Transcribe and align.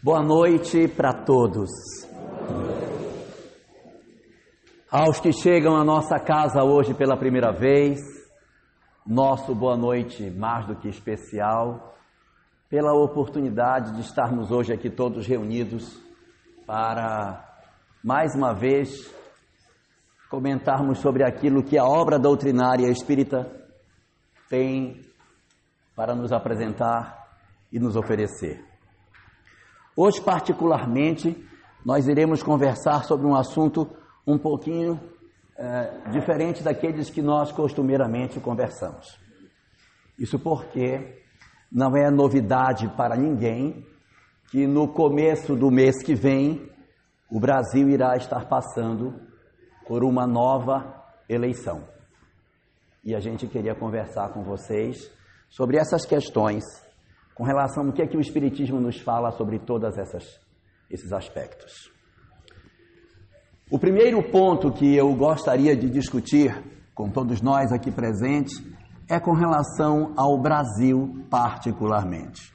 Boa 0.00 0.22
noite 0.22 0.86
para 0.86 1.12
todos. 1.12 1.68
Aos 4.88 5.18
que 5.18 5.32
chegam 5.32 5.74
à 5.74 5.82
nossa 5.82 6.20
casa 6.20 6.62
hoje 6.62 6.94
pela 6.94 7.16
primeira 7.16 7.50
vez, 7.50 7.98
nosso 9.04 9.56
boa 9.56 9.76
noite 9.76 10.30
mais 10.30 10.66
do 10.66 10.76
que 10.76 10.88
especial, 10.88 11.96
pela 12.70 12.92
oportunidade 12.92 13.96
de 13.96 14.02
estarmos 14.02 14.52
hoje 14.52 14.72
aqui 14.72 14.88
todos 14.88 15.26
reunidos 15.26 16.00
para, 16.64 17.44
mais 18.00 18.36
uma 18.36 18.54
vez, 18.54 19.12
comentarmos 20.30 21.00
sobre 21.00 21.24
aquilo 21.24 21.64
que 21.64 21.76
a 21.76 21.84
obra 21.84 22.20
doutrinária 22.20 22.88
espírita 22.88 23.50
tem 24.48 25.04
para 25.96 26.14
nos 26.14 26.30
apresentar 26.30 27.26
e 27.72 27.80
nos 27.80 27.96
oferecer. 27.96 28.67
Hoje, 30.00 30.20
particularmente, 30.20 31.36
nós 31.84 32.06
iremos 32.06 32.40
conversar 32.40 33.02
sobre 33.02 33.26
um 33.26 33.34
assunto 33.34 33.84
um 34.24 34.38
pouquinho 34.38 35.00
é, 35.56 36.08
diferente 36.12 36.62
daqueles 36.62 37.10
que 37.10 37.20
nós 37.20 37.50
costumeiramente 37.50 38.38
conversamos. 38.38 39.18
Isso 40.16 40.38
porque 40.38 41.20
não 41.68 41.96
é 41.96 42.12
novidade 42.12 42.86
para 42.96 43.16
ninguém 43.16 43.84
que 44.52 44.68
no 44.68 44.86
começo 44.86 45.56
do 45.56 45.68
mês 45.68 46.00
que 46.00 46.14
vem 46.14 46.70
o 47.28 47.40
Brasil 47.40 47.88
irá 47.88 48.16
estar 48.16 48.46
passando 48.46 49.20
por 49.84 50.04
uma 50.04 50.28
nova 50.28 50.94
eleição. 51.28 51.82
E 53.02 53.16
a 53.16 53.18
gente 53.18 53.48
queria 53.48 53.74
conversar 53.74 54.28
com 54.28 54.44
vocês 54.44 55.10
sobre 55.50 55.76
essas 55.76 56.06
questões 56.06 56.62
com 57.38 57.44
relação 57.44 57.86
ao 57.86 57.92
que 57.92 58.02
é 58.02 58.06
que 58.06 58.16
o 58.16 58.20
Espiritismo 58.20 58.80
nos 58.80 59.00
fala 59.00 59.30
sobre 59.30 59.60
todos 59.60 59.96
esses 59.96 61.12
aspectos. 61.12 61.88
O 63.70 63.78
primeiro 63.78 64.20
ponto 64.28 64.72
que 64.72 64.96
eu 64.96 65.14
gostaria 65.14 65.76
de 65.76 65.88
discutir 65.88 66.52
com 66.92 67.08
todos 67.08 67.40
nós 67.40 67.70
aqui 67.70 67.92
presentes 67.92 68.60
é 69.08 69.20
com 69.20 69.34
relação 69.34 70.12
ao 70.16 70.36
Brasil, 70.36 71.24
particularmente. 71.30 72.52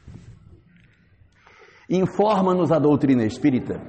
Informa-nos 1.90 2.70
a 2.70 2.78
doutrina 2.78 3.24
espírita 3.24 3.80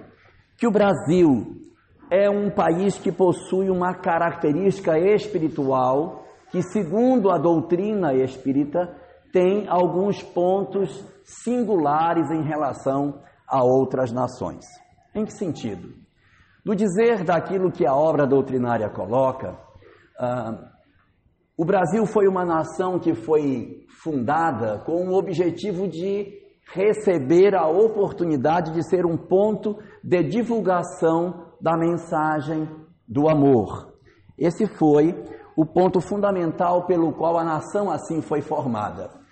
que 0.56 0.66
o 0.66 0.70
Brasil 0.70 1.60
é 2.08 2.30
um 2.30 2.50
país 2.50 2.96
que 2.98 3.10
possui 3.10 3.68
uma 3.68 3.94
característica 3.94 4.96
espiritual 4.96 6.24
que, 6.52 6.62
segundo 6.62 7.32
a 7.32 7.38
doutrina 7.38 8.14
espírita, 8.14 9.03
tem 9.34 9.66
alguns 9.68 10.22
pontos 10.22 11.04
singulares 11.24 12.30
em 12.30 12.44
relação 12.44 13.20
a 13.48 13.64
outras 13.64 14.12
nações. 14.12 14.64
Em 15.12 15.24
que 15.24 15.32
sentido? 15.32 15.92
No 16.64 16.76
dizer 16.76 17.24
daquilo 17.24 17.72
que 17.72 17.84
a 17.84 17.92
obra 17.92 18.28
doutrinária 18.28 18.88
coloca, 18.88 19.58
uh, 20.20 20.64
o 21.58 21.64
Brasil 21.64 22.06
foi 22.06 22.28
uma 22.28 22.44
nação 22.44 23.00
que 23.00 23.12
foi 23.12 23.84
fundada 24.04 24.78
com 24.86 25.08
o 25.08 25.18
objetivo 25.18 25.88
de 25.88 26.32
receber 26.72 27.56
a 27.56 27.66
oportunidade 27.66 28.72
de 28.72 28.88
ser 28.88 29.04
um 29.04 29.16
ponto 29.16 29.76
de 30.02 30.22
divulgação 30.22 31.48
da 31.60 31.76
mensagem 31.76 32.68
do 33.06 33.28
amor. 33.28 33.92
Esse 34.38 34.64
foi 34.78 35.12
o 35.56 35.66
ponto 35.66 36.00
fundamental 36.00 36.86
pelo 36.86 37.12
qual 37.12 37.36
a 37.36 37.44
nação 37.44 37.90
assim 37.90 38.22
foi 38.22 38.40
formada. 38.40 39.23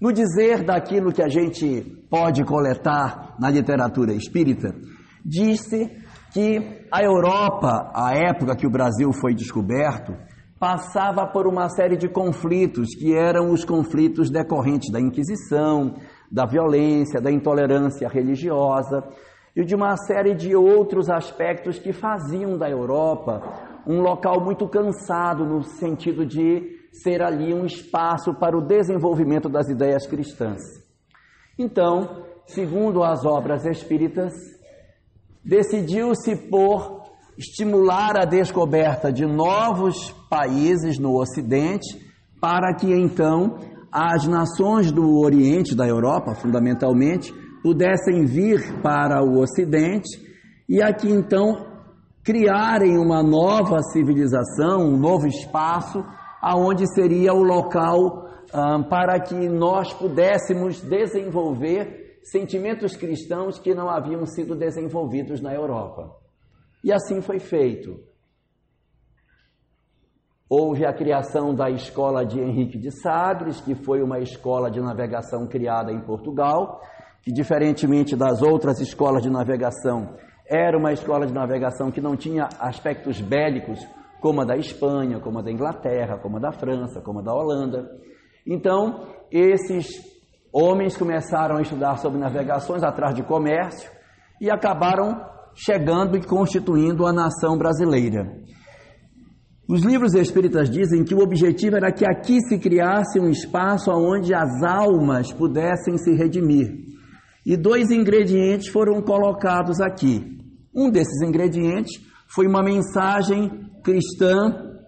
No 0.00 0.14
dizer 0.14 0.64
daquilo 0.64 1.12
que 1.12 1.22
a 1.22 1.28
gente 1.28 1.82
pode 2.08 2.42
coletar 2.42 3.36
na 3.38 3.50
literatura 3.50 4.14
espírita, 4.14 4.74
disse 5.22 5.90
que 6.32 6.86
a 6.90 7.02
Europa, 7.02 7.92
a 7.94 8.14
época 8.14 8.56
que 8.56 8.66
o 8.66 8.70
Brasil 8.70 9.12
foi 9.12 9.34
descoberto, 9.34 10.16
passava 10.58 11.26
por 11.26 11.46
uma 11.46 11.68
série 11.68 11.98
de 11.98 12.08
conflitos 12.08 12.94
que 12.94 13.14
eram 13.14 13.50
os 13.50 13.62
conflitos 13.62 14.30
decorrentes 14.30 14.90
da 14.90 14.98
Inquisição, 14.98 15.96
da 16.32 16.46
violência, 16.46 17.20
da 17.20 17.30
intolerância 17.30 18.08
religiosa 18.08 19.04
e 19.54 19.66
de 19.66 19.74
uma 19.74 19.98
série 19.98 20.34
de 20.34 20.56
outros 20.56 21.10
aspectos 21.10 21.78
que 21.78 21.92
faziam 21.92 22.56
da 22.56 22.70
Europa 22.70 23.42
um 23.86 24.00
local 24.00 24.42
muito 24.42 24.66
cansado 24.66 25.44
no 25.44 25.62
sentido 25.62 26.24
de 26.24 26.79
ser 26.92 27.22
ali 27.22 27.54
um 27.54 27.64
espaço 27.64 28.34
para 28.34 28.56
o 28.56 28.66
desenvolvimento 28.66 29.48
das 29.48 29.68
ideias 29.68 30.06
cristãs. 30.06 30.60
Então, 31.58 32.24
segundo 32.46 33.02
as 33.02 33.24
obras 33.24 33.64
espíritas, 33.64 34.32
decidiu-se 35.44 36.36
por 36.48 37.00
estimular 37.38 38.20
a 38.20 38.24
descoberta 38.24 39.12
de 39.12 39.24
novos 39.24 40.10
países 40.28 40.98
no 40.98 41.18
Ocidente, 41.18 41.98
para 42.40 42.74
que 42.74 42.92
então 42.92 43.58
as 43.90 44.26
nações 44.26 44.92
do 44.92 45.18
Oriente, 45.18 45.74
da 45.74 45.86
Europa, 45.86 46.34
fundamentalmente, 46.34 47.32
pudessem 47.62 48.24
vir 48.24 48.80
para 48.82 49.22
o 49.22 49.40
Ocidente 49.40 50.20
e 50.68 50.82
aqui 50.82 51.10
então 51.10 51.66
criarem 52.22 52.96
uma 52.98 53.22
nova 53.22 53.82
civilização, 53.92 54.82
um 54.82 54.98
novo 54.98 55.26
espaço 55.26 56.04
aonde 56.40 56.86
seria 56.94 57.32
o 57.32 57.42
local 57.42 58.28
um, 58.54 58.82
para 58.82 59.20
que 59.20 59.48
nós 59.48 59.92
pudéssemos 59.92 60.80
desenvolver 60.80 62.18
sentimentos 62.22 62.96
cristãos 62.96 63.58
que 63.58 63.74
não 63.74 63.88
haviam 63.88 64.24
sido 64.26 64.54
desenvolvidos 64.54 65.40
na 65.40 65.54
Europa. 65.54 66.16
E 66.82 66.92
assim 66.92 67.20
foi 67.20 67.38
feito. 67.38 67.98
Houve 70.48 70.84
a 70.84 70.92
criação 70.92 71.54
da 71.54 71.70
escola 71.70 72.24
de 72.24 72.40
Henrique 72.40 72.76
de 72.76 72.90
Sagres, 72.90 73.60
que 73.60 73.74
foi 73.74 74.02
uma 74.02 74.18
escola 74.18 74.70
de 74.70 74.80
navegação 74.80 75.46
criada 75.46 75.92
em 75.92 76.00
Portugal, 76.00 76.80
que, 77.22 77.30
diferentemente 77.32 78.16
das 78.16 78.42
outras 78.42 78.80
escolas 78.80 79.22
de 79.22 79.30
navegação, 79.30 80.16
era 80.48 80.76
uma 80.76 80.92
escola 80.92 81.24
de 81.24 81.32
navegação 81.32 81.92
que 81.92 82.00
não 82.00 82.16
tinha 82.16 82.48
aspectos 82.58 83.20
bélicos 83.20 83.78
como 84.20 84.42
a 84.42 84.44
da 84.44 84.56
Espanha, 84.56 85.20
como 85.20 85.38
a 85.38 85.42
da 85.42 85.50
Inglaterra, 85.50 86.18
como 86.18 86.36
a 86.36 86.40
da 86.40 86.52
França, 86.52 87.00
como 87.00 87.20
a 87.20 87.22
da 87.22 87.34
Holanda. 87.34 87.88
Então, 88.46 89.06
esses 89.30 89.88
homens 90.52 90.96
começaram 90.96 91.56
a 91.56 91.62
estudar 91.62 91.96
sobre 91.96 92.18
navegações 92.18 92.82
atrás 92.82 93.14
de 93.14 93.22
comércio 93.22 93.90
e 94.40 94.50
acabaram 94.50 95.20
chegando 95.54 96.16
e 96.16 96.24
constituindo 96.24 97.06
a 97.06 97.12
nação 97.12 97.56
brasileira. 97.56 98.40
Os 99.68 99.82
livros 99.84 100.14
espíritas 100.14 100.68
dizem 100.68 101.04
que 101.04 101.14
o 101.14 101.22
objetivo 101.22 101.76
era 101.76 101.92
que 101.92 102.04
aqui 102.04 102.40
se 102.48 102.58
criasse 102.58 103.20
um 103.20 103.28
espaço 103.28 103.90
onde 103.92 104.34
as 104.34 104.62
almas 104.64 105.32
pudessem 105.32 105.96
se 105.96 106.12
redimir. 106.12 106.66
E 107.46 107.56
dois 107.56 107.90
ingredientes 107.90 108.68
foram 108.68 109.00
colocados 109.00 109.80
aqui. 109.80 110.38
Um 110.74 110.90
desses 110.90 111.22
ingredientes 111.22 112.02
foi 112.26 112.48
uma 112.48 112.62
mensagem 112.62 113.69
cristã 113.82 114.78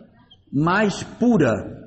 mais 0.53 1.03
pura. 1.03 1.83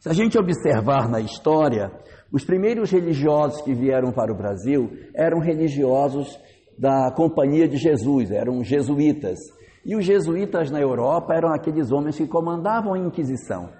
Se 0.00 0.08
a 0.08 0.12
gente 0.12 0.38
observar 0.38 1.08
na 1.08 1.20
história, 1.20 1.90
os 2.32 2.44
primeiros 2.44 2.90
religiosos 2.90 3.60
que 3.62 3.74
vieram 3.74 4.12
para 4.12 4.32
o 4.32 4.36
Brasil 4.36 4.90
eram 5.14 5.40
religiosos 5.40 6.38
da 6.78 7.10
Companhia 7.12 7.66
de 7.66 7.76
Jesus, 7.76 8.30
eram 8.30 8.62
jesuítas. 8.62 9.38
E 9.84 9.96
os 9.96 10.04
jesuítas 10.04 10.70
na 10.70 10.80
Europa 10.80 11.34
eram 11.34 11.52
aqueles 11.52 11.90
homens 11.90 12.16
que 12.16 12.26
comandavam 12.26 12.94
a 12.94 12.98
Inquisição. 12.98 13.70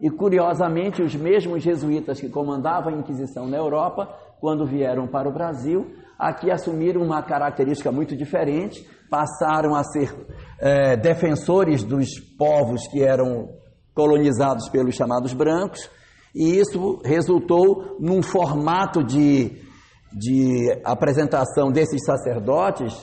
E 0.00 0.08
curiosamente, 0.08 1.02
os 1.02 1.14
mesmos 1.14 1.62
jesuítas 1.62 2.20
que 2.20 2.28
comandavam 2.28 2.94
a 2.94 2.96
Inquisição 2.96 3.46
na 3.48 3.56
Europa, 3.56 4.08
quando 4.40 4.64
vieram 4.64 5.08
para 5.08 5.28
o 5.28 5.32
Brasil, 5.32 5.86
aqui 6.18 6.50
assumiram 6.50 7.02
uma 7.02 7.22
característica 7.22 7.90
muito 7.90 8.16
diferente, 8.16 8.88
passaram 9.10 9.74
a 9.74 9.82
ser 9.82 10.14
é, 10.60 10.96
defensores 10.96 11.82
dos 11.82 12.18
povos 12.36 12.86
que 12.88 13.02
eram 13.02 13.48
colonizados 13.94 14.68
pelos 14.68 14.94
chamados 14.94 15.32
brancos, 15.32 15.90
e 16.34 16.58
isso 16.58 17.00
resultou 17.04 17.96
num 17.98 18.22
formato 18.22 19.02
de, 19.02 19.60
de 20.12 20.80
apresentação 20.84 21.70
desses 21.70 22.04
sacerdotes 22.04 22.94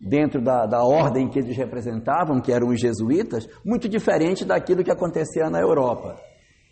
dentro 0.00 0.42
da, 0.42 0.66
da 0.66 0.84
ordem 0.84 1.28
que 1.28 1.38
eles 1.38 1.56
representavam, 1.56 2.40
que 2.40 2.52
eram 2.52 2.68
os 2.68 2.80
jesuítas, 2.80 3.48
muito 3.64 3.88
diferente 3.88 4.44
daquilo 4.44 4.84
que 4.84 4.92
acontecia 4.92 5.48
na 5.48 5.60
Europa. 5.60 6.16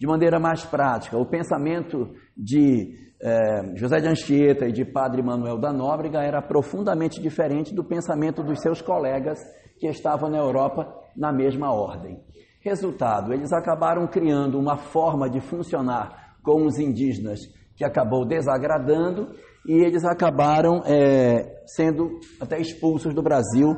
De 0.02 0.06
maneira 0.08 0.40
mais 0.40 0.64
prática, 0.64 1.16
o 1.16 1.24
pensamento 1.24 2.10
de 2.36 2.92
é, 3.22 3.76
José 3.76 4.00
de 4.00 4.08
Anchieta 4.08 4.66
e 4.66 4.72
de 4.72 4.84
Padre 4.84 5.22
Manuel 5.22 5.60
da 5.60 5.72
Nóbrega 5.72 6.18
era 6.20 6.42
profundamente 6.42 7.22
diferente 7.22 7.72
do 7.72 7.84
pensamento 7.84 8.42
dos 8.42 8.60
seus 8.60 8.82
colegas 8.82 9.38
que 9.78 9.86
estavam 9.86 10.28
na 10.28 10.38
Europa 10.38 10.92
na 11.16 11.32
mesma 11.32 11.72
ordem. 11.72 12.18
Resultado, 12.60 13.32
eles 13.32 13.52
acabaram 13.52 14.08
criando 14.08 14.58
uma 14.58 14.76
forma 14.76 15.30
de 15.30 15.40
funcionar 15.40 16.34
com 16.42 16.66
os 16.66 16.80
indígenas 16.80 17.38
que 17.76 17.84
acabou 17.84 18.26
desagradando 18.26 19.28
e 19.64 19.84
eles 19.84 20.04
acabaram 20.04 20.82
é, 20.84 21.62
sendo 21.64 22.18
até 22.40 22.60
expulsos 22.60 23.14
do 23.14 23.22
Brasil, 23.22 23.76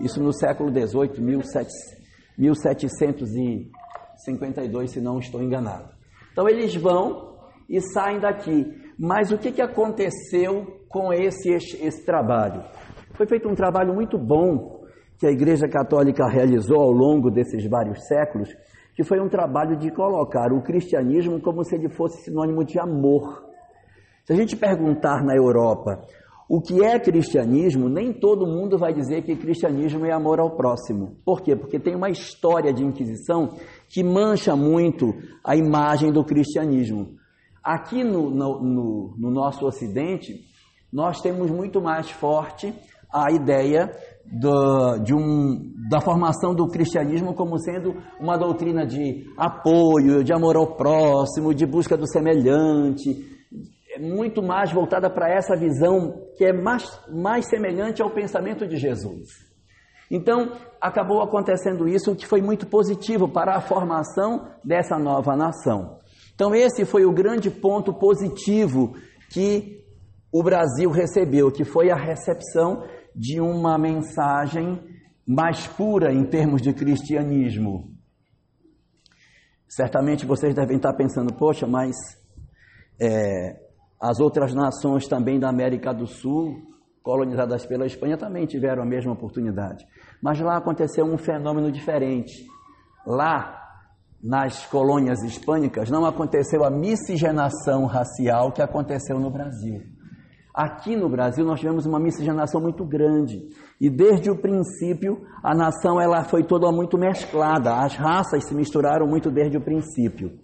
isso 0.00 0.22
no 0.22 0.32
século 0.32 0.70
XVIII, 0.70 1.12
1752, 4.24 4.90
se 4.90 5.00
não 5.00 5.18
estou 5.18 5.42
enganado. 5.42 5.88
Então 6.32 6.48
eles 6.48 6.74
vão 6.74 7.36
e 7.68 7.80
saem 7.80 8.20
daqui. 8.20 8.66
Mas 8.98 9.30
o 9.30 9.38
que, 9.38 9.52
que 9.52 9.62
aconteceu 9.62 10.84
com 10.88 11.12
esse, 11.12 11.50
esse 11.50 12.04
trabalho? 12.04 12.62
Foi 13.14 13.26
feito 13.26 13.48
um 13.48 13.54
trabalho 13.54 13.94
muito 13.94 14.18
bom 14.18 14.84
que 15.18 15.26
a 15.26 15.30
Igreja 15.30 15.68
Católica 15.68 16.28
realizou 16.28 16.80
ao 16.80 16.90
longo 16.90 17.30
desses 17.30 17.66
vários 17.66 18.06
séculos, 18.06 18.48
que 18.94 19.04
foi 19.04 19.20
um 19.20 19.28
trabalho 19.28 19.76
de 19.76 19.90
colocar 19.90 20.52
o 20.52 20.62
cristianismo 20.62 21.40
como 21.40 21.64
se 21.64 21.74
ele 21.74 21.88
fosse 21.88 22.22
sinônimo 22.24 22.64
de 22.64 22.78
amor. 22.78 23.44
Se 24.24 24.32
a 24.32 24.36
gente 24.36 24.56
perguntar 24.56 25.22
na 25.24 25.34
Europa 25.34 26.02
o 26.48 26.60
que 26.60 26.84
é 26.84 26.98
cristianismo, 26.98 27.88
nem 27.88 28.12
todo 28.12 28.46
mundo 28.46 28.78
vai 28.78 28.92
dizer 28.92 29.22
que 29.22 29.34
cristianismo 29.34 30.06
é 30.06 30.12
amor 30.12 30.38
ao 30.38 30.56
próximo. 30.56 31.16
Por 31.24 31.42
quê? 31.42 31.56
Porque 31.56 31.78
tem 31.78 31.94
uma 31.94 32.08
história 32.08 32.72
de 32.72 32.84
Inquisição 32.84 33.54
que 33.88 34.02
mancha 34.02 34.54
muito 34.56 35.14
a 35.44 35.56
imagem 35.56 36.12
do 36.12 36.24
cristianismo. 36.24 37.14
Aqui 37.62 38.04
no, 38.04 38.30
no, 38.30 38.62
no, 38.62 39.14
no 39.18 39.30
nosso 39.30 39.66
Ocidente, 39.66 40.44
nós 40.92 41.20
temos 41.20 41.50
muito 41.50 41.80
mais 41.80 42.10
forte 42.10 42.72
a 43.12 43.32
ideia 43.32 43.90
do, 44.24 44.98
de 44.98 45.14
um, 45.14 45.72
da 45.88 46.00
formação 46.00 46.54
do 46.54 46.66
cristianismo 46.68 47.34
como 47.34 47.58
sendo 47.58 47.94
uma 48.20 48.36
doutrina 48.36 48.86
de 48.86 49.24
apoio, 49.36 50.22
de 50.24 50.32
amor 50.32 50.56
ao 50.56 50.76
próximo, 50.76 51.54
de 51.54 51.64
busca 51.64 51.96
do 51.96 52.06
semelhante, 52.06 53.36
é 53.96 53.98
muito 53.98 54.42
mais 54.42 54.70
voltada 54.70 55.08
para 55.08 55.32
essa 55.32 55.56
visão 55.56 56.26
que 56.36 56.44
é 56.44 56.52
mais, 56.52 56.84
mais 57.08 57.48
semelhante 57.48 58.02
ao 58.02 58.10
pensamento 58.10 58.66
de 58.66 58.76
Jesus. 58.76 59.45
Então, 60.10 60.52
acabou 60.80 61.20
acontecendo 61.22 61.88
isso, 61.88 62.14
que 62.14 62.26
foi 62.26 62.40
muito 62.40 62.66
positivo 62.66 63.28
para 63.28 63.56
a 63.56 63.60
formação 63.60 64.48
dessa 64.64 64.98
nova 64.98 65.36
nação. 65.36 65.98
Então, 66.34 66.54
esse 66.54 66.84
foi 66.84 67.04
o 67.04 67.12
grande 67.12 67.50
ponto 67.50 67.92
positivo 67.92 68.94
que 69.30 69.84
o 70.32 70.42
Brasil 70.42 70.90
recebeu, 70.90 71.50
que 71.50 71.64
foi 71.64 71.90
a 71.90 71.96
recepção 71.96 72.84
de 73.14 73.40
uma 73.40 73.78
mensagem 73.78 74.78
mais 75.26 75.66
pura 75.66 76.12
em 76.12 76.24
termos 76.24 76.62
de 76.62 76.72
cristianismo. 76.72 77.90
Certamente 79.68 80.24
vocês 80.24 80.54
devem 80.54 80.76
estar 80.76 80.92
pensando, 80.92 81.34
poxa, 81.34 81.66
mas 81.66 81.96
é, 83.00 83.56
as 84.00 84.20
outras 84.20 84.54
nações 84.54 85.08
também 85.08 85.40
da 85.40 85.48
América 85.48 85.92
do 85.92 86.06
Sul, 86.06 86.54
colonizadas 87.06 87.64
pela 87.64 87.86
Espanha, 87.86 88.18
também 88.18 88.46
tiveram 88.46 88.82
a 88.82 88.84
mesma 88.84 89.12
oportunidade. 89.12 89.86
Mas 90.20 90.40
lá 90.40 90.56
aconteceu 90.56 91.04
um 91.04 91.16
fenômeno 91.16 91.70
diferente. 91.70 92.44
Lá, 93.06 93.62
nas 94.20 94.66
colônias 94.66 95.22
hispânicas, 95.22 95.88
não 95.88 96.04
aconteceu 96.04 96.64
a 96.64 96.70
miscigenação 96.70 97.86
racial 97.86 98.50
que 98.50 98.60
aconteceu 98.60 99.20
no 99.20 99.30
Brasil. 99.30 99.82
Aqui 100.52 100.96
no 100.96 101.08
Brasil 101.08 101.44
nós 101.44 101.60
tivemos 101.60 101.86
uma 101.86 102.00
miscigenação 102.00 102.60
muito 102.60 102.84
grande 102.84 103.38
e 103.80 103.88
desde 103.88 104.28
o 104.28 104.40
princípio 104.40 105.20
a 105.44 105.54
nação 105.54 106.00
ela 106.00 106.24
foi 106.24 106.42
toda 106.42 106.72
muito 106.72 106.98
mesclada, 106.98 107.76
as 107.84 107.94
raças 107.94 108.48
se 108.48 108.54
misturaram 108.54 109.06
muito 109.06 109.30
desde 109.30 109.58
o 109.58 109.60
princípio. 109.60 110.40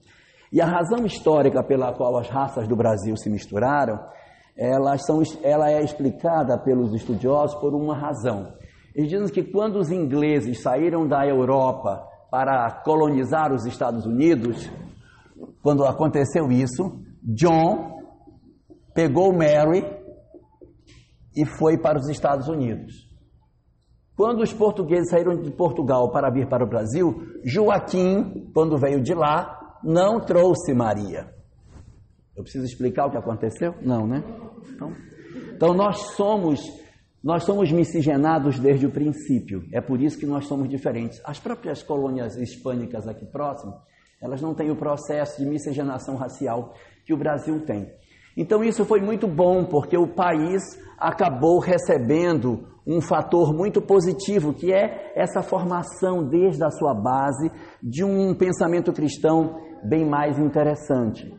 E 0.52 0.60
a 0.60 0.66
razão 0.66 1.04
histórica 1.06 1.64
pela 1.64 1.92
qual 1.94 2.18
as 2.18 2.28
raças 2.28 2.68
do 2.68 2.76
Brasil 2.76 3.16
se 3.16 3.30
misturaram, 3.30 3.98
elas 4.56 5.04
são, 5.04 5.22
ela 5.42 5.70
é 5.70 5.82
explicada 5.82 6.58
pelos 6.58 6.92
estudiosos 6.94 7.58
por 7.60 7.74
uma 7.74 7.96
razão. 7.96 8.52
Eles 8.94 9.10
dizem 9.10 9.28
que 9.28 9.42
quando 9.42 9.76
os 9.76 9.90
ingleses 9.90 10.60
saíram 10.60 11.06
da 11.06 11.26
Europa 11.26 12.06
para 12.30 12.82
colonizar 12.84 13.52
os 13.52 13.64
Estados 13.64 14.04
Unidos, 14.06 14.70
quando 15.62 15.84
aconteceu 15.84 16.50
isso, 16.50 17.00
John 17.22 18.00
pegou 18.94 19.32
Mary 19.32 19.84
e 21.34 21.46
foi 21.46 21.78
para 21.78 21.98
os 21.98 22.08
Estados 22.08 22.48
Unidos. 22.48 23.10
Quando 24.14 24.42
os 24.42 24.52
portugueses 24.52 25.08
saíram 25.08 25.40
de 25.40 25.50
Portugal 25.50 26.10
para 26.10 26.30
vir 26.30 26.46
para 26.46 26.64
o 26.64 26.68
Brasil, 26.68 27.14
Joaquim, 27.44 28.50
quando 28.52 28.76
veio 28.76 29.02
de 29.02 29.14
lá, 29.14 29.78
não 29.82 30.20
trouxe 30.20 30.74
Maria. 30.74 31.32
Eu 32.36 32.42
preciso 32.42 32.64
explicar 32.64 33.06
o 33.06 33.10
que 33.10 33.16
aconteceu? 33.16 33.74
Não, 33.82 34.06
né? 34.06 34.22
Então, 34.74 34.92
então 35.54 35.74
nós 35.74 35.98
somos 36.16 36.60
nós 37.22 37.44
somos 37.44 37.70
miscigenados 37.70 38.58
desde 38.58 38.84
o 38.84 38.90
princípio. 38.90 39.62
É 39.72 39.80
por 39.80 40.00
isso 40.00 40.18
que 40.18 40.26
nós 40.26 40.46
somos 40.46 40.68
diferentes. 40.68 41.20
As 41.24 41.38
próprias 41.38 41.80
colônias 41.80 42.36
hispânicas 42.36 43.06
aqui 43.06 43.24
próximo, 43.24 43.74
elas 44.20 44.42
não 44.42 44.54
têm 44.54 44.72
o 44.72 44.76
processo 44.76 45.40
de 45.40 45.48
miscigenação 45.48 46.16
racial 46.16 46.74
que 47.06 47.14
o 47.14 47.16
Brasil 47.16 47.64
tem. 47.64 47.88
Então 48.36 48.64
isso 48.64 48.84
foi 48.84 49.00
muito 49.00 49.28
bom, 49.28 49.64
porque 49.64 49.96
o 49.96 50.08
país 50.08 50.62
acabou 50.98 51.60
recebendo 51.60 52.66
um 52.84 53.00
fator 53.00 53.54
muito 53.54 53.80
positivo, 53.80 54.52
que 54.52 54.72
é 54.72 55.12
essa 55.14 55.42
formação 55.42 56.28
desde 56.28 56.64
a 56.64 56.70
sua 56.70 56.92
base 56.92 57.52
de 57.80 58.02
um 58.02 58.34
pensamento 58.34 58.92
cristão 58.92 59.60
bem 59.84 60.04
mais 60.04 60.38
interessante. 60.38 61.32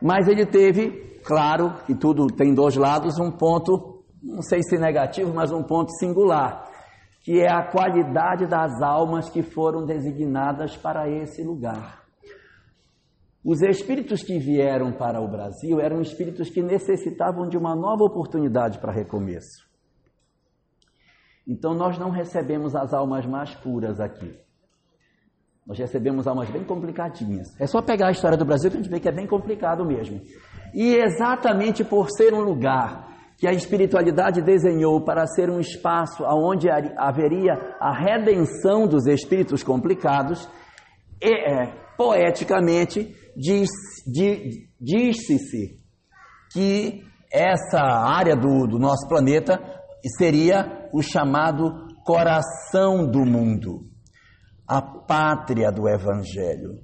Mas 0.00 0.26
ele 0.28 0.46
teve, 0.46 1.20
claro, 1.24 1.74
que 1.86 1.94
tudo 1.94 2.26
tem 2.28 2.54
dois 2.54 2.76
lados, 2.76 3.18
um 3.18 3.30
ponto, 3.30 4.02
não 4.22 4.42
sei 4.42 4.62
se 4.62 4.78
negativo, 4.78 5.32
mas 5.34 5.52
um 5.52 5.62
ponto 5.62 5.90
singular, 5.98 6.64
que 7.22 7.40
é 7.40 7.50
a 7.50 7.70
qualidade 7.70 8.46
das 8.46 8.80
almas 8.80 9.28
que 9.28 9.42
foram 9.42 9.84
designadas 9.84 10.76
para 10.76 11.08
esse 11.08 11.42
lugar. 11.42 12.00
Os 13.44 13.62
espíritos 13.62 14.22
que 14.22 14.38
vieram 14.38 14.92
para 14.92 15.20
o 15.20 15.28
Brasil 15.28 15.80
eram 15.80 16.00
espíritos 16.00 16.50
que 16.50 16.62
necessitavam 16.62 17.48
de 17.48 17.56
uma 17.56 17.74
nova 17.74 18.04
oportunidade 18.04 18.78
para 18.78 18.92
recomeço. 18.92 19.68
Então 21.46 21.74
nós 21.74 21.98
não 21.98 22.10
recebemos 22.10 22.74
as 22.74 22.92
almas 22.92 23.24
mais 23.26 23.54
puras 23.56 23.98
aqui. 23.98 24.38
Nós 25.70 25.78
recebemos 25.78 26.26
almas 26.26 26.50
bem 26.50 26.64
complicadinhas. 26.64 27.46
É 27.56 27.64
só 27.64 27.80
pegar 27.80 28.08
a 28.08 28.10
história 28.10 28.36
do 28.36 28.44
Brasil 28.44 28.68
que 28.68 28.76
a 28.76 28.80
gente 28.80 28.90
vê 28.90 28.98
que 28.98 29.08
é 29.08 29.12
bem 29.12 29.24
complicado 29.24 29.84
mesmo. 29.86 30.20
E 30.74 30.96
exatamente 30.96 31.84
por 31.84 32.10
ser 32.10 32.34
um 32.34 32.40
lugar 32.40 33.06
que 33.38 33.46
a 33.46 33.52
espiritualidade 33.52 34.42
desenhou 34.42 35.00
para 35.04 35.24
ser 35.28 35.48
um 35.48 35.60
espaço 35.60 36.24
onde 36.24 36.68
haveria 36.96 37.52
a 37.78 37.96
redenção 37.96 38.88
dos 38.88 39.06
espíritos 39.06 39.62
complicados, 39.62 40.48
é, 41.22 41.66
poeticamente 41.96 43.14
diz-se 43.36 44.10
diz, 44.80 45.18
que 46.52 47.00
essa 47.32 47.80
área 47.80 48.34
do, 48.34 48.66
do 48.66 48.76
nosso 48.76 49.08
planeta 49.08 49.56
seria 50.18 50.88
o 50.92 51.00
chamado 51.00 51.86
coração 52.04 53.08
do 53.08 53.24
mundo 53.24 53.89
a 54.70 54.80
pátria 54.80 55.72
do 55.72 55.88
Evangelho. 55.88 56.78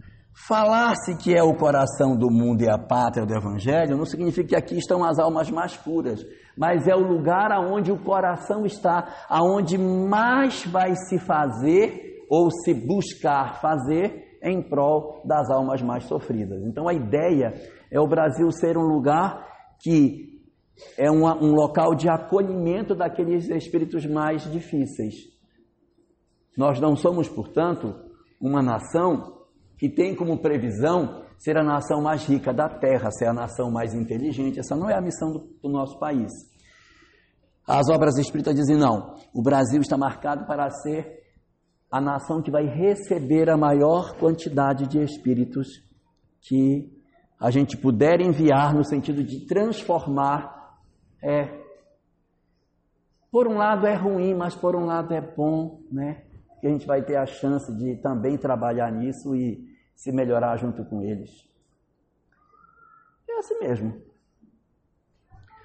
Falar-se 0.48 1.16
que 1.16 1.32
é 1.32 1.40
o 1.40 1.54
coração 1.54 2.16
do 2.16 2.28
mundo 2.28 2.62
e 2.62 2.68
a 2.68 2.76
pátria 2.76 3.24
do 3.24 3.32
Evangelho 3.32 3.96
não 3.96 4.04
significa 4.04 4.48
que 4.48 4.56
aqui 4.56 4.76
estão 4.76 5.04
as 5.04 5.20
almas 5.20 5.48
mais 5.52 5.76
puras, 5.76 6.20
mas 6.58 6.88
é 6.88 6.96
o 6.96 7.06
lugar 7.06 7.52
aonde 7.52 7.92
o 7.92 8.02
coração 8.02 8.66
está, 8.66 9.26
aonde 9.28 9.78
mais 9.78 10.66
vai 10.66 10.96
se 10.96 11.16
fazer 11.16 12.26
ou 12.28 12.50
se 12.50 12.74
buscar 12.74 13.60
fazer 13.60 14.36
em 14.42 14.60
prol 14.60 15.22
das 15.24 15.48
almas 15.48 15.80
mais 15.80 16.04
sofridas. 16.06 16.60
Então 16.64 16.88
a 16.88 16.92
ideia 16.92 17.54
é 17.88 18.00
o 18.00 18.08
Brasil 18.08 18.50
ser 18.50 18.76
um 18.76 18.84
lugar 18.84 19.46
que 19.80 20.42
é 20.98 21.08
um, 21.08 21.24
um 21.24 21.52
local 21.52 21.94
de 21.94 22.08
acolhimento 22.08 22.96
daqueles 22.96 23.48
espíritos 23.48 24.04
mais 24.04 24.42
difíceis. 24.50 25.35
Nós 26.56 26.80
não 26.80 26.96
somos, 26.96 27.28
portanto, 27.28 27.94
uma 28.40 28.62
nação 28.62 29.36
que 29.78 29.88
tem 29.88 30.14
como 30.14 30.38
previsão 30.38 31.24
ser 31.38 31.56
a 31.58 31.62
nação 31.62 32.00
mais 32.00 32.24
rica 32.24 32.52
da 32.52 32.68
terra, 32.68 33.10
ser 33.10 33.26
a 33.26 33.32
nação 33.32 33.70
mais 33.70 33.94
inteligente. 33.94 34.58
Essa 34.58 34.74
não 34.74 34.88
é 34.88 34.94
a 34.94 35.00
missão 35.00 35.32
do, 35.32 35.38
do 35.62 35.68
nosso 35.68 35.98
país. 35.98 36.30
As 37.66 37.88
obras 37.90 38.16
espíritas 38.16 38.54
dizem 38.54 38.76
não. 38.76 39.14
O 39.34 39.42
Brasil 39.42 39.80
está 39.80 39.98
marcado 39.98 40.46
para 40.46 40.70
ser 40.70 41.24
a 41.90 42.00
nação 42.00 42.40
que 42.40 42.50
vai 42.50 42.64
receber 42.64 43.50
a 43.50 43.56
maior 43.56 44.16
quantidade 44.16 44.86
de 44.86 45.02
espíritos 45.02 45.68
que 46.40 46.90
a 47.38 47.50
gente 47.50 47.76
puder 47.76 48.20
enviar 48.20 48.74
no 48.74 48.84
sentido 48.84 49.22
de 49.22 49.46
transformar. 49.46 50.78
É, 51.22 51.66
por 53.30 53.46
um 53.46 53.56
lado 53.56 53.86
é 53.86 53.94
ruim, 53.94 54.34
mas 54.34 54.54
por 54.54 54.74
um 54.74 54.86
lado 54.86 55.12
é 55.12 55.20
bom, 55.20 55.80
né? 55.90 56.22
Que 56.60 56.66
a 56.66 56.70
gente 56.70 56.86
vai 56.86 57.02
ter 57.02 57.16
a 57.16 57.26
chance 57.26 57.74
de 57.76 57.96
também 57.96 58.36
trabalhar 58.36 58.90
nisso 58.90 59.34
e 59.34 59.64
se 59.94 60.12
melhorar 60.12 60.56
junto 60.56 60.84
com 60.84 61.02
eles. 61.02 61.30
É 63.28 63.38
assim 63.38 63.58
mesmo. 63.58 64.00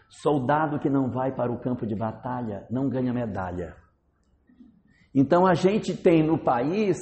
Soldado 0.10 0.80
que 0.80 0.90
não 0.90 1.10
vai 1.10 1.34
para 1.34 1.52
o 1.52 1.60
campo 1.60 1.86
de 1.86 1.96
batalha 1.96 2.66
não 2.70 2.90
ganha 2.90 3.14
medalha. 3.14 3.76
Então 5.14 5.46
a 5.46 5.54
gente 5.54 5.96
tem 5.96 6.26
no 6.26 6.38
país, 6.38 6.98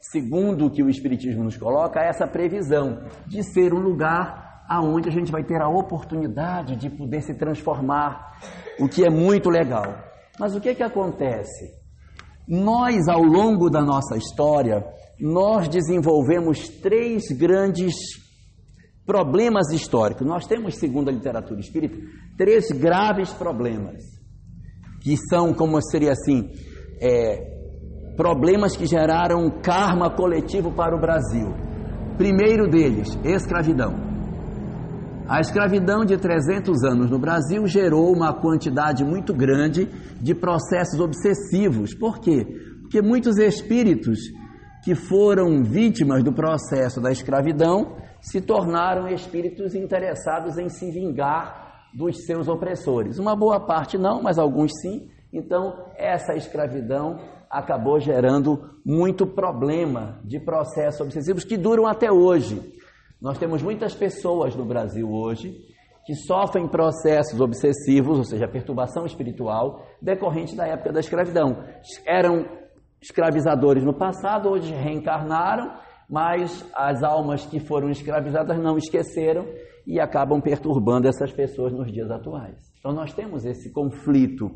segundo 0.00 0.66
o 0.66 0.70
que 0.70 0.82
o 0.82 0.90
Espiritismo 0.90 1.44
nos 1.44 1.56
coloca, 1.56 2.00
essa 2.00 2.26
previsão 2.26 3.04
de 3.26 3.42
ser 3.42 3.72
um 3.72 3.80
lugar 3.80 4.64
aonde 4.68 5.08
a 5.08 5.12
gente 5.12 5.32
vai 5.32 5.42
ter 5.42 5.60
a 5.60 5.68
oportunidade 5.68 6.76
de 6.76 6.88
poder 6.88 7.22
se 7.22 7.34
transformar, 7.34 8.38
o 8.78 8.88
que 8.88 9.04
é 9.04 9.10
muito 9.10 9.50
legal. 9.50 9.84
Mas 10.38 10.54
o 10.54 10.60
que 10.60 10.74
que 10.74 10.82
acontece? 10.82 11.79
Nós, 12.50 13.06
ao 13.06 13.22
longo 13.22 13.70
da 13.70 13.80
nossa 13.80 14.16
história, 14.16 14.84
nós 15.20 15.68
desenvolvemos 15.68 16.68
três 16.68 17.30
grandes 17.30 17.94
problemas 19.06 19.70
históricos. 19.72 20.26
Nós 20.26 20.48
temos, 20.48 20.74
segundo 20.74 21.08
a 21.08 21.12
literatura 21.12 21.60
espírita, 21.60 21.96
três 22.36 22.72
graves 22.72 23.32
problemas, 23.32 24.02
que 25.00 25.16
são, 25.16 25.54
como 25.54 25.80
seria 25.80 26.10
assim, 26.10 26.50
é, 27.00 27.60
problemas 28.16 28.76
que 28.76 28.84
geraram 28.84 29.48
karma 29.62 30.10
coletivo 30.10 30.72
para 30.72 30.96
o 30.96 31.00
Brasil. 31.00 31.54
Primeiro 32.18 32.68
deles, 32.68 33.16
escravidão. 33.24 34.09
A 35.30 35.38
escravidão 35.38 36.04
de 36.04 36.18
300 36.18 36.82
anos 36.82 37.08
no 37.08 37.16
Brasil 37.16 37.64
gerou 37.64 38.12
uma 38.12 38.34
quantidade 38.34 39.04
muito 39.04 39.32
grande 39.32 39.86
de 40.20 40.34
processos 40.34 40.98
obsessivos. 40.98 41.94
Por 41.94 42.18
quê? 42.18 42.44
Porque 42.80 43.00
muitos 43.00 43.38
espíritos 43.38 44.18
que 44.82 44.96
foram 44.96 45.62
vítimas 45.62 46.24
do 46.24 46.32
processo 46.32 47.00
da 47.00 47.12
escravidão 47.12 47.96
se 48.20 48.40
tornaram 48.40 49.06
espíritos 49.06 49.76
interessados 49.76 50.58
em 50.58 50.68
se 50.68 50.90
vingar 50.90 51.86
dos 51.94 52.24
seus 52.26 52.48
opressores. 52.48 53.20
Uma 53.20 53.36
boa 53.36 53.60
parte 53.60 53.96
não, 53.96 54.20
mas 54.20 54.36
alguns 54.36 54.72
sim. 54.82 55.08
Então, 55.32 55.86
essa 55.96 56.34
escravidão 56.34 57.20
acabou 57.48 58.00
gerando 58.00 58.68
muito 58.84 59.24
problema 59.24 60.18
de 60.24 60.40
processos 60.40 61.00
obsessivos 61.00 61.44
que 61.44 61.56
duram 61.56 61.86
até 61.86 62.10
hoje. 62.10 62.79
Nós 63.20 63.38
temos 63.38 63.62
muitas 63.62 63.94
pessoas 63.94 64.56
no 64.56 64.64
Brasil 64.64 65.10
hoje 65.10 65.54
que 66.06 66.14
sofrem 66.14 66.66
processos 66.66 67.40
obsessivos, 67.40 68.18
ou 68.18 68.24
seja, 68.24 68.48
perturbação 68.48 69.04
espiritual, 69.04 69.86
decorrente 70.00 70.56
da 70.56 70.66
época 70.66 70.92
da 70.92 71.00
escravidão. 71.00 71.62
Eram 72.06 72.46
escravizadores 73.00 73.84
no 73.84 73.92
passado, 73.92 74.48
hoje 74.48 74.72
reencarnaram, 74.72 75.72
mas 76.08 76.66
as 76.74 77.02
almas 77.02 77.44
que 77.46 77.60
foram 77.60 77.90
escravizadas 77.90 78.58
não 78.58 78.76
esqueceram 78.76 79.46
e 79.86 80.00
acabam 80.00 80.40
perturbando 80.40 81.06
essas 81.06 81.30
pessoas 81.32 81.72
nos 81.72 81.92
dias 81.92 82.10
atuais. 82.10 82.56
Então 82.78 82.92
nós 82.92 83.12
temos 83.12 83.44
esse 83.44 83.70
conflito 83.70 84.50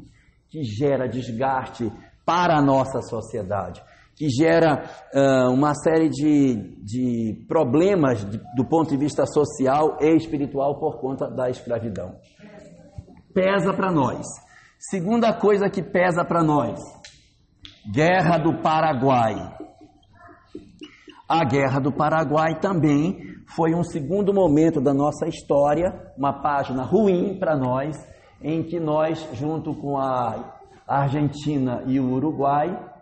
que 0.48 0.62
gera 0.62 1.06
desgaste 1.06 1.92
para 2.24 2.56
a 2.56 2.62
nossa 2.62 3.02
sociedade, 3.02 3.82
que 4.16 4.28
gera 4.28 4.84
uh, 5.12 5.50
uma 5.52 5.74
série 5.74 6.08
de, 6.08 6.76
de 6.82 7.44
problemas 7.48 8.24
de, 8.24 8.40
do 8.56 8.64
ponto 8.64 8.90
de 8.90 8.96
vista 8.96 9.26
social 9.26 9.98
e 10.00 10.16
espiritual 10.16 10.78
por 10.78 11.00
conta 11.00 11.28
da 11.28 11.50
escravidão. 11.50 12.16
Pesa 13.32 13.72
para 13.72 13.90
nós. 13.90 14.24
Segunda 14.78 15.32
coisa 15.32 15.68
que 15.68 15.82
pesa 15.82 16.24
para 16.24 16.44
nós: 16.44 16.80
Guerra 17.92 18.38
do 18.38 18.62
Paraguai. 18.62 19.34
A 21.28 21.44
Guerra 21.44 21.80
do 21.80 21.90
Paraguai 21.90 22.60
também 22.60 23.18
foi 23.56 23.74
um 23.74 23.82
segundo 23.82 24.32
momento 24.32 24.80
da 24.80 24.92
nossa 24.92 25.26
história, 25.26 26.12
uma 26.16 26.42
página 26.42 26.84
ruim 26.84 27.38
para 27.38 27.56
nós, 27.56 27.96
em 28.42 28.62
que 28.62 28.78
nós, 28.78 29.26
junto 29.32 29.74
com 29.74 29.96
a 29.96 30.54
Argentina 30.86 31.82
e 31.86 31.98
o 31.98 32.12
Uruguai, 32.12 32.93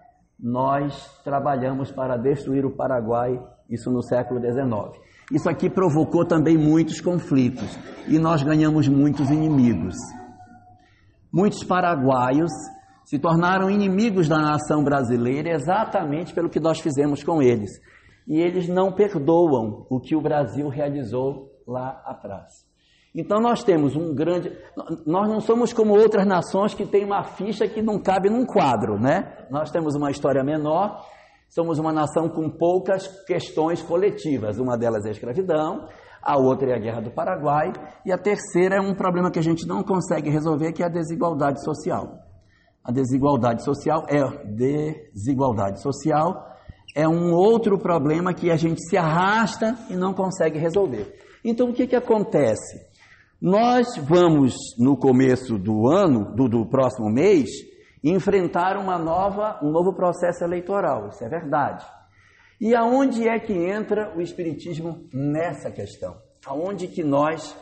nós 0.42 1.20
trabalhamos 1.22 1.92
para 1.92 2.16
destruir 2.16 2.66
o 2.66 2.74
Paraguai, 2.74 3.40
isso 3.70 3.90
no 3.90 4.02
século 4.02 4.40
XIX. 4.40 5.00
Isso 5.30 5.48
aqui 5.48 5.70
provocou 5.70 6.26
também 6.26 6.58
muitos 6.58 7.00
conflitos 7.00 7.78
e 8.08 8.18
nós 8.18 8.42
ganhamos 8.42 8.88
muitos 8.88 9.30
inimigos. 9.30 9.94
Muitos 11.32 11.62
paraguaios 11.62 12.50
se 13.04 13.18
tornaram 13.18 13.70
inimigos 13.70 14.28
da 14.28 14.38
nação 14.38 14.82
brasileira 14.82 15.50
exatamente 15.50 16.34
pelo 16.34 16.50
que 16.50 16.60
nós 16.60 16.80
fizemos 16.80 17.22
com 17.22 17.40
eles. 17.40 17.70
E 18.26 18.40
eles 18.40 18.68
não 18.68 18.92
perdoam 18.92 19.86
o 19.88 20.00
que 20.00 20.16
o 20.16 20.20
Brasil 20.20 20.68
realizou 20.68 21.50
lá 21.66 22.02
atrás. 22.04 22.71
Então 23.14 23.40
nós 23.40 23.62
temos 23.62 23.94
um 23.94 24.14
grande. 24.14 24.50
Nós 25.06 25.28
não 25.28 25.40
somos 25.40 25.72
como 25.72 25.92
outras 25.92 26.26
nações 26.26 26.74
que 26.74 26.86
têm 26.86 27.04
uma 27.04 27.22
ficha 27.22 27.68
que 27.68 27.82
não 27.82 28.00
cabe 28.00 28.30
num 28.30 28.46
quadro, 28.46 28.98
né? 28.98 29.46
Nós 29.50 29.70
temos 29.70 29.94
uma 29.94 30.10
história 30.10 30.42
menor, 30.42 31.04
somos 31.48 31.78
uma 31.78 31.92
nação 31.92 32.28
com 32.28 32.48
poucas 32.48 33.06
questões 33.24 33.82
coletivas. 33.82 34.58
Uma 34.58 34.78
delas 34.78 35.04
é 35.04 35.08
a 35.08 35.12
escravidão, 35.12 35.88
a 36.22 36.38
outra 36.38 36.70
é 36.70 36.74
a 36.74 36.78
guerra 36.78 37.02
do 37.02 37.10
Paraguai, 37.10 37.72
e 38.06 38.12
a 38.12 38.16
terceira 38.16 38.76
é 38.76 38.80
um 38.80 38.94
problema 38.94 39.30
que 39.30 39.38
a 39.38 39.42
gente 39.42 39.66
não 39.66 39.82
consegue 39.82 40.30
resolver, 40.30 40.72
que 40.72 40.82
é 40.82 40.86
a 40.86 40.90
desigualdade 40.90 41.62
social. 41.62 42.18
A 42.82 42.90
desigualdade 42.90 43.62
social 43.62 44.04
é 44.08 44.22
desigualdade 44.46 45.82
social 45.82 46.52
é 46.94 47.08
um 47.08 47.32
outro 47.32 47.78
problema 47.78 48.34
que 48.34 48.50
a 48.50 48.56
gente 48.56 48.80
se 48.82 48.96
arrasta 48.96 49.76
e 49.88 49.94
não 49.94 50.12
consegue 50.12 50.58
resolver. 50.58 51.12
Então 51.44 51.70
o 51.70 51.72
que, 51.72 51.86
que 51.86 51.96
acontece? 51.96 52.91
Nós 53.42 53.96
vamos, 53.96 54.54
no 54.78 54.96
começo 54.96 55.58
do 55.58 55.88
ano, 55.88 56.32
do, 56.32 56.48
do 56.48 56.64
próximo 56.64 57.10
mês, 57.10 57.50
enfrentar 58.00 58.76
uma 58.76 58.96
nova, 58.96 59.58
um 59.60 59.72
novo 59.72 59.92
processo 59.92 60.44
eleitoral, 60.44 61.08
isso 61.08 61.24
é 61.24 61.28
verdade. 61.28 61.84
E 62.60 62.72
aonde 62.72 63.26
é 63.26 63.40
que 63.40 63.52
entra 63.52 64.16
o 64.16 64.20
Espiritismo 64.20 65.08
nessa 65.12 65.72
questão? 65.72 66.18
Aonde 66.46 66.86
que 66.86 67.02
nós 67.02 67.56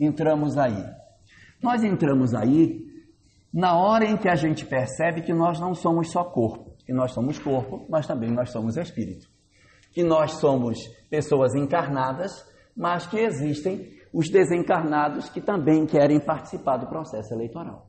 entramos 0.00 0.56
aí? 0.56 0.82
Nós 1.62 1.84
entramos 1.84 2.32
aí 2.32 2.80
na 3.52 3.76
hora 3.76 4.06
em 4.06 4.16
que 4.16 4.30
a 4.30 4.34
gente 4.34 4.64
percebe 4.64 5.20
que 5.20 5.34
nós 5.34 5.60
não 5.60 5.74
somos 5.74 6.10
só 6.10 6.24
corpo, 6.24 6.74
que 6.86 6.92
nós 6.94 7.12
somos 7.12 7.38
corpo, 7.38 7.84
mas 7.86 8.06
também 8.06 8.30
nós 8.30 8.50
somos 8.50 8.78
espírito. 8.78 9.28
Que 9.90 10.02
nós 10.02 10.36
somos 10.40 10.78
pessoas 11.10 11.54
encarnadas, 11.54 12.32
mas 12.74 13.06
que 13.06 13.18
existem 13.18 14.00
os 14.12 14.28
desencarnados 14.28 15.28
que 15.28 15.40
também 15.40 15.86
querem 15.86 16.20
participar 16.20 16.76
do 16.76 16.86
processo 16.86 17.32
eleitoral. 17.32 17.86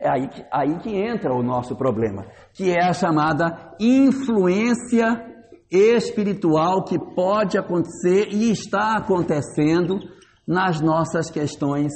É 0.00 0.08
aí 0.08 0.28
que, 0.28 0.44
aí 0.50 0.78
que 0.78 0.96
entra 0.96 1.34
o 1.34 1.42
nosso 1.42 1.76
problema, 1.76 2.26
que 2.52 2.70
é 2.70 2.82
a 2.82 2.92
chamada 2.92 3.74
influência 3.78 5.32
espiritual 5.70 6.84
que 6.84 6.98
pode 7.14 7.58
acontecer 7.58 8.28
e 8.30 8.50
está 8.50 8.96
acontecendo 8.96 9.98
nas 10.46 10.80
nossas 10.80 11.30
questões 11.30 11.92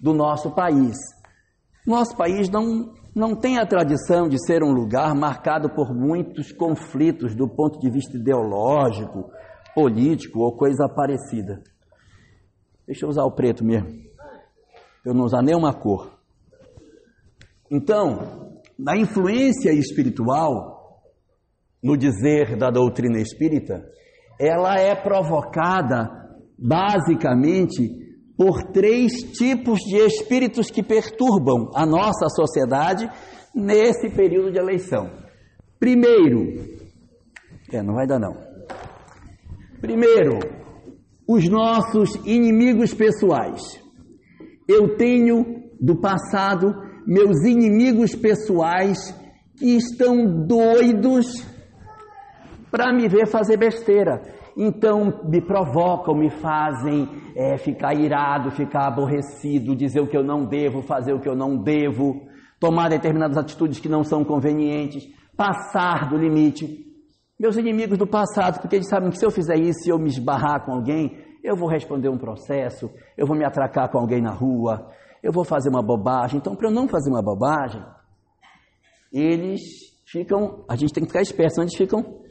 do 0.00 0.12
nosso 0.12 0.50
país. 0.54 0.96
Nosso 1.86 2.16
país 2.16 2.48
não, 2.48 2.92
não 3.14 3.36
tem 3.36 3.58
a 3.58 3.66
tradição 3.66 4.28
de 4.28 4.38
ser 4.44 4.62
um 4.62 4.72
lugar 4.72 5.14
marcado 5.14 5.68
por 5.70 5.94
muitos 5.94 6.50
conflitos 6.52 7.34
do 7.34 7.48
ponto 7.48 7.78
de 7.78 7.90
vista 7.90 8.16
ideológico, 8.16 9.30
político 9.74 10.40
ou 10.40 10.56
coisa 10.56 10.88
parecida. 10.88 11.62
Deixa 12.86 13.04
eu 13.04 13.08
usar 13.08 13.24
o 13.24 13.32
preto 13.32 13.64
mesmo. 13.64 13.88
Eu 15.04 15.14
não 15.14 15.24
usar 15.24 15.42
nenhuma 15.42 15.72
cor. 15.72 16.18
Então, 17.70 18.60
na 18.78 18.96
influência 18.96 19.72
espiritual, 19.72 21.02
no 21.82 21.96
dizer 21.96 22.56
da 22.56 22.70
doutrina 22.70 23.18
espírita, 23.18 23.84
ela 24.38 24.78
é 24.78 24.94
provocada 24.94 26.24
basicamente 26.58 28.04
por 28.36 28.64
três 28.72 29.12
tipos 29.32 29.78
de 29.80 29.96
espíritos 29.96 30.70
que 30.70 30.82
perturbam 30.82 31.70
a 31.74 31.86
nossa 31.86 32.28
sociedade 32.28 33.08
nesse 33.54 34.10
período 34.10 34.50
de 34.50 34.58
eleição. 34.58 35.10
Primeiro, 35.78 36.74
é, 37.72 37.82
não 37.82 37.94
vai 37.94 38.06
dar 38.06 38.18
não. 38.18 38.34
Primeiro, 39.80 40.38
os 41.26 41.48
nossos 41.48 42.14
inimigos 42.26 42.92
pessoais. 42.92 43.60
Eu 44.68 44.96
tenho 44.96 45.64
do 45.80 45.96
passado 45.96 46.74
meus 47.06 47.44
inimigos 47.44 48.14
pessoais 48.14 48.98
que 49.56 49.76
estão 49.76 50.46
doidos 50.46 51.26
para 52.70 52.92
me 52.92 53.08
ver 53.08 53.26
fazer 53.26 53.56
besteira. 53.56 54.22
Então 54.56 55.20
me 55.28 55.40
provocam, 55.40 56.14
me 56.14 56.30
fazem 56.30 57.08
é, 57.36 57.56
ficar 57.58 57.94
irado, 57.94 58.50
ficar 58.50 58.86
aborrecido, 58.86 59.74
dizer 59.74 60.00
o 60.00 60.06
que 60.06 60.16
eu 60.16 60.22
não 60.22 60.44
devo, 60.44 60.82
fazer 60.82 61.12
o 61.12 61.20
que 61.20 61.28
eu 61.28 61.34
não 61.34 61.56
devo, 61.56 62.22
tomar 62.60 62.88
determinadas 62.88 63.36
atitudes 63.36 63.80
que 63.80 63.88
não 63.88 64.04
são 64.04 64.24
convenientes, 64.24 65.04
passar 65.36 66.08
do 66.08 66.16
limite. 66.16 66.93
Meus 67.38 67.56
inimigos 67.56 67.98
do 67.98 68.06
passado, 68.06 68.60
porque 68.60 68.76
eles 68.76 68.88
sabem 68.88 69.10
que 69.10 69.18
se 69.18 69.26
eu 69.26 69.30
fizer 69.30 69.58
isso 69.58 69.88
e 69.88 69.90
eu 69.90 69.98
me 69.98 70.08
esbarrar 70.08 70.64
com 70.64 70.72
alguém, 70.72 71.18
eu 71.42 71.56
vou 71.56 71.68
responder 71.68 72.08
um 72.08 72.16
processo, 72.16 72.90
eu 73.18 73.26
vou 73.26 73.36
me 73.36 73.44
atracar 73.44 73.90
com 73.90 73.98
alguém 73.98 74.22
na 74.22 74.32
rua, 74.32 74.90
eu 75.22 75.32
vou 75.32 75.44
fazer 75.44 75.68
uma 75.68 75.82
bobagem. 75.82 76.38
Então, 76.38 76.54
para 76.54 76.68
eu 76.68 76.72
não 76.72 76.86
fazer 76.86 77.10
uma 77.10 77.22
bobagem, 77.22 77.82
eles 79.12 79.60
ficam, 80.06 80.64
a 80.68 80.76
gente 80.76 80.92
tem 80.92 81.02
que 81.02 81.10
ficar 81.10 81.22
esperto, 81.22 81.60
eles 81.60 81.76
ficam 81.76 82.22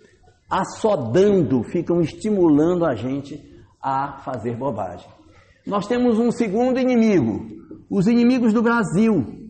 assodando, 0.49 1.63
ficam 1.63 1.99
estimulando 1.99 2.85
a 2.85 2.95
gente 2.95 3.41
a 3.81 4.19
fazer 4.19 4.55
bobagem. 4.55 5.09
Nós 5.65 5.87
temos 5.87 6.17
um 6.17 6.31
segundo 6.31 6.79
inimigo, 6.79 7.45
os 7.89 8.07
inimigos 8.07 8.53
do 8.53 8.61
Brasil. 8.61 9.42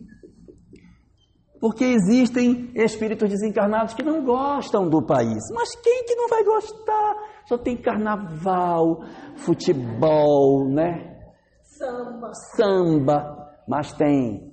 Porque 1.64 1.82
existem 1.82 2.70
espíritos 2.74 3.30
desencarnados 3.30 3.94
que 3.94 4.02
não 4.02 4.22
gostam 4.22 4.86
do 4.86 5.00
país. 5.00 5.42
Mas 5.50 5.74
quem 5.76 6.04
que 6.04 6.14
não 6.14 6.28
vai 6.28 6.44
gostar? 6.44 7.14
Só 7.46 7.56
tem 7.56 7.74
carnaval, 7.74 9.00
futebol, 9.36 10.68
né? 10.68 11.16
Samba. 11.62 12.30
Samba. 12.54 13.54
Mas 13.66 13.94
tem. 13.94 14.52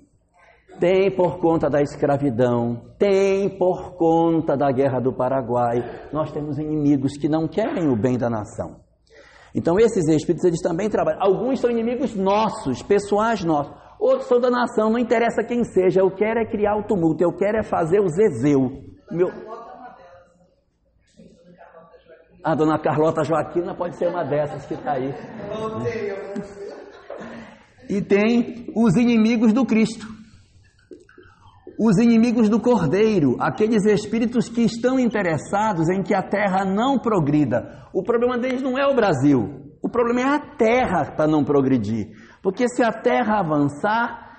Tem 0.79 1.13
por 1.13 1.37
conta 1.41 1.69
da 1.69 1.81
escravidão, 1.81 2.81
tem 2.97 3.57
por 3.57 3.97
conta 3.97 4.55
da 4.55 4.71
guerra 4.71 5.01
do 5.01 5.11
Paraguai. 5.11 5.83
Nós 6.13 6.31
temos 6.31 6.57
inimigos 6.57 7.17
que 7.17 7.27
não 7.27 7.45
querem 7.45 7.89
o 7.89 7.95
bem 7.97 8.17
da 8.17 8.29
nação. 8.29 8.77
Então 9.53 9.77
esses 9.77 10.07
espíritos 10.07 10.45
eles 10.45 10.61
também 10.61 10.89
trabalham. 10.89 11.21
Alguns 11.21 11.59
são 11.59 11.69
inimigos 11.69 12.15
nossos, 12.15 12.81
pessoais 12.81 13.43
nossos. 13.43 13.73
Outros 14.01 14.27
são 14.27 14.39
da 14.39 14.49
nação, 14.49 14.89
não 14.89 14.97
interessa 14.97 15.43
quem 15.43 15.63
seja. 15.63 16.01
Eu 16.01 16.09
quero 16.09 16.39
é 16.39 16.45
criar 16.45 16.75
o 16.75 16.83
tumulto, 16.83 17.23
eu 17.23 17.31
quero 17.37 17.59
é 17.59 17.63
fazer 17.63 17.99
o 17.99 18.09
zezeu. 18.09 18.81
Meu... 19.11 19.27
A 22.43 22.55
dona 22.55 22.79
Carlota 22.79 23.23
Joaquina 23.23 23.75
pode 23.75 23.95
ser 23.97 24.07
uma 24.07 24.23
dessas 24.23 24.65
que 24.65 24.73
está 24.73 24.93
aí. 24.93 25.13
E 27.87 28.01
tem 28.01 28.65
os 28.75 28.95
inimigos 28.95 29.53
do 29.53 29.63
Cristo. 29.63 30.07
Os 31.79 31.99
inimigos 31.99 32.49
do 32.49 32.59
Cordeiro, 32.59 33.37
aqueles 33.39 33.85
espíritos 33.85 34.49
que 34.49 34.61
estão 34.61 34.99
interessados 34.99 35.87
em 35.89 36.01
que 36.01 36.15
a 36.15 36.23
terra 36.23 36.65
não 36.65 36.97
progrida. 36.97 37.87
O 37.93 38.01
problema 38.01 38.39
deles 38.39 38.63
não 38.63 38.79
é 38.79 38.87
o 38.87 38.95
Brasil, 38.95 39.61
o 39.83 39.89
problema 39.89 40.21
é 40.21 40.35
a 40.35 40.39
terra 40.39 41.11
para 41.15 41.27
não 41.27 41.43
progredir. 41.43 42.07
Porque 42.41 42.67
se 42.67 42.83
a 42.83 42.91
terra 42.91 43.39
avançar, 43.39 44.31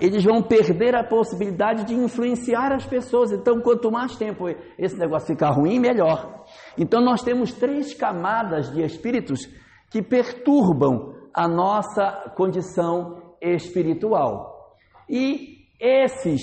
eles 0.00 0.24
vão 0.24 0.42
perder 0.42 0.94
a 0.94 1.04
possibilidade 1.04 1.84
de 1.84 1.94
influenciar 1.94 2.72
as 2.72 2.84
pessoas. 2.84 3.32
Então, 3.32 3.60
quanto 3.60 3.90
mais 3.90 4.16
tempo 4.16 4.48
esse 4.78 4.96
negócio 4.96 5.28
ficar 5.28 5.50
ruim, 5.50 5.78
melhor. 5.78 6.44
Então, 6.76 7.00
nós 7.00 7.22
temos 7.22 7.52
três 7.52 7.94
camadas 7.94 8.72
de 8.72 8.82
espíritos 8.82 9.40
que 9.90 10.02
perturbam 10.02 11.14
a 11.34 11.48
nossa 11.48 12.32
condição 12.36 13.34
espiritual. 13.40 14.76
E 15.08 15.58
esses 15.80 16.42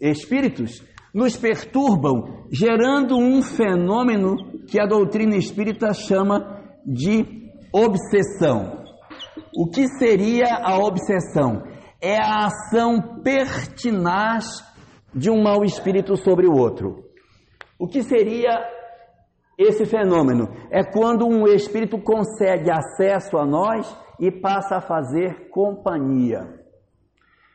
espíritos 0.00 0.82
nos 1.14 1.36
perturbam, 1.36 2.46
gerando 2.50 3.16
um 3.16 3.40
fenômeno 3.40 4.34
que 4.66 4.80
a 4.80 4.86
doutrina 4.86 5.36
espírita 5.36 5.92
chama 5.92 6.60
de 6.84 7.50
obsessão. 7.72 8.83
O 9.56 9.66
que 9.66 9.86
seria 9.86 10.56
a 10.62 10.76
obsessão? 10.78 11.62
É 12.00 12.18
a 12.18 12.46
ação 12.46 13.20
pertinaz 13.22 14.46
de 15.14 15.30
um 15.30 15.40
mau 15.42 15.64
espírito 15.64 16.16
sobre 16.16 16.46
o 16.46 16.52
outro. 16.52 17.04
O 17.78 17.86
que 17.86 18.02
seria 18.02 18.50
esse 19.56 19.86
fenômeno? 19.86 20.48
É 20.70 20.82
quando 20.82 21.24
um 21.24 21.46
espírito 21.46 21.98
consegue 22.00 22.68
acesso 22.70 23.38
a 23.38 23.46
nós 23.46 23.96
e 24.18 24.30
passa 24.30 24.76
a 24.76 24.80
fazer 24.80 25.48
companhia. 25.50 26.40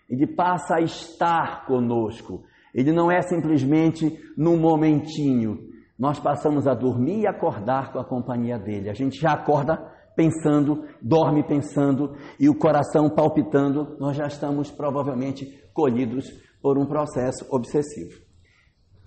Ele 0.10 0.26
passa 0.26 0.76
a 0.78 0.82
estar 0.82 1.66
conosco. 1.66 2.44
Ele 2.74 2.94
não 2.94 3.12
é 3.12 3.22
simplesmente 3.22 4.18
num 4.38 4.58
momentinho. 4.58 5.68
Nós 5.98 6.18
passamos 6.18 6.66
a 6.66 6.74
dormir 6.74 7.22
e 7.22 7.28
acordar 7.28 7.92
com 7.92 8.00
a 8.00 8.06
companhia 8.06 8.58
dele. 8.58 8.90
A 8.90 8.94
gente 8.94 9.20
já 9.20 9.34
acorda 9.34 9.99
pensando, 10.20 10.84
dorme 11.02 11.48
pensando 11.48 12.14
e 12.38 12.50
o 12.50 12.54
coração 12.54 13.10
palpitando, 13.10 13.96
nós 13.98 14.18
já 14.18 14.28
estamos 14.28 14.70
provavelmente 14.70 15.46
colhidos 15.74 16.26
por 16.62 16.78
um 16.78 16.86
processo 16.86 17.46
obsessivo. 17.50 18.20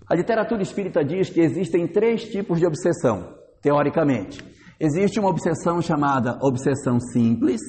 A 0.08 0.14
literatura 0.14 0.62
espírita 0.62 1.04
diz 1.04 1.28
que 1.28 1.42
existem 1.42 1.86
três 1.86 2.24
tipos 2.30 2.58
de 2.58 2.66
obsessão, 2.66 3.34
teoricamente. 3.60 4.42
Existe 4.80 5.20
uma 5.20 5.28
obsessão 5.28 5.82
chamada 5.82 6.38
obsessão 6.40 6.98
simples. 6.98 7.60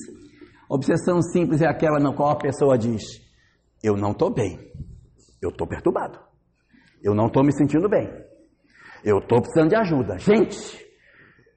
Obsessão 0.69 1.21
simples 1.21 1.62
é 1.62 1.67
aquela 1.67 1.99
na 1.99 2.15
qual 2.15 2.29
a 2.29 2.38
pessoa 2.38 2.77
diz: 2.77 3.03
Eu 3.84 3.97
não 3.97 4.12
estou 4.12 4.34
bem, 4.34 4.58
eu 5.41 5.49
estou 5.49 5.67
perturbado, 5.67 6.17
eu 7.03 7.13
não 7.13 7.27
estou 7.27 7.43
me 7.43 7.51
sentindo 7.51 7.89
bem, 7.89 8.10
eu 9.03 9.17
estou 9.17 9.41
precisando 9.41 9.69
de 9.69 9.75
ajuda. 9.75 10.17
Gente, 10.17 10.83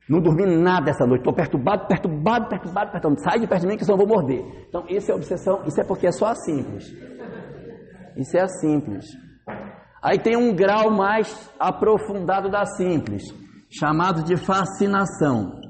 não 0.08 0.20
dormi 0.20 0.46
nada 0.46 0.90
essa 0.90 1.04
noite, 1.04 1.20
estou 1.20 1.34
perturbado, 1.34 1.88
perturbado, 1.88 2.48
perturbado, 2.48 2.92
perturbado. 2.92 3.22
Sai 3.22 3.40
de 3.40 3.46
perto 3.46 3.62
de 3.62 3.68
mim 3.68 3.76
que 3.76 3.84
senão 3.84 3.98
eu 3.98 4.06
vou 4.06 4.16
morder. 4.16 4.44
Então, 4.68 4.84
isso 4.88 5.10
é 5.10 5.14
obsessão, 5.14 5.62
isso 5.66 5.80
é 5.80 5.84
porque 5.84 6.06
é 6.06 6.12
só 6.12 6.26
a 6.26 6.34
simples. 6.34 6.84
Isso 8.16 8.36
é 8.36 8.42
a 8.42 8.48
simples. 8.48 9.04
Aí 10.00 10.18
tem 10.18 10.36
um 10.36 10.54
grau 10.54 10.90
mais 10.90 11.50
aprofundado 11.58 12.48
da 12.48 12.64
simples, 12.64 13.24
chamado 13.68 14.22
de 14.22 14.36
fascinação. 14.36 15.60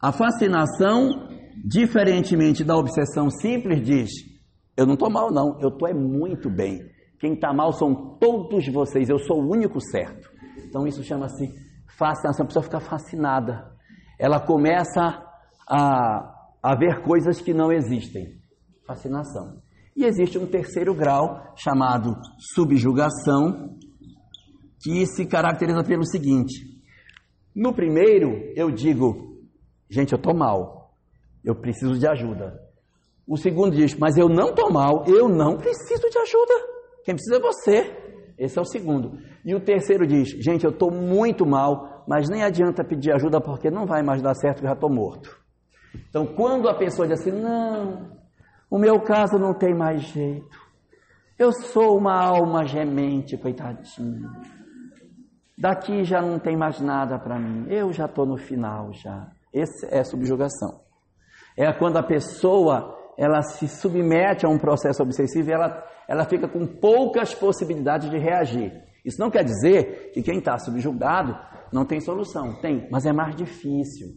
A 0.00 0.12
fascinação, 0.12 1.28
diferentemente 1.64 2.62
da 2.62 2.76
obsessão 2.76 3.30
simples, 3.30 3.82
diz: 3.82 4.10
Eu 4.76 4.84
não 4.84 4.94
estou 4.94 5.10
mal, 5.10 5.32
não, 5.32 5.58
eu 5.62 5.70
estou 5.70 5.88
é 5.88 5.94
muito 5.94 6.50
bem. 6.50 6.78
Quem 7.18 7.32
está 7.32 7.54
mal 7.54 7.72
são 7.72 8.18
todos 8.20 8.68
vocês, 8.68 9.08
eu 9.08 9.18
sou 9.18 9.40
o 9.40 9.50
único 9.50 9.80
certo. 9.80 10.28
Então, 10.68 10.86
isso 10.86 11.02
chama-se 11.02 11.67
fascinação, 11.96 12.44
a 12.44 12.46
pessoa 12.46 12.62
fica 12.62 12.80
fascinada. 12.80 13.72
Ela 14.18 14.40
começa 14.40 15.22
a, 15.68 16.50
a 16.62 16.76
ver 16.76 17.02
coisas 17.02 17.40
que 17.40 17.54
não 17.54 17.72
existem. 17.72 18.38
Fascinação. 18.86 19.60
E 19.96 20.04
existe 20.04 20.38
um 20.38 20.46
terceiro 20.46 20.94
grau 20.94 21.52
chamado 21.56 22.16
subjugação, 22.54 23.76
que 24.80 25.06
se 25.06 25.26
caracteriza 25.26 25.82
pelo 25.82 26.04
seguinte: 26.04 26.80
no 27.54 27.74
primeiro, 27.74 28.52
eu 28.54 28.70
digo, 28.70 29.36
gente, 29.90 30.12
eu 30.12 30.16
estou 30.16 30.34
mal, 30.34 30.94
eu 31.44 31.54
preciso 31.54 31.98
de 31.98 32.06
ajuda. 32.06 32.56
O 33.26 33.36
segundo 33.36 33.74
diz, 33.74 33.94
mas 33.94 34.16
eu 34.16 34.28
não 34.28 34.50
estou 34.50 34.72
mal, 34.72 35.04
eu 35.06 35.28
não 35.28 35.56
preciso 35.56 36.08
de 36.08 36.18
ajuda. 36.18 36.54
Quem 37.04 37.14
precisa 37.14 37.36
é 37.36 37.40
você. 37.40 38.07
Esse 38.38 38.58
é 38.58 38.62
o 38.62 38.64
segundo. 38.64 39.18
E 39.44 39.54
o 39.54 39.60
terceiro 39.60 40.06
diz: 40.06 40.28
Gente, 40.42 40.64
eu 40.64 40.70
estou 40.70 40.90
muito 40.90 41.44
mal, 41.44 42.04
mas 42.06 42.28
nem 42.30 42.42
adianta 42.42 42.84
pedir 42.84 43.12
ajuda 43.12 43.40
porque 43.40 43.70
não 43.70 43.84
vai 43.84 44.02
mais 44.02 44.22
dar 44.22 44.34
certo, 44.34 44.62
já 44.62 44.72
estou 44.72 44.88
morto. 44.88 45.36
Então, 46.08 46.24
quando 46.24 46.68
a 46.68 46.74
pessoa 46.74 47.08
diz 47.08 47.20
assim: 47.20 47.32
Não, 47.32 48.12
o 48.70 48.78
meu 48.78 49.00
caso 49.00 49.38
não 49.38 49.52
tem 49.52 49.74
mais 49.74 50.02
jeito. 50.02 50.68
Eu 51.36 51.52
sou 51.52 51.96
uma 51.96 52.14
alma 52.14 52.64
gemente, 52.64 53.36
coitadinho. 53.36 54.28
Daqui 55.56 56.04
já 56.04 56.20
não 56.20 56.38
tem 56.38 56.56
mais 56.56 56.80
nada 56.80 57.18
para 57.18 57.38
mim. 57.38 57.66
Eu 57.68 57.92
já 57.92 58.06
estou 58.06 58.24
no 58.24 58.36
final 58.36 58.92
já. 58.92 59.28
Essa 59.52 59.88
é 59.90 60.04
subjugação. 60.04 60.80
É 61.56 61.72
quando 61.72 61.96
a 61.96 62.02
pessoa 62.02 62.96
ela 63.16 63.42
se 63.42 63.66
submete 63.66 64.46
a 64.46 64.48
um 64.48 64.58
processo 64.58 65.02
obsessivo 65.02 65.50
e 65.50 65.52
ela 65.52 65.84
ela 66.08 66.24
fica 66.24 66.48
com 66.48 66.66
poucas 66.66 67.34
possibilidades 67.34 68.10
de 68.10 68.16
reagir. 68.18 68.72
Isso 69.04 69.20
não 69.20 69.30
quer 69.30 69.44
dizer 69.44 70.10
que 70.12 70.22
quem 70.22 70.38
está 70.38 70.58
subjugado 70.58 71.36
não 71.72 71.84
tem 71.84 72.00
solução. 72.00 72.58
Tem, 72.60 72.88
mas 72.90 73.04
é 73.04 73.12
mais 73.12 73.36
difícil. 73.36 74.08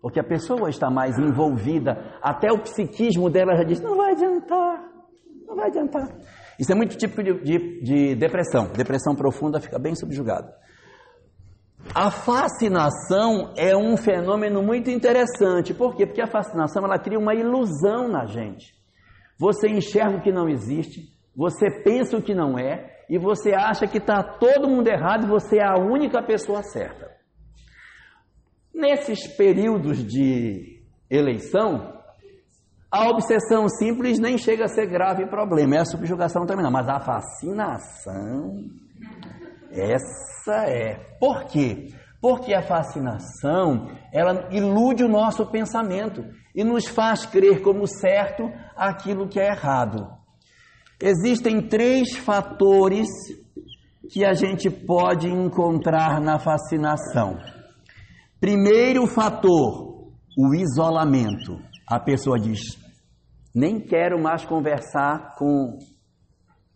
Porque 0.00 0.20
a 0.20 0.24
pessoa 0.24 0.70
está 0.70 0.90
mais 0.90 1.18
envolvida, 1.18 2.18
até 2.22 2.50
o 2.50 2.62
psiquismo 2.62 3.28
dela 3.28 3.54
já 3.56 3.64
diz: 3.64 3.80
não 3.80 3.96
vai 3.96 4.12
adiantar, 4.12 4.82
não 5.46 5.56
vai 5.56 5.66
adiantar. 5.66 6.08
Isso 6.58 6.72
é 6.72 6.74
muito 6.74 6.96
típico 6.96 7.22
de, 7.22 7.34
de, 7.42 7.82
de 7.82 8.14
depressão. 8.14 8.72
Depressão 8.72 9.14
profunda 9.14 9.60
fica 9.60 9.78
bem 9.78 9.94
subjugado. 9.94 10.48
A 11.94 12.10
fascinação 12.10 13.52
é 13.56 13.76
um 13.76 13.96
fenômeno 13.96 14.62
muito 14.62 14.90
interessante. 14.90 15.74
Por 15.74 15.96
quê? 15.96 16.06
Porque 16.06 16.20
a 16.20 16.26
fascinação 16.26 16.84
ela 16.84 16.98
cria 16.98 17.18
uma 17.18 17.34
ilusão 17.34 18.08
na 18.08 18.26
gente. 18.26 18.74
Você 19.38 19.68
enxerga 19.68 20.18
o 20.18 20.22
que 20.22 20.30
não 20.30 20.48
existe, 20.48 21.00
você 21.34 21.70
pensa 21.82 22.16
o 22.16 22.22
que 22.22 22.34
não 22.34 22.58
é 22.58 23.04
e 23.08 23.18
você 23.18 23.52
acha 23.52 23.86
que 23.86 23.98
está 23.98 24.22
todo 24.22 24.68
mundo 24.68 24.88
errado 24.88 25.24
e 25.24 25.28
você 25.28 25.58
é 25.58 25.64
a 25.64 25.78
única 25.78 26.22
pessoa 26.22 26.62
certa. 26.62 27.10
Nesses 28.72 29.26
períodos 29.36 30.04
de 30.04 30.80
eleição, 31.10 32.00
a 32.90 33.08
obsessão 33.08 33.68
simples 33.68 34.18
nem 34.18 34.38
chega 34.38 34.64
a 34.64 34.68
ser 34.68 34.86
grave 34.86 35.26
problema, 35.26 35.76
é 35.76 35.80
a 35.80 35.84
subjugação 35.84 36.46
também 36.46 36.64
não, 36.64 36.72
mas 36.72 36.88
a 36.88 37.00
fascinação, 37.00 38.64
essa 39.70 40.64
é. 40.68 40.96
Por 41.18 41.44
quê? 41.44 41.88
Porque 42.20 42.52
a 42.52 42.62
fascinação, 42.62 43.88
ela 44.12 44.48
ilude 44.50 45.04
o 45.04 45.08
nosso 45.08 45.50
pensamento 45.50 46.24
e 46.54 46.62
nos 46.62 46.86
faz 46.86 47.24
crer 47.24 47.62
como 47.62 47.86
certo 47.86 48.50
aquilo 48.76 49.28
que 49.28 49.40
é 49.40 49.48
errado. 49.48 50.19
Existem 51.02 51.66
três 51.66 52.14
fatores 52.16 53.08
que 54.10 54.24
a 54.24 54.34
gente 54.34 54.68
pode 54.68 55.28
encontrar 55.28 56.20
na 56.20 56.38
fascinação. 56.38 57.38
Primeiro 58.38 59.06
fator, 59.06 60.10
o 60.36 60.54
isolamento. 60.54 61.58
A 61.86 61.98
pessoa 61.98 62.38
diz: 62.38 62.60
nem 63.54 63.80
quero 63.80 64.20
mais 64.20 64.44
conversar 64.44 65.36
com, 65.36 65.78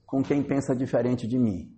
com 0.06 0.22
quem 0.22 0.42
pensa 0.42 0.74
diferente 0.74 1.26
de 1.26 1.38
mim. 1.38 1.68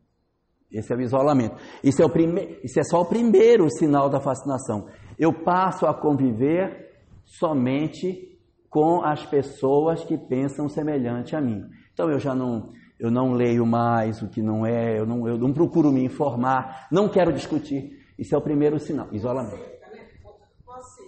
Esse 0.70 0.92
é 0.92 0.96
o 0.96 1.00
isolamento. 1.00 1.56
Isso 1.82 2.02
é, 2.02 2.04
o 2.04 2.10
prime... 2.10 2.58
Isso 2.62 2.78
é 2.78 2.82
só 2.82 3.00
o 3.00 3.06
primeiro 3.06 3.68
sinal 3.70 4.08
da 4.08 4.20
fascinação. 4.20 4.86
Eu 5.18 5.32
passo 5.44 5.86
a 5.86 5.94
conviver 5.94 6.92
somente 7.24 8.38
com 8.68 9.04
as 9.04 9.24
pessoas 9.24 10.04
que 10.04 10.18
pensam 10.18 10.68
semelhante 10.68 11.34
a 11.34 11.40
mim. 11.40 11.62
Então 11.96 12.10
eu 12.10 12.20
já 12.20 12.34
não, 12.34 12.74
eu 13.00 13.10
não 13.10 13.32
leio 13.32 13.64
mais 13.64 14.20
o 14.20 14.28
que 14.28 14.42
não 14.42 14.66
é, 14.66 14.98
eu 14.98 15.06
não, 15.06 15.26
eu 15.26 15.38
não 15.38 15.50
procuro 15.50 15.90
me 15.90 16.04
informar, 16.04 16.88
não 16.92 17.08
quero 17.08 17.32
discutir. 17.32 17.90
Isso 18.18 18.34
é 18.34 18.38
o 18.38 18.42
primeiro 18.42 18.78
sinal, 18.78 19.08
isolamento. 19.12 19.64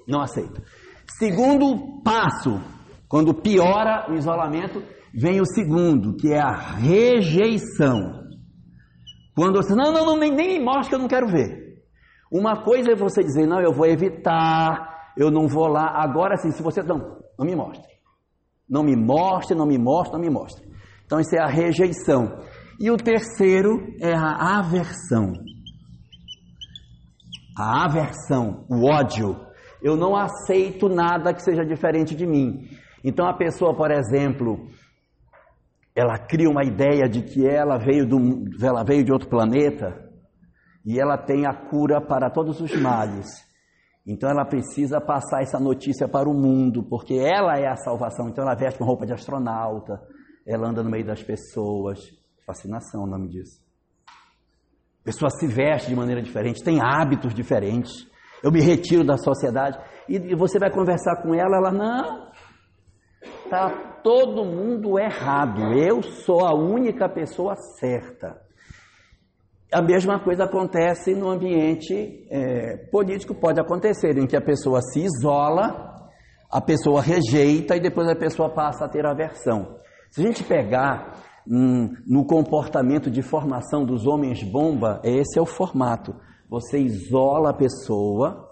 Não 0.09 0.22
aceito. 0.22 0.62
Segundo 1.18 2.01
passo, 2.03 2.59
quando 3.07 3.35
piora 3.35 4.11
o 4.11 4.14
isolamento, 4.14 4.83
vem 5.12 5.42
o 5.42 5.44
segundo, 5.44 6.16
que 6.16 6.33
é 6.33 6.40
a 6.40 6.57
rejeição. 6.57 8.24
Quando 9.37 9.57
você, 9.57 9.74
não, 9.74 9.92
não, 9.92 10.07
não 10.07 10.16
nem, 10.16 10.35
nem 10.35 10.64
mostra 10.64 10.88
que 10.88 10.94
eu 10.94 11.01
não 11.01 11.07
quero 11.09 11.29
ver. 11.29 11.83
Uma 12.33 12.64
coisa 12.64 12.92
é 12.92 12.96
você 12.96 13.22
dizer, 13.22 13.46
não, 13.46 13.61
eu 13.61 13.74
vou 13.74 13.85
evitar, 13.85 15.12
eu 15.18 15.31
não 15.31 15.46
vou 15.46 15.66
lá. 15.66 16.03
Agora 16.03 16.38
sim, 16.38 16.51
se 16.51 16.62
você, 16.62 16.83
não, 16.83 17.18
não 17.38 17.44
me 17.44 17.55
mostre. 17.55 17.92
Não 18.66 18.83
me 18.83 18.96
mostre, 18.96 19.55
não 19.55 19.66
me 19.66 19.77
mostre, 19.77 20.14
não 20.14 20.20
me 20.20 20.31
mostre. 20.31 20.67
Então 21.09 21.18
isso 21.18 21.35
é 21.35 21.40
a 21.40 21.49
rejeição. 21.49 22.38
E 22.79 22.90
o 22.90 22.99
terceiro 22.99 23.79
é 23.99 24.12
a 24.14 24.59
aversão. 24.59 25.33
A 27.57 27.87
aversão, 27.87 28.66
o 28.68 28.87
ódio. 28.87 29.35
Eu 29.83 29.97
não 29.97 30.14
aceito 30.14 30.87
nada 30.87 31.33
que 31.33 31.42
seja 31.42 31.64
diferente 31.64 32.14
de 32.14 32.27
mim. 32.27 32.68
Então 33.03 33.27
a 33.27 33.33
pessoa, 33.33 33.75
por 33.75 33.90
exemplo, 33.90 34.68
ela 35.97 36.18
cria 36.18 36.51
uma 36.51 36.62
ideia 36.62 37.09
de 37.09 37.23
que 37.23 37.49
ela 37.49 37.79
veio, 37.79 38.07
do, 38.07 38.18
ela 38.62 38.85
veio 38.85 39.03
de 39.03 39.11
outro 39.11 39.31
planeta 39.31 40.07
e 40.85 41.01
ela 41.01 41.16
tem 41.16 41.47
a 41.47 41.55
cura 41.55 42.03
para 42.03 42.29
todos 42.29 42.61
os 42.61 42.79
males. 42.79 43.27
Então 44.07 44.29
ela 44.29 44.44
precisa 44.44 45.01
passar 45.01 45.40
essa 45.40 45.59
notícia 45.59 46.07
para 46.07 46.29
o 46.29 46.35
mundo, 46.35 46.83
porque 46.83 47.14
ela 47.14 47.59
é 47.59 47.66
a 47.66 47.77
salvação. 47.77 48.29
Então 48.29 48.44
ela 48.44 48.55
veste 48.55 48.79
com 48.79 48.85
roupa 48.85 49.07
de 49.07 49.14
astronauta, 49.14 50.01
ela 50.48 50.70
anda 50.70 50.82
no 50.82 50.90
meio 50.90 51.04
das 51.04 51.22
pessoas. 51.22 51.98
Fascinação, 52.46 53.04
o 53.04 53.06
nome 53.06 53.28
disso. 53.28 53.62
A 55.02 55.04
pessoa 55.04 55.30
se 55.30 55.46
veste 55.46 55.88
de 55.88 55.94
maneira 55.94 56.22
diferente, 56.22 56.64
tem 56.64 56.80
hábitos 56.80 57.34
diferentes. 57.34 58.08
Eu 58.42 58.50
me 58.50 58.61
retiro 58.61 59.04
da 59.04 59.16
sociedade 59.18 59.78
e 60.08 60.34
você 60.34 60.58
vai 60.58 60.70
conversar 60.70 61.22
com 61.22 61.34
ela, 61.34 61.56
ela 61.56 61.72
não, 61.72 62.30
tá 63.50 64.00
todo 64.02 64.44
mundo 64.44 64.98
errado. 64.98 65.74
Eu 65.74 66.02
sou 66.02 66.46
a 66.46 66.54
única 66.54 67.08
pessoa 67.08 67.54
certa. 67.78 68.40
A 69.70 69.82
mesma 69.82 70.22
coisa 70.22 70.44
acontece 70.44 71.14
no 71.14 71.28
ambiente 71.28 72.26
é, 72.30 72.88
político, 72.90 73.34
pode 73.34 73.61
acontecer, 73.61 74.16
em 74.16 74.26
que 74.26 74.37
a 74.37 74.40
pessoa 74.40 74.80
se 74.80 75.00
isola, 75.00 75.94
a 76.50 76.61
pessoa 76.61 77.02
rejeita 77.02 77.76
e 77.76 77.80
depois 77.80 78.08
a 78.08 78.16
pessoa 78.16 78.54
passa 78.54 78.87
a 78.87 78.88
ter 78.88 79.04
aversão. 79.04 79.78
Se 80.11 80.21
a 80.21 80.25
gente 80.25 80.42
pegar 80.44 81.14
hum, 81.47 81.94
no 82.07 82.25
comportamento 82.25 83.11
de 83.11 83.23
formação 83.23 83.85
dos 83.85 84.07
homens 84.07 84.42
bomba, 84.42 85.01
esse 85.05 85.38
é 85.38 85.42
o 85.42 85.47
formato. 85.47 86.14
Você 86.49 86.79
isola 86.79 87.51
a 87.51 87.55
pessoa, 87.55 88.49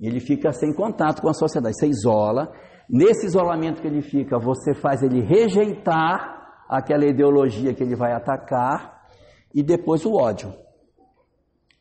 ele 0.00 0.20
fica 0.20 0.52
sem 0.52 0.74
contato 0.74 1.22
com 1.22 1.28
a 1.28 1.34
sociedade. 1.34 1.76
Você 1.78 1.86
isola, 1.86 2.52
Nesse 2.92 3.24
isolamento 3.24 3.80
que 3.80 3.86
ele 3.86 4.02
fica, 4.02 4.36
você 4.36 4.74
faz 4.74 5.00
ele 5.00 5.20
rejeitar 5.20 6.64
aquela 6.68 7.06
ideologia 7.06 7.72
que 7.72 7.84
ele 7.84 7.94
vai 7.94 8.12
atacar 8.12 9.06
e 9.54 9.62
depois 9.62 10.04
o 10.04 10.14
ódio. 10.14 10.52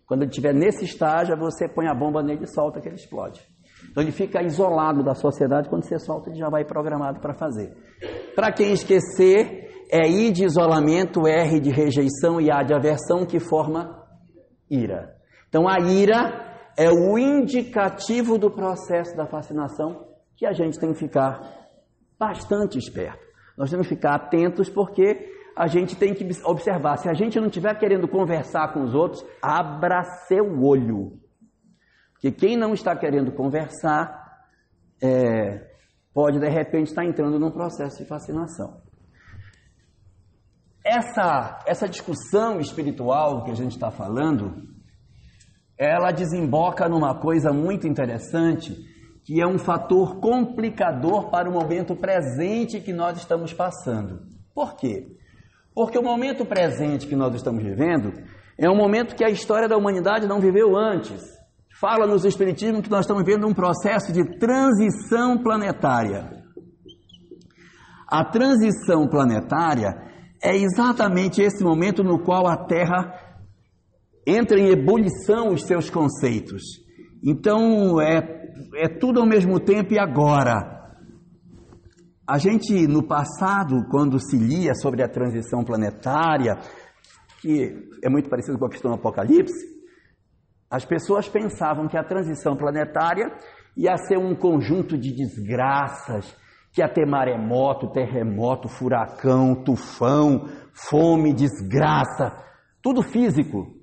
Quando 0.05 0.21
ele 0.21 0.29
estiver 0.29 0.53
nesse 0.53 0.85
estágio, 0.85 1.35
você 1.35 1.67
põe 1.67 1.87
a 1.87 1.95
bomba 1.95 2.21
nele 2.21 2.43
e 2.43 2.53
solta 2.53 2.79
que 2.79 2.87
ele 2.87 2.95
explode. 2.95 3.41
Então 3.89 4.03
ele 4.03 4.11
fica 4.11 4.41
isolado 4.43 5.03
da 5.03 5.13
sociedade, 5.13 5.69
quando 5.69 5.83
você 5.83 5.97
solta, 5.99 6.29
ele 6.29 6.37
já 6.37 6.49
vai 6.49 6.65
programado 6.65 7.19
para 7.19 7.33
fazer. 7.33 7.75
Para 8.35 8.51
quem 8.51 8.71
esquecer, 8.71 9.69
é 9.91 10.07
I 10.07 10.31
de 10.31 10.45
isolamento, 10.45 11.27
R 11.27 11.59
de 11.59 11.71
rejeição 11.71 12.39
e 12.39 12.51
A 12.51 12.61
de 12.63 12.73
aversão 12.73 13.25
que 13.25 13.39
forma 13.39 14.05
ira. 14.69 15.15
Então 15.47 15.67
a 15.67 15.79
ira 15.79 16.49
é 16.77 16.89
o 16.89 17.17
indicativo 17.17 18.37
do 18.37 18.51
processo 18.51 19.15
da 19.15 19.25
fascinação 19.25 20.07
que 20.37 20.45
a 20.45 20.53
gente 20.53 20.79
tem 20.79 20.93
que 20.93 20.99
ficar 20.99 21.41
bastante 22.17 22.77
esperto. 22.77 23.19
Nós 23.57 23.69
temos 23.69 23.87
que 23.87 23.95
ficar 23.95 24.15
atentos 24.15 24.69
porque 24.69 25.29
a 25.57 25.67
gente 25.67 25.97
tem 25.97 26.13
que 26.13 26.25
observar. 26.45 26.97
Se 26.97 27.09
a 27.09 27.13
gente 27.13 27.37
não 27.37 27.47
estiver 27.47 27.77
querendo 27.77 28.07
conversar 28.07 28.71
com 28.71 28.83
os 28.83 28.95
outros, 28.95 29.25
abra 29.41 30.03
seu 30.27 30.45
olho. 30.61 31.19
Porque 32.19 32.31
quem 32.33 32.57
não 32.57 32.73
está 32.73 32.93
querendo 32.97 33.31
conversar 33.31 34.43
é, 35.01 35.69
pode 36.13 36.37
de 36.37 36.49
repente 36.49 36.87
estar 36.87 37.05
entrando 37.05 37.39
num 37.39 37.49
processo 37.49 37.97
de 37.97 38.05
fascinação. 38.05 38.81
Essa, 40.83 41.63
essa 41.65 41.87
discussão 41.87 42.59
espiritual 42.59 43.45
que 43.45 43.51
a 43.51 43.55
gente 43.55 43.71
está 43.71 43.89
falando, 43.89 44.67
ela 45.77 46.11
desemboca 46.11 46.89
numa 46.89 47.17
coisa 47.17 47.53
muito 47.53 47.87
interessante 47.87 48.75
que 49.23 49.41
é 49.41 49.47
um 49.47 49.57
fator 49.57 50.19
complicador 50.19 51.29
para 51.29 51.49
o 51.49 51.53
momento 51.53 51.95
presente 51.95 52.81
que 52.81 52.91
nós 52.91 53.17
estamos 53.17 53.53
passando. 53.53 54.23
Por 54.53 54.75
quê? 54.75 55.15
Porque 55.73 55.97
o 55.97 56.03
momento 56.03 56.45
presente 56.45 57.07
que 57.07 57.15
nós 57.15 57.33
estamos 57.33 57.63
vivendo 57.63 58.11
é 58.57 58.69
um 58.69 58.75
momento 58.75 59.15
que 59.15 59.23
a 59.23 59.29
história 59.29 59.69
da 59.69 59.77
humanidade 59.77 60.27
não 60.27 60.41
viveu 60.41 60.75
antes. 60.75 61.38
Fala 61.79 62.05
nos 62.05 62.25
Espiritismos 62.25 62.81
que 62.81 62.89
nós 62.89 63.01
estamos 63.01 63.23
vivendo 63.23 63.47
um 63.47 63.53
processo 63.53 64.11
de 64.11 64.37
transição 64.37 65.41
planetária. 65.41 66.29
A 68.07 68.25
transição 68.25 69.07
planetária 69.07 69.95
é 70.43 70.55
exatamente 70.57 71.41
esse 71.41 71.63
momento 71.63 72.03
no 72.03 72.23
qual 72.23 72.47
a 72.47 72.57
Terra 72.57 73.13
entra 74.27 74.59
em 74.59 74.69
ebulição 74.69 75.53
os 75.53 75.63
seus 75.63 75.89
conceitos. 75.89 76.63
Então, 77.23 78.01
é 78.01 78.39
é 78.75 78.87
tudo 78.87 79.19
ao 79.19 79.25
mesmo 79.25 79.59
tempo 79.59 79.93
e 79.93 79.99
agora. 79.99 80.77
A 82.27 82.37
gente, 82.37 82.87
no 82.87 83.07
passado, 83.07 83.87
quando 83.89 84.19
se 84.19 84.37
lia 84.37 84.73
sobre 84.75 85.03
a 85.03 85.09
transição 85.09 85.63
planetária, 85.63 86.57
que 87.41 87.89
é 88.03 88.09
muito 88.09 88.29
parecido 88.29 88.59
com 88.59 88.65
a 88.65 88.69
questão 88.69 88.91
do 88.91 88.97
Apocalipse, 88.97 89.68
as 90.69 90.85
pessoas 90.85 91.27
pensavam 91.27 91.87
que 91.87 91.97
a 91.97 92.03
transição 92.03 92.55
planetária 92.55 93.31
ia 93.75 93.97
ser 93.97 94.17
um 94.17 94.35
conjunto 94.35 94.97
de 94.97 95.11
desgraças, 95.11 96.35
que 96.71 96.81
ia 96.81 96.87
ter 96.87 97.05
maremoto, 97.05 97.91
terremoto, 97.91 98.67
furacão, 98.67 99.63
tufão, 99.63 100.47
fome, 100.73 101.33
desgraça, 101.33 102.37
tudo 102.81 103.01
físico. 103.01 103.75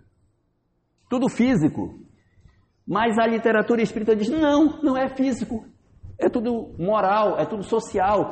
Tudo 1.11 1.29
físico. 1.29 1.95
Mas 2.87 3.19
a 3.19 3.27
literatura 3.27 3.83
espírita 3.83 4.15
diz: 4.15 4.29
não, 4.29 4.81
não 4.83 4.97
é 4.97 5.09
físico, 5.09 5.65
é 6.19 6.29
tudo 6.29 6.75
moral, 6.79 7.39
é 7.39 7.45
tudo 7.45 7.65
social. 7.65 8.31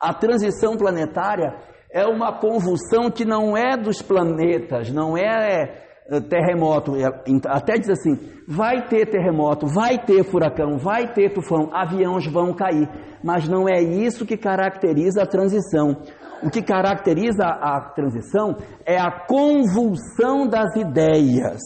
A 0.00 0.12
transição 0.12 0.76
planetária 0.76 1.56
é 1.90 2.04
uma 2.06 2.38
convulsão 2.38 3.10
que 3.10 3.24
não 3.24 3.56
é 3.56 3.76
dos 3.76 4.02
planetas, 4.02 4.90
não 4.90 5.16
é, 5.16 5.93
terremoto. 6.28 6.96
É, 6.96 7.06
até 7.48 7.74
diz 7.74 7.88
assim: 7.88 8.18
vai 8.46 8.86
ter 8.88 9.06
terremoto, 9.06 9.66
vai 9.66 9.98
ter 9.98 10.24
furacão, 10.24 10.78
vai 10.78 11.12
ter 11.12 11.32
tufão, 11.32 11.70
aviões 11.72 12.26
vão 12.26 12.54
cair. 12.54 12.88
Mas 13.22 13.48
não 13.48 13.68
é 13.68 13.80
isso 13.80 14.26
que 14.26 14.36
caracteriza 14.36 15.22
a 15.22 15.26
transição. 15.26 16.02
O 16.42 16.50
que 16.50 16.62
caracteriza 16.62 17.44
a 17.44 17.80
transição 17.94 18.56
é 18.84 19.00
a 19.00 19.10
convulsão 19.26 20.46
das 20.46 20.76
ideias. 20.76 21.60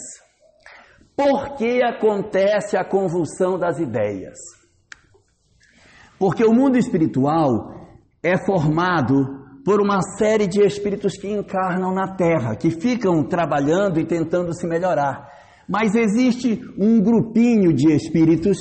Por 1.17 1.57
que 1.57 1.83
acontece 1.83 2.77
a 2.77 2.85
convulsão 2.85 3.59
das 3.59 3.81
ideias? 3.81 4.37
Porque 6.17 6.45
o 6.45 6.53
mundo 6.53 6.79
espiritual 6.79 7.75
é 8.23 8.37
formado 8.45 9.38
por 9.69 9.83
uma 9.83 10.01
série 10.17 10.47
de 10.47 10.65
espíritos 10.65 11.19
que 11.19 11.31
encarnam 11.31 11.93
na 11.93 12.17
Terra, 12.17 12.57
que 12.57 12.71
ficam 12.71 13.23
trabalhando 13.23 14.01
e 14.01 14.07
tentando 14.07 14.55
se 14.55 14.67
melhorar. 14.67 15.29
Mas 15.69 15.95
existe 15.95 16.59
um 16.79 17.03
grupinho 17.03 17.75
de 17.75 17.93
espíritos 17.93 18.57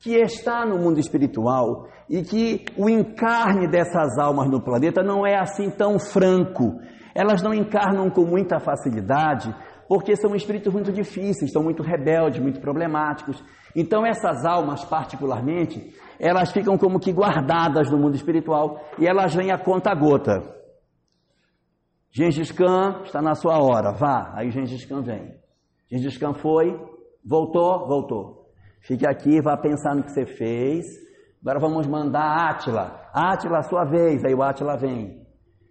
que 0.00 0.16
está 0.16 0.66
no 0.66 0.76
mundo 0.76 0.98
espiritual 0.98 1.86
e 2.08 2.22
que 2.22 2.64
o 2.76 2.90
encarne 2.90 3.70
dessas 3.70 4.18
almas 4.18 4.50
no 4.50 4.60
planeta 4.60 5.04
não 5.04 5.24
é 5.24 5.38
assim 5.38 5.70
tão 5.70 6.00
franco. 6.00 6.80
Elas 7.14 7.44
não 7.44 7.54
encarnam 7.54 8.10
com 8.10 8.24
muita 8.24 8.58
facilidade, 8.58 9.54
porque 9.88 10.16
são 10.16 10.34
espíritos 10.34 10.72
muito 10.72 10.90
difíceis, 10.90 11.52
são 11.52 11.62
muito 11.62 11.80
rebeldes, 11.80 12.42
muito 12.42 12.60
problemáticos. 12.60 13.40
Então 13.76 14.04
essas 14.04 14.44
almas, 14.44 14.84
particularmente, 14.84 15.94
elas 16.20 16.52
ficam 16.52 16.76
como 16.76 17.00
que 17.00 17.12
guardadas 17.12 17.90
no 17.90 17.98
mundo 17.98 18.14
espiritual 18.14 18.78
e 18.98 19.06
elas 19.06 19.34
vêm 19.34 19.50
a 19.50 19.58
conta 19.58 19.94
gota. 19.94 20.42
Gengis 22.12 22.52
Khan 22.52 23.02
está 23.04 23.22
na 23.22 23.34
sua 23.34 23.58
hora, 23.58 23.92
vá. 23.92 24.32
Aí 24.34 24.50
Gengis 24.50 24.84
Khan 24.84 25.02
vem. 25.02 25.34
Gengis 25.90 26.18
Khan 26.18 26.34
foi, 26.34 26.78
voltou, 27.24 27.86
voltou. 27.86 28.46
Fique 28.82 29.08
aqui, 29.08 29.40
vá 29.40 29.56
pensar 29.56 29.94
no 29.94 30.02
que 30.02 30.10
você 30.10 30.26
fez. 30.26 30.84
Agora 31.40 31.58
vamos 31.58 31.86
mandar 31.86 32.50
Átila. 32.50 33.00
Átila, 33.14 33.62
sua 33.62 33.84
vez. 33.84 34.22
Aí 34.24 34.34
o 34.34 34.42
Átila 34.42 34.76
vem. 34.76 35.26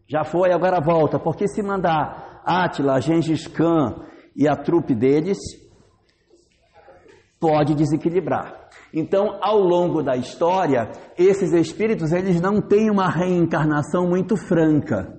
Já 0.08 0.24
foi, 0.24 0.52
agora 0.52 0.82
volta. 0.82 1.20
Porque 1.20 1.48
se 1.48 1.62
mandar 1.62 2.42
Átila, 2.44 3.00
Gengis 3.00 3.48
Khan 3.48 4.06
e 4.36 4.48
a 4.48 4.56
trupe 4.56 4.96
deles, 4.96 5.38
pode 7.40 7.76
desequilibrar. 7.76 8.59
Então, 8.94 9.38
ao 9.42 9.60
longo 9.60 10.02
da 10.02 10.16
história, 10.16 10.92
esses 11.18 11.54
espíritos 11.54 12.12
eles 12.12 12.42
não 12.42 12.62
têm 12.62 12.90
uma 12.90 13.10
reencarnação 13.10 14.08
muito 14.08 14.36
franca. 14.36 15.16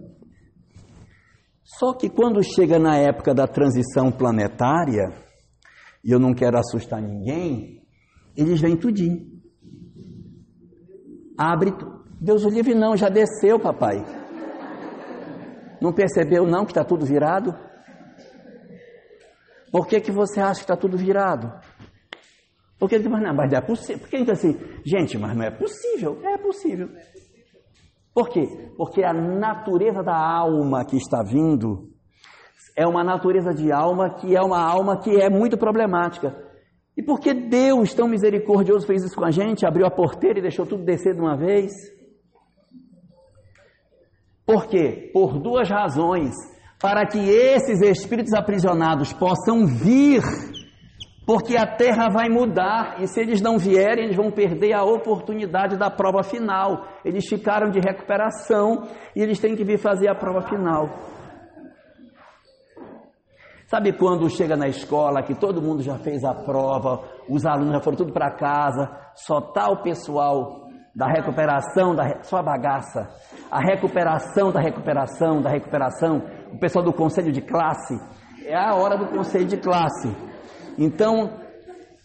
Só 1.62 1.94
que 1.94 2.10
quando 2.10 2.42
chega 2.42 2.78
na 2.78 2.96
época 2.96 3.32
da 3.32 3.46
transição 3.46 4.10
planetária, 4.10 5.12
e 6.04 6.10
eu 6.10 6.18
não 6.18 6.34
quero 6.34 6.58
assustar 6.58 7.00
ninguém, 7.00 7.82
eles 8.36 8.60
vêm 8.60 8.76
tudinho. 8.76 9.24
Abre, 11.38 11.72
Deus 12.20 12.44
o 12.44 12.50
livre 12.50 12.74
não, 12.74 12.96
já 12.96 13.08
desceu, 13.08 13.58
papai. 13.58 14.04
Não 15.80 15.92
percebeu 15.92 16.44
não 16.44 16.64
que 16.64 16.72
está 16.72 16.84
tudo 16.84 17.06
virado? 17.06 17.54
Por 19.70 19.86
que, 19.86 20.00
que 20.00 20.10
você 20.10 20.40
acha 20.40 20.56
que 20.56 20.64
está 20.64 20.76
tudo 20.76 20.98
virado? 20.98 21.52
Porque 22.80 22.94
ele 22.94 23.06
mas 23.10 23.22
não, 23.22 23.34
mas 23.34 23.50
não 23.50 23.58
é 23.58 23.60
possível. 23.60 23.98
Porque 23.98 24.16
ele 24.16 24.24
diz 24.24 24.38
assim, 24.38 24.58
gente, 24.84 25.18
mas 25.18 25.36
não 25.36 25.44
é 25.44 25.50
possível. 25.50 26.18
É 26.24 26.38
possível. 26.38 26.88
Por 28.14 28.30
quê? 28.30 28.48
Porque 28.74 29.04
a 29.04 29.12
natureza 29.12 30.02
da 30.02 30.16
alma 30.16 30.82
que 30.86 30.96
está 30.96 31.22
vindo 31.22 31.90
é 32.74 32.86
uma 32.86 33.04
natureza 33.04 33.52
de 33.52 33.70
alma 33.70 34.14
que 34.14 34.34
é 34.34 34.40
uma 34.40 34.58
alma 34.58 34.98
que 34.98 35.10
é 35.20 35.28
muito 35.28 35.58
problemática. 35.58 36.34
E 36.96 37.02
porque 37.02 37.34
Deus, 37.34 37.92
tão 37.92 38.08
misericordioso, 38.08 38.86
fez 38.86 39.04
isso 39.04 39.14
com 39.14 39.26
a 39.26 39.30
gente, 39.30 39.66
abriu 39.66 39.86
a 39.86 39.90
porteira 39.90 40.38
e 40.38 40.42
deixou 40.42 40.64
tudo 40.64 40.82
descer 40.82 41.14
de 41.14 41.20
uma 41.20 41.36
vez? 41.36 41.70
Por 44.46 44.66
quê? 44.66 45.10
Por 45.12 45.38
duas 45.38 45.68
razões. 45.68 46.34
Para 46.80 47.06
que 47.06 47.18
esses 47.18 47.82
espíritos 47.82 48.32
aprisionados 48.32 49.12
possam 49.12 49.66
vir 49.66 50.22
porque 51.26 51.56
a 51.56 51.66
terra 51.66 52.08
vai 52.08 52.28
mudar 52.28 53.00
e 53.00 53.06
se 53.06 53.20
eles 53.20 53.40
não 53.40 53.58
vierem, 53.58 54.04
eles 54.04 54.16
vão 54.16 54.30
perder 54.30 54.72
a 54.72 54.82
oportunidade 54.82 55.76
da 55.76 55.90
prova 55.90 56.22
final. 56.22 56.84
Eles 57.04 57.26
ficaram 57.28 57.70
de 57.70 57.78
recuperação 57.78 58.88
e 59.14 59.22
eles 59.22 59.38
têm 59.38 59.54
que 59.54 59.64
vir 59.64 59.78
fazer 59.78 60.08
a 60.08 60.14
prova 60.14 60.42
final. 60.48 60.88
Sabe 63.66 63.92
quando 63.92 64.28
chega 64.28 64.56
na 64.56 64.66
escola 64.66 65.22
que 65.22 65.32
todo 65.32 65.62
mundo 65.62 65.80
já 65.80 65.96
fez 65.96 66.24
a 66.24 66.34
prova, 66.34 67.04
os 67.28 67.46
alunos 67.46 67.74
já 67.74 67.80
foram 67.80 67.98
tudo 67.98 68.12
para 68.12 68.32
casa, 68.32 68.90
só 69.14 69.38
está 69.38 69.70
o 69.70 69.80
pessoal 69.80 70.68
da 70.92 71.06
recuperação, 71.06 71.94
da 71.94 72.20
sua 72.24 72.42
bagaça, 72.42 73.08
a 73.48 73.60
recuperação 73.60 74.50
da 74.50 74.60
recuperação, 74.60 75.40
da 75.40 75.50
recuperação, 75.50 76.20
o 76.52 76.58
pessoal 76.58 76.84
do 76.84 76.92
conselho 76.92 77.30
de 77.30 77.40
classe, 77.40 77.94
é 78.44 78.56
a 78.56 78.74
hora 78.74 78.98
do 78.98 79.06
conselho 79.06 79.46
de 79.46 79.56
classe. 79.56 80.08
Então, 80.78 81.38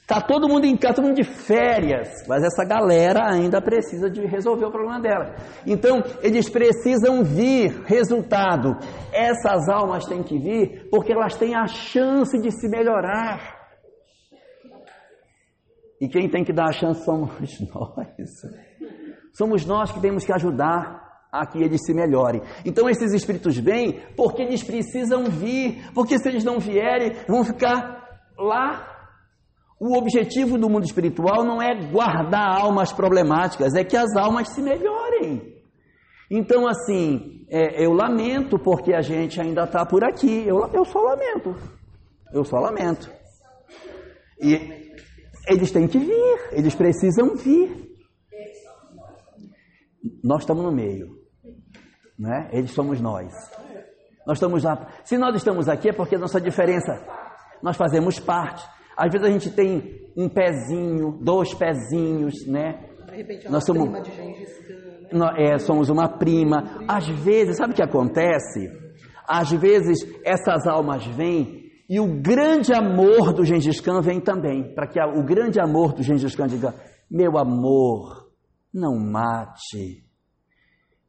tá 0.08 0.22
todo 0.22 0.48
mundo 0.48 0.66
em 0.66 0.78
casa, 0.78 0.96
todo 0.96 1.06
mundo 1.06 1.16
de 1.16 1.24
férias, 1.24 2.26
mas 2.28 2.44
essa 2.44 2.64
galera 2.64 3.32
ainda 3.32 3.62
precisa 3.62 4.10
de 4.10 4.26
resolver 4.26 4.66
o 4.66 4.72
problema 4.72 5.00
dela. 5.00 5.36
Então, 5.66 6.04
eles 6.22 6.50
precisam 6.50 7.24
vir, 7.24 7.84
resultado. 7.86 8.78
Essas 9.12 9.68
almas 9.70 10.06
têm 10.06 10.24
que 10.24 10.38
vir 10.38 10.90
porque 10.90 11.14
elas 11.14 11.36
têm 11.36 11.56
a 11.56 11.68
chance 11.68 12.38
de 12.40 12.52
se 12.52 12.68
melhorar. 12.70 13.56
E 16.00 16.08
quem 16.08 16.30
tem 16.30 16.44
que 16.44 16.54
dar 16.54 16.70
a 16.70 16.74
chance 16.74 17.04
somos 17.04 17.32
nós. 17.74 18.08
Somos 19.34 19.66
nós 19.66 19.92
que 19.92 20.00
temos 20.00 20.26
que 20.26 20.34
ajudar 20.34 21.04
a 21.32 21.46
que 21.46 21.62
eles 21.62 21.82
se 21.86 21.94
melhorem. 21.94 22.42
Então 22.64 22.90
esses 22.90 23.14
espíritos 23.14 23.58
vêm 23.58 24.02
porque 24.16 24.42
eles 24.42 24.64
precisam 24.64 25.26
vir, 25.26 25.92
porque 25.94 26.18
se 26.18 26.30
eles 26.30 26.44
não 26.44 26.60
vierem, 26.60 27.14
vão 27.28 27.44
ficar 27.44 28.05
lá 28.38 28.96
o 29.80 29.98
objetivo 29.98 30.58
do 30.58 30.70
mundo 30.70 30.86
espiritual 30.86 31.44
não 31.44 31.62
é 31.62 31.76
guardar 31.92 32.62
almas 32.62 32.94
problemáticas, 32.94 33.76
é 33.76 33.84
que 33.84 33.98
as 33.98 34.16
almas 34.16 34.50
se 34.50 34.62
melhorem. 34.62 35.54
Então, 36.32 36.68
assim, 36.68 37.46
é, 37.50 37.86
eu 37.86 37.92
lamento 37.92 38.58
porque 38.58 38.94
a 38.94 39.02
gente 39.02 39.40
ainda 39.40 39.64
está 39.64 39.86
por 39.86 40.04
aqui. 40.04 40.48
Eu, 40.48 40.68
eu 40.74 40.86
só 40.86 41.00
lamento. 41.00 41.56
Eu 42.34 42.44
só 42.44 42.58
lamento. 42.58 43.12
E 44.42 44.92
eles 45.48 45.72
têm 45.72 45.88
que 45.88 46.00
vir, 46.00 46.50
eles 46.52 46.74
precisam 46.74 47.36
vir. 47.36 47.94
Nós 50.24 50.42
estamos 50.42 50.64
no 50.64 50.72
meio. 50.72 51.16
Né? 52.18 52.50
Eles 52.52 52.72
somos 52.72 53.00
nós. 53.00 53.32
Nós 54.26 54.38
estamos 54.38 54.64
lá. 54.64 54.88
Se 55.04 55.18
nós 55.18 55.36
estamos 55.36 55.70
aqui 55.70 55.90
é 55.90 55.94
porque 55.94 56.18
nossa 56.18 56.42
diferença 56.42 56.94
nós 57.66 57.76
fazemos 57.76 58.20
parte. 58.20 58.64
Às 58.96 59.12
vezes 59.12 59.28
a 59.28 59.32
gente 59.32 59.50
tem 59.50 60.12
um 60.16 60.30
pezinho, 60.30 61.18
dois 61.20 61.52
pezinhos, 61.52 62.46
né? 62.46 62.92
De 63.08 63.16
repente 63.16 63.48
é 63.48 63.50
nós 63.50 63.66
somos, 63.66 63.90
prima 63.90 64.02
de 64.02 64.12
Gengis 64.12 64.68
Khan. 64.68 65.18
nós, 65.18 65.36
é, 65.36 65.58
somos 65.58 65.90
uma 65.90 66.08
prima. 66.08 66.86
Às 66.88 67.08
vezes, 67.08 67.58
sabe 67.58 67.74
o 67.74 67.76
que 67.76 67.82
acontece? 67.82 68.70
Às 69.28 69.52
vezes 69.52 69.98
essas 70.24 70.68
almas 70.68 71.08
vêm 71.08 71.72
e 71.90 72.00
o 72.00 72.22
grande 72.22 72.72
amor 72.72 73.34
do 73.34 73.44
Gengis 73.44 73.82
Khan 73.82 74.00
vem 74.00 74.22
também. 74.22 74.76
Para 74.76 74.88
que 74.88 75.00
o 75.00 75.26
grande 75.26 75.60
amor 75.60 75.94
do 75.94 76.04
Gengis 76.04 76.36
Khan 76.36 76.46
diga: 76.46 76.76
Meu 77.10 77.36
amor, 77.36 78.30
não 78.72 78.96
mate. 78.96 80.06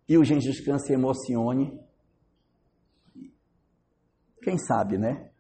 E 0.09 0.17
o 0.17 0.25
Gengis 0.25 0.65
Khan 0.65 0.79
se 0.79 0.95
emocione. 0.95 1.79
Quem 4.43 4.57
sabe, 4.57 4.97
né? 4.97 5.36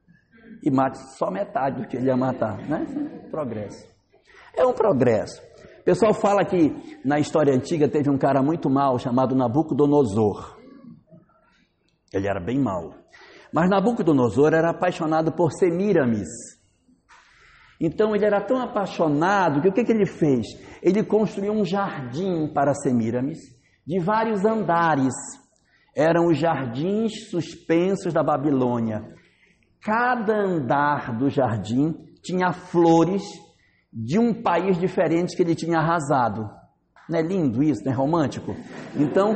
E 0.66 0.70
mate 0.70 0.98
só 1.16 1.31
metade 1.31 1.81
do 1.81 1.87
que 1.87 1.96
ele 1.96 2.07
ia 2.07 2.16
matar, 2.16 2.59
né? 2.68 2.85
Progresso. 3.31 3.87
É 4.57 4.66
um 4.66 4.72
progresso. 4.72 5.40
O 5.81 5.85
pessoal 5.85 6.12
fala 6.12 6.44
que 6.44 6.98
na 7.05 7.20
história 7.20 7.55
antiga 7.55 7.88
teve 7.88 8.11
um 8.11 8.18
cara 8.18 8.42
muito 8.42 8.68
mau 8.68 8.98
chamado 8.98 9.37
Nabucodonosor. 9.37 10.59
Ele 12.12 12.26
era 12.26 12.40
bem 12.40 12.59
mau. 12.59 12.94
Mas 13.52 13.70
Nabucodonosor 13.70 14.52
era 14.55 14.70
apaixonado 14.70 15.31
por 15.31 15.52
Semiramis. 15.52 16.26
Então 17.81 18.16
ele 18.16 18.24
era 18.24 18.40
tão 18.40 18.61
apaixonado 18.61 19.61
que 19.61 19.68
o 19.68 19.72
que, 19.72 19.85
que 19.85 19.92
ele 19.92 20.07
fez? 20.07 20.46
Ele 20.83 21.05
construiu 21.05 21.52
um 21.52 21.64
jardim 21.64 22.52
para 22.52 22.74
Semiramis 22.74 23.38
de 23.87 24.00
vários 24.00 24.44
andares. 24.44 25.14
Eram 25.94 26.26
os 26.26 26.37
jardins 26.37 27.31
suspensos 27.31 28.12
da 28.12 28.24
Babilônia. 28.24 29.14
Cada 29.82 30.34
andar 30.34 31.16
do 31.16 31.30
jardim 31.30 31.94
tinha 32.22 32.52
flores 32.52 33.22
de 33.92 34.18
um 34.18 34.42
país 34.42 34.78
diferente 34.78 35.36
que 35.36 35.42
ele 35.42 35.54
tinha 35.54 35.78
arrasado. 35.78 36.50
Não 37.08 37.18
é 37.18 37.22
lindo 37.22 37.62
isso, 37.62 37.84
não 37.84 37.92
é 37.92 37.94
romântico? 37.94 38.54
Então, 38.96 39.32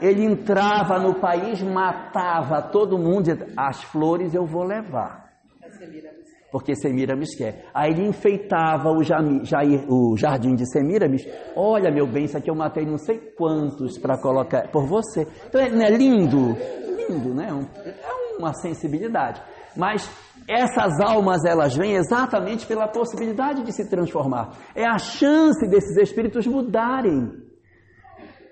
ele 0.00 0.24
entrava 0.24 0.98
no 0.98 1.20
país, 1.20 1.62
matava 1.62 2.62
todo 2.62 2.98
mundo, 2.98 3.30
as 3.56 3.82
flores 3.84 4.34
eu 4.34 4.46
vou 4.46 4.64
levar. 4.64 5.28
Porque 6.50 6.74
Semiramis 6.74 7.36
quer. 7.36 7.66
Aí 7.72 7.92
ele 7.92 8.08
enfeitava 8.08 8.90
o, 8.90 9.04
jair, 9.04 9.84
o 9.88 10.16
jardim 10.16 10.54
de 10.54 10.68
Semiramis. 10.68 11.24
Olha, 11.54 11.92
meu 11.92 12.06
bem, 12.06 12.24
isso 12.24 12.36
aqui 12.36 12.50
eu 12.50 12.56
matei 12.56 12.84
não 12.84 12.98
sei 12.98 13.18
quantos 13.36 13.98
para 13.98 14.20
colocar 14.20 14.68
por 14.68 14.84
você. 14.86 15.28
Então, 15.46 15.60
não 15.70 15.82
é 15.82 15.90
lindo? 15.90 16.56
Lindo, 16.96 17.34
né? 17.34 17.50
É 17.50 18.36
uma 18.38 18.52
sensibilidade. 18.54 19.40
Mas 19.76 20.10
essas 20.48 21.00
almas 21.00 21.44
elas 21.44 21.76
vêm 21.76 21.94
exatamente 21.94 22.66
pela 22.66 22.88
possibilidade 22.88 23.62
de 23.62 23.72
se 23.72 23.88
transformar. 23.88 24.52
É 24.74 24.86
a 24.86 24.98
chance 24.98 25.66
desses 25.68 25.96
espíritos 25.96 26.46
mudarem. 26.46 27.30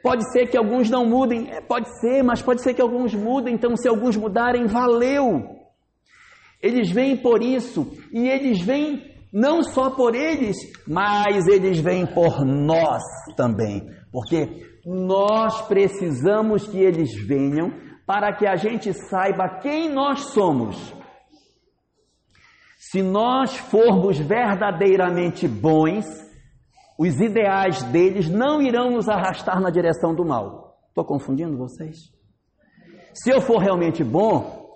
Pode 0.02 0.31
ser 0.33 0.46
que 0.46 0.57
alguns 0.57 0.88
não 0.88 1.04
mudem, 1.04 1.50
é, 1.50 1.61
pode 1.61 1.88
ser, 2.00 2.22
mas 2.22 2.40
pode 2.40 2.62
ser 2.62 2.72
que 2.72 2.81
alguns 2.81 3.14
mudem. 3.14 3.54
Então, 3.54 3.76
se 3.76 3.88
alguns 3.88 4.16
mudarem, 4.16 4.66
valeu. 4.66 5.57
Eles 6.62 6.90
vêm 6.90 7.16
por 7.16 7.42
isso 7.42 7.92
e 8.12 8.28
eles 8.28 8.61
vêm 8.61 9.02
não 9.33 9.62
só 9.62 9.90
por 9.90 10.14
eles, 10.14 10.57
mas 10.87 11.46
eles 11.46 11.78
vêm 11.78 12.07
por 12.07 12.44
nós 12.44 13.02
também, 13.37 13.87
porque 14.11 14.48
nós 14.85 15.62
precisamos 15.62 16.66
que 16.66 16.78
eles 16.78 17.14
venham 17.26 17.70
para 18.07 18.33
que 18.33 18.46
a 18.46 18.57
gente 18.57 18.92
saiba 18.92 19.59
quem 19.61 19.92
nós 19.92 20.20
somos. 20.33 20.94
Se 22.90 23.03
nós 23.03 23.57
formos 23.57 24.18
verdadeiramente 24.18 25.46
bons, 25.46 26.07
os 26.98 27.20
ideais 27.20 27.83
deles 27.85 28.31
não 28.31 28.62
irão 28.62 28.90
nos 28.90 29.09
arrastar 29.09 29.61
na 29.61 29.68
direção 29.68 30.14
do 30.14 30.24
mal. 30.24 30.79
Estou 30.88 31.05
confundindo 31.05 31.57
vocês? 31.57 31.96
Se 33.12 33.31
eu 33.31 33.42
for 33.42 33.59
realmente 33.59 34.03
bom, 34.03 34.66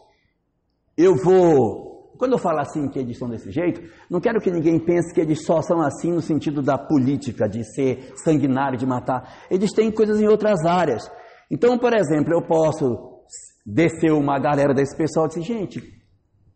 eu 0.96 1.14
vou 1.16 1.90
quando 2.18 2.32
eu 2.34 2.38
falo 2.38 2.60
assim 2.60 2.88
que 2.88 3.00
eles 3.00 3.18
são 3.18 3.28
desse 3.28 3.50
jeito, 3.50 3.82
não 4.08 4.20
quero 4.20 4.40
que 4.40 4.48
ninguém 4.48 4.78
pense 4.78 5.12
que 5.12 5.20
eles 5.20 5.44
só 5.44 5.60
são 5.60 5.80
assim 5.80 6.12
no 6.12 6.20
sentido 6.20 6.62
da 6.62 6.78
política, 6.78 7.48
de 7.48 7.64
ser 7.64 8.12
sanguinário, 8.14 8.78
de 8.78 8.86
matar. 8.86 9.44
Eles 9.50 9.72
têm 9.72 9.90
coisas 9.90 10.20
em 10.20 10.28
outras 10.28 10.64
áreas. 10.64 11.02
Então, 11.50 11.76
por 11.76 11.92
exemplo, 11.92 12.32
eu 12.32 12.46
posso 12.46 13.24
descer 13.66 14.12
uma 14.12 14.38
galera 14.38 14.72
desse 14.72 14.96
pessoal 14.96 15.26
e 15.26 15.30
dizer, 15.30 15.42
gente, 15.42 16.01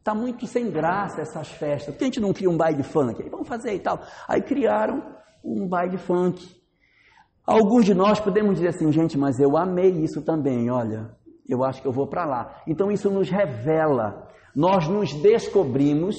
tá 0.07 0.14
muito 0.14 0.47
sem 0.47 0.71
graça 0.71 1.21
essas 1.21 1.49
festas, 1.49 1.95
por 1.95 1.99
que 1.99 2.05
a 2.05 2.07
gente 2.07 2.21
não 2.21 2.33
cria 2.33 2.49
um 2.49 2.57
baile 2.57 2.83
funk? 2.83 3.23
Aí, 3.23 3.29
vamos 3.29 3.49
fazer 3.49 3.75
e 3.75 3.81
tal. 3.81 4.01
Aí 4.29 4.40
criaram 4.40 5.03
um 5.45 5.66
baile 5.69 5.99
funk. 5.99 6.49
Alguns 7.47 7.85
de 7.85 7.95
nós 7.95 8.19
podemos 8.21 8.55
dizer 8.55 8.69
assim, 8.69 8.90
gente, 8.90 9.19
mas 9.19 9.38
eu 9.38 9.57
amei 9.57 9.90
isso 9.90 10.23
também, 10.23 10.71
olha, 10.71 11.11
eu 11.49 11.64
acho 11.64 11.81
que 11.81 11.88
eu 11.88 11.92
vou 11.92 12.07
para 12.07 12.25
lá. 12.25 12.62
Então 12.66 12.90
isso 12.90 13.11
nos 13.11 13.31
revela 13.31 14.27
nós 14.57 14.88
nos 14.88 15.12
descobrimos 15.12 16.16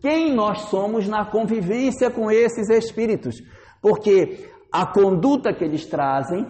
quem 0.00 0.32
nós 0.32 0.62
somos 0.62 1.08
na 1.08 1.24
convivência 1.24 2.10
com 2.12 2.30
esses 2.30 2.70
espíritos, 2.70 3.42
porque 3.80 4.48
a 4.70 4.86
conduta 4.86 5.52
que 5.52 5.64
eles 5.64 5.84
trazem 5.84 6.46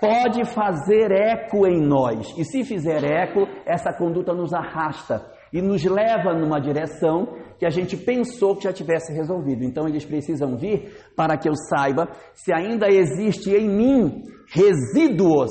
pode 0.00 0.44
fazer 0.46 1.12
eco 1.12 1.66
em 1.66 1.80
nós, 1.80 2.34
e 2.38 2.44
se 2.44 2.64
fizer 2.64 3.04
eco, 3.04 3.46
essa 3.66 3.92
conduta 3.92 4.32
nos 4.32 4.52
arrasta 4.54 5.31
e 5.52 5.60
nos 5.60 5.84
leva 5.84 6.32
numa 6.32 6.60
direção 6.60 7.36
que 7.58 7.66
a 7.66 7.70
gente 7.70 7.96
pensou 7.96 8.56
que 8.56 8.64
já 8.64 8.72
tivesse 8.72 9.12
resolvido. 9.12 9.62
Então 9.62 9.86
eles 9.86 10.04
precisam 10.04 10.56
vir 10.56 10.92
para 11.14 11.36
que 11.36 11.48
eu 11.48 11.54
saiba 11.54 12.08
se 12.34 12.52
ainda 12.52 12.88
existe 12.88 13.50
em 13.50 13.68
mim 13.68 14.22
resíduos 14.52 15.50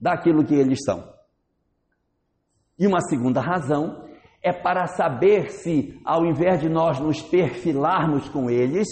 daquilo 0.00 0.44
que 0.44 0.54
eles 0.54 0.78
são. 0.84 1.02
E 2.78 2.86
uma 2.86 3.00
segunda 3.00 3.40
razão 3.40 4.04
é 4.42 4.52
para 4.52 4.86
saber 4.86 5.50
se, 5.50 6.00
ao 6.04 6.24
invés 6.24 6.60
de 6.60 6.68
nós 6.68 7.00
nos 7.00 7.20
perfilarmos 7.20 8.28
com 8.28 8.48
eles, 8.48 8.86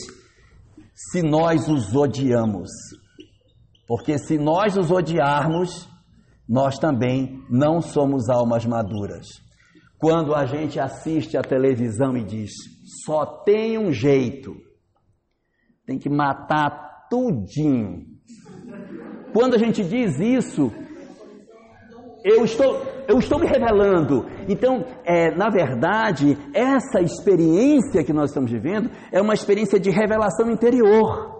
se 0.92 1.22
nós 1.22 1.68
os 1.68 1.94
odiamos. 1.94 2.68
Porque 3.86 4.18
se 4.18 4.36
nós 4.36 4.76
os 4.76 4.90
odiarmos, 4.90 5.88
nós 6.48 6.78
também 6.78 7.40
não 7.48 7.80
somos 7.80 8.28
almas 8.28 8.66
maduras. 8.66 9.45
Quando 9.98 10.34
a 10.34 10.44
gente 10.44 10.78
assiste 10.78 11.36
a 11.36 11.42
televisão 11.42 12.16
e 12.16 12.24
diz, 12.24 12.50
só 13.04 13.24
tem 13.24 13.78
um 13.78 13.92
jeito, 13.92 14.54
tem 15.86 15.98
que 15.98 16.10
matar 16.10 17.06
tudinho. 17.08 18.04
Quando 19.32 19.54
a 19.54 19.58
gente 19.58 19.82
diz 19.82 20.18
isso, 20.20 20.70
eu 22.24 22.44
estou, 22.44 22.82
eu 23.08 23.18
estou 23.18 23.38
me 23.38 23.46
revelando. 23.46 24.26
Então, 24.48 24.84
é, 25.04 25.34
na 25.34 25.48
verdade, 25.48 26.36
essa 26.52 27.00
experiência 27.00 28.04
que 28.04 28.12
nós 28.12 28.30
estamos 28.30 28.50
vivendo 28.50 28.90
é 29.12 29.20
uma 29.20 29.32
experiência 29.32 29.78
de 29.78 29.90
revelação 29.90 30.50
interior. 30.50 31.36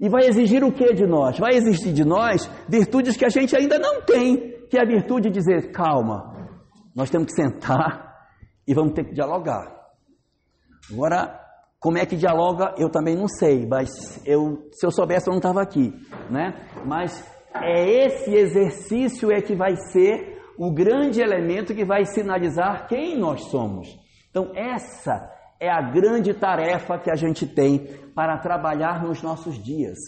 E 0.00 0.08
vai 0.08 0.26
exigir 0.26 0.64
o 0.64 0.72
que 0.72 0.92
de 0.94 1.06
nós? 1.06 1.38
Vai 1.38 1.54
exigir 1.54 1.92
de 1.92 2.04
nós 2.04 2.50
virtudes 2.68 3.16
que 3.16 3.24
a 3.24 3.28
gente 3.28 3.54
ainda 3.56 3.78
não 3.78 4.02
tem, 4.02 4.66
que 4.68 4.76
é 4.76 4.82
a 4.82 4.86
virtude 4.86 5.28
de 5.28 5.38
dizer, 5.38 5.70
calma, 5.70 6.33
nós 6.94 7.10
temos 7.10 7.26
que 7.26 7.42
sentar 7.42 8.28
e 8.66 8.74
vamos 8.74 8.94
ter 8.94 9.04
que 9.04 9.14
dialogar. 9.14 9.74
Agora, 10.90 11.40
como 11.80 11.98
é 11.98 12.06
que 12.06 12.16
dialoga, 12.16 12.74
eu 12.78 12.90
também 12.90 13.16
não 13.16 13.28
sei, 13.28 13.66
mas 13.66 13.90
eu, 14.26 14.68
se 14.72 14.86
eu 14.86 14.90
soubesse, 14.90 15.28
eu 15.28 15.32
não 15.32 15.38
estava 15.38 15.60
aqui, 15.60 15.92
né? 16.30 16.54
Mas 16.86 17.22
é 17.54 18.06
esse 18.06 18.34
exercício 18.34 19.30
é 19.30 19.40
que 19.40 19.54
vai 19.54 19.76
ser 19.76 20.34
o 20.58 20.72
grande 20.72 21.20
elemento 21.20 21.74
que 21.74 21.84
vai 21.84 22.04
sinalizar 22.06 22.86
quem 22.88 23.18
nós 23.18 23.50
somos. 23.50 23.88
Então, 24.30 24.50
essa 24.54 25.30
é 25.60 25.70
a 25.70 25.80
grande 25.80 26.34
tarefa 26.34 26.98
que 26.98 27.10
a 27.10 27.16
gente 27.16 27.46
tem 27.46 27.86
para 28.14 28.38
trabalhar 28.38 29.02
nos 29.02 29.22
nossos 29.22 29.62
dias. 29.62 29.98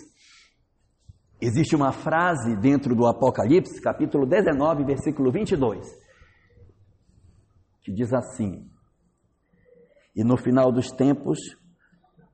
Existe 1.40 1.76
uma 1.76 1.92
frase 1.92 2.56
dentro 2.56 2.94
do 2.94 3.06
Apocalipse, 3.06 3.80
capítulo 3.80 4.26
19, 4.26 4.84
versículo 4.84 5.30
22, 5.30 5.86
que 7.86 7.92
diz 7.92 8.12
assim: 8.12 8.68
E 10.14 10.24
no 10.24 10.36
final 10.36 10.72
dos 10.72 10.90
tempos, 10.90 11.38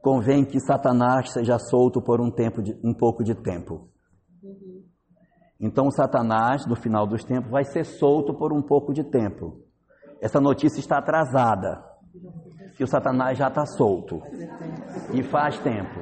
convém 0.00 0.46
que 0.46 0.58
Satanás 0.58 1.30
seja 1.30 1.58
solto 1.58 2.00
por 2.00 2.22
um, 2.22 2.30
tempo 2.30 2.62
de, 2.62 2.74
um 2.82 2.94
pouco 2.94 3.22
de 3.22 3.34
tempo. 3.34 3.86
Então, 5.60 5.90
Satanás, 5.90 6.66
no 6.66 6.74
final 6.74 7.06
dos 7.06 7.22
tempos, 7.22 7.50
vai 7.50 7.64
ser 7.64 7.84
solto 7.84 8.34
por 8.34 8.50
um 8.50 8.62
pouco 8.62 8.94
de 8.94 9.04
tempo. 9.04 9.60
Essa 10.22 10.40
notícia 10.40 10.80
está 10.80 10.98
atrasada, 10.98 11.84
que 12.74 12.82
o 12.82 12.86
Satanás 12.86 13.36
já 13.36 13.48
está 13.48 13.66
solto. 13.66 14.22
E 15.12 15.22
faz 15.22 15.58
tempo. 15.58 16.00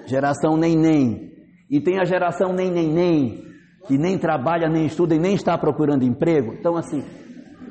geração 0.07 0.57
nem-nem, 0.57 1.29
e 1.69 1.79
tem 1.79 1.99
a 1.99 2.03
geração 2.03 2.51
nem, 2.51 2.71
nem, 2.71 2.91
nem, 2.91 3.43
que 3.85 3.95
nem 3.95 4.17
trabalha, 4.17 4.67
nem 4.67 4.87
estuda 4.87 5.13
e 5.13 5.19
nem 5.19 5.35
está 5.35 5.55
procurando 5.55 6.03
emprego. 6.03 6.51
Então, 6.53 6.75
assim, 6.75 7.03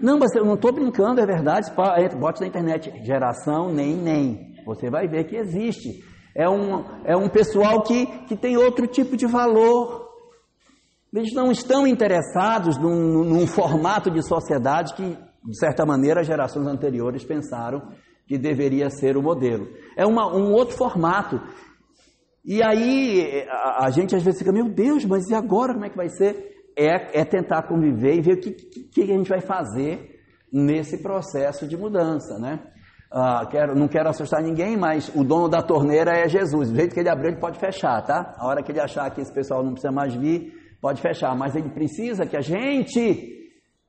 Não, 0.01 0.16
mas 0.18 0.32
eu 0.36 0.44
não 0.44 0.55
estou 0.55 0.72
brincando, 0.72 1.20
é 1.20 1.26
verdade. 1.26 1.72
Bote 2.16 2.40
na 2.40 2.46
internet, 2.46 2.92
geração 3.05 3.72
nem 3.72 3.96
nem. 3.96 4.55
Você 4.64 4.88
vai 4.88 5.09
ver 5.09 5.24
que 5.24 5.34
existe. 5.34 6.05
É 6.32 6.49
um, 6.49 6.84
é 7.05 7.16
um 7.16 7.28
pessoal 7.28 7.82
que, 7.82 8.07
que 8.28 8.36
tem 8.36 8.57
outro 8.57 8.86
tipo 8.86 9.16
de 9.16 9.26
valor. 9.26 10.08
Eles 11.15 11.33
não 11.33 11.51
estão 11.51 11.87
interessados 11.87 12.77
num, 12.77 13.25
num 13.25 13.47
formato 13.47 14.11
de 14.11 14.23
sociedade 14.23 14.95
que, 14.95 15.03
de 15.03 15.59
certa 15.59 15.87
maneira, 15.87 16.23
gerações 16.23 16.67
anteriores 16.67 17.25
pensaram 17.25 17.83
que 18.27 18.37
deveria 18.37 18.91
ser 18.91 19.17
o 19.17 19.23
modelo. 19.23 19.67
É 19.97 20.07
uma, 20.07 20.31
um 20.31 20.53
outro 20.53 20.77
formato. 20.77 21.41
E 22.45 22.63
aí 22.63 23.47
a, 23.49 23.87
a, 23.87 23.91
gente 23.91 24.15
às 24.15 24.23
vezes 24.23 24.39
fica, 24.39 24.53
meu 24.53 24.69
Deus, 24.69 25.05
mas 25.07 25.29
e 25.29 25.35
agora 25.35 25.73
como 25.73 25.87
é 25.87 25.91
que 25.91 25.97
vai 25.97 26.11
ser? 26.11 26.57
É, 26.77 27.21
é 27.21 27.25
tentar 27.25 27.67
conviver 27.67 28.17
e 28.17 28.21
ver 28.21 28.35
o 28.35 28.41
que, 28.41 28.51
que, 28.53 28.81
que, 28.85 29.03
a 29.03 29.07
gente 29.07 29.29
vai 29.29 29.41
fazer 29.41 30.21
nesse 30.53 31.03
processo 31.03 31.67
de 31.67 31.77
mudança, 31.77 32.39
né? 32.39 32.61
Ah, 33.11 33.47
quero, 33.51 33.75
não 33.75 33.89
quero 33.89 34.09
assustar 34.11 34.43
ninguém, 34.43 34.77
mas 34.77 35.11
o 35.15 35.25
dono 35.25 35.49
da 35.49 35.63
torneira 35.63 36.13
é 36.13 36.29
Jesus. 36.29 36.71
Do 36.71 36.77
jeito 36.77 36.95
que 36.95 37.01
ele 37.01 37.09
abrir, 37.09 37.29
ele 37.29 37.41
pode 37.41 37.59
fechar, 37.59 38.03
tá? 38.03 38.35
A 38.39 38.47
hora 38.47 38.63
que 38.63 38.71
ele 38.71 38.81
achar 38.81 39.11
que 39.11 39.23
esse 39.23 39.33
pessoal 39.33 39.65
não 39.65 39.73
precisa 39.73 39.93
mais 39.93 40.15
vir, 40.15 40.53
pode 40.81 41.01
fechar. 41.01 41.37
Mas 41.37 41.55
ele 41.55 41.70
precisa 41.70 42.26
que 42.26 42.37
a 42.37 42.41
gente 42.41 43.39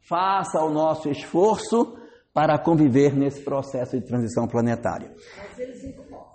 faça 0.08 0.60
o 0.64 0.70
nosso 0.70 1.10
esforço 1.10 1.96
para 2.34 2.58
conviver 2.58 3.16
nesse 3.16 3.44
processo 3.44 4.00
de 4.00 4.06
transição 4.06 4.48
planetária. 4.48 5.12
Mas 5.38 5.60
eles 5.60 5.84
incomodam. 5.84 6.28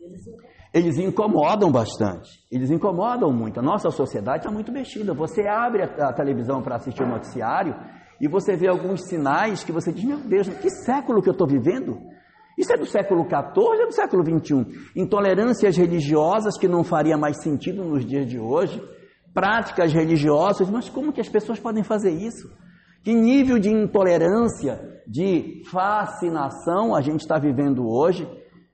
Eles 0.00 0.26
incomodam. 0.26 0.50
Eles 0.72 0.98
incomodam 0.98 1.72
bastante. 1.72 2.30
Eles 2.50 2.70
incomodam 2.70 3.32
muito. 3.32 3.58
A 3.58 3.62
nossa 3.62 3.90
sociedade 3.90 4.38
está 4.38 4.50
muito 4.50 4.70
mexida. 4.70 5.14
Você 5.14 5.46
abre 5.46 5.82
a, 5.82 6.12
televisão 6.12 6.62
para 6.62 6.76
assistir 6.76 7.02
o 7.02 7.08
noticiário 7.08 7.74
e 8.20 8.28
você 8.28 8.56
vê 8.56 8.68
alguns 8.68 9.08
sinais 9.08 9.64
que 9.64 9.72
você 9.72 9.92
diz: 9.92 10.04
Meu 10.04 10.18
Deus, 10.18 10.48
que 10.48 10.70
século 10.70 11.22
que 11.22 11.28
eu 11.28 11.32
estou 11.32 11.48
vivendo? 11.48 11.98
Isso 12.58 12.72
é 12.72 12.76
do 12.76 12.84
século 12.84 13.24
XIV 13.24 13.52
ou 13.56 13.74
é 13.74 13.86
do 13.86 13.92
século 13.92 14.22
XXI? 14.22 14.90
Intolerâncias 14.94 15.76
religiosas 15.76 16.58
que 16.58 16.68
não 16.68 16.84
faria 16.84 17.16
mais 17.16 17.42
sentido 17.42 17.82
nos 17.82 18.04
dias 18.04 18.26
de 18.28 18.38
hoje, 18.38 18.80
práticas 19.32 19.92
religiosas, 19.92 20.68
mas 20.68 20.88
como 20.88 21.12
que 21.12 21.20
as 21.20 21.28
pessoas 21.28 21.58
podem 21.58 21.82
fazer 21.82 22.10
isso? 22.10 22.48
Que 23.02 23.14
nível 23.14 23.58
de 23.58 23.70
intolerância, 23.70 24.78
de 25.06 25.62
fascinação 25.70 26.94
a 26.94 27.00
gente 27.00 27.20
está 27.20 27.38
vivendo 27.38 27.88
hoje 27.88 28.28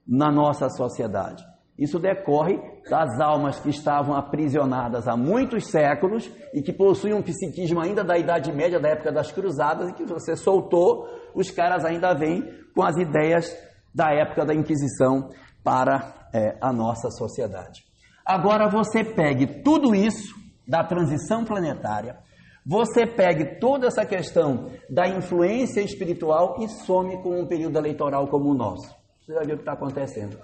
na 0.05 0.31
nossa 0.31 0.69
sociedade? 0.69 1.43
Isso 1.77 1.99
decorre 1.99 2.59
das 2.89 3.19
almas 3.19 3.59
que 3.59 3.69
estavam 3.69 4.15
aprisionadas 4.15 5.07
há 5.07 5.15
muitos 5.15 5.67
séculos 5.67 6.29
e 6.53 6.61
que 6.61 6.73
possuem 6.73 7.13
um 7.13 7.21
psiquismo 7.21 7.79
ainda 7.79 8.03
da 8.03 8.17
Idade 8.17 8.51
Média, 8.51 8.79
da 8.79 8.89
época 8.89 9.11
das 9.11 9.31
Cruzadas, 9.31 9.89
e 9.89 9.93
que 9.93 10.03
você 10.03 10.35
soltou, 10.35 11.07
os 11.35 11.51
caras 11.51 11.85
ainda 11.85 12.15
vêm 12.15 12.43
com 12.75 12.83
as 12.83 12.97
ideias 12.97 13.55
da 13.93 14.11
época 14.11 14.43
da 14.43 14.55
Inquisição 14.55 15.29
para 15.63 16.29
é, 16.33 16.57
a 16.59 16.73
nossa 16.73 17.11
sociedade. 17.11 17.83
Agora 18.25 18.67
você 18.67 19.03
pegue 19.03 19.61
tudo 19.61 19.93
isso 19.93 20.35
da 20.67 20.83
transição 20.83 21.45
planetária, 21.45 22.17
você 22.65 23.07
pegue 23.07 23.59
toda 23.59 23.87
essa 23.87 24.05
questão 24.05 24.69
da 24.89 25.07
influência 25.07 25.79
espiritual 25.79 26.57
e 26.59 26.67
some 26.67 27.21
com 27.23 27.39
um 27.39 27.47
período 27.47 27.77
eleitoral 27.77 28.27
como 28.27 28.49
o 28.49 28.53
nosso. 28.53 28.93
Você 29.21 29.33
vai 29.33 29.45
ver 29.45 29.53
o 29.53 29.55
que 29.55 29.61
está 29.61 29.73
acontecendo. 29.73 30.37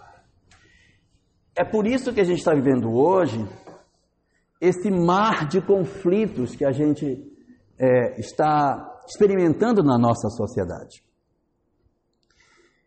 É 1.56 1.66
por 1.66 1.86
isso 1.86 2.14
que 2.14 2.22
a 2.22 2.24
gente 2.24 2.40
está 2.40 2.54
vivendo 2.54 2.92
hoje 2.94 3.46
esse 4.60 4.90
mar 4.90 5.48
de 5.48 5.60
conflitos 5.62 6.56
que 6.56 6.64
a 6.64 6.72
gente 6.72 7.06
é, 7.78 8.20
está 8.20 9.02
experimentando 9.06 9.84
na 9.84 9.98
nossa 9.98 10.30
sociedade. 10.30 11.04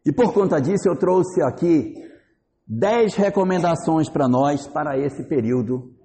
E 0.04 0.12
por 0.12 0.32
conta 0.32 0.58
disso, 0.58 0.88
eu 0.88 0.96
trouxe 0.96 1.42
aqui 1.42 1.92
dez 2.66 3.14
recomendações 3.14 4.08
para 4.08 4.26
nós 4.26 4.66
para 4.66 4.98
esse 4.98 5.28
período 5.28 5.95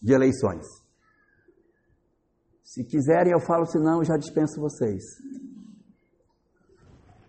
de 0.00 0.12
eleições. 0.12 0.64
Se 2.62 2.84
quiserem, 2.84 3.32
eu 3.32 3.40
falo, 3.40 3.66
se 3.66 3.78
não, 3.78 3.98
eu 3.98 4.04
já 4.04 4.16
dispenso 4.16 4.60
vocês. 4.60 5.02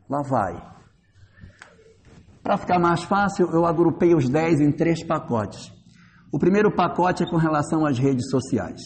Lá 0.10 0.22
vai. 0.22 0.62
Para 2.44 2.58
ficar 2.58 2.80
mais 2.80 3.04
fácil, 3.04 3.50
eu 3.52 3.66
agrupei 3.66 4.16
os 4.16 4.28
10 4.28 4.60
em 4.60 4.72
três 4.72 5.04
pacotes. 5.04 5.72
O 6.32 6.38
primeiro 6.38 6.76
pacote 6.76 7.24
é 7.24 7.30
com 7.30 7.38
relação 7.38 7.86
às 7.86 7.98
redes 7.98 8.30
sociais. 8.30 8.82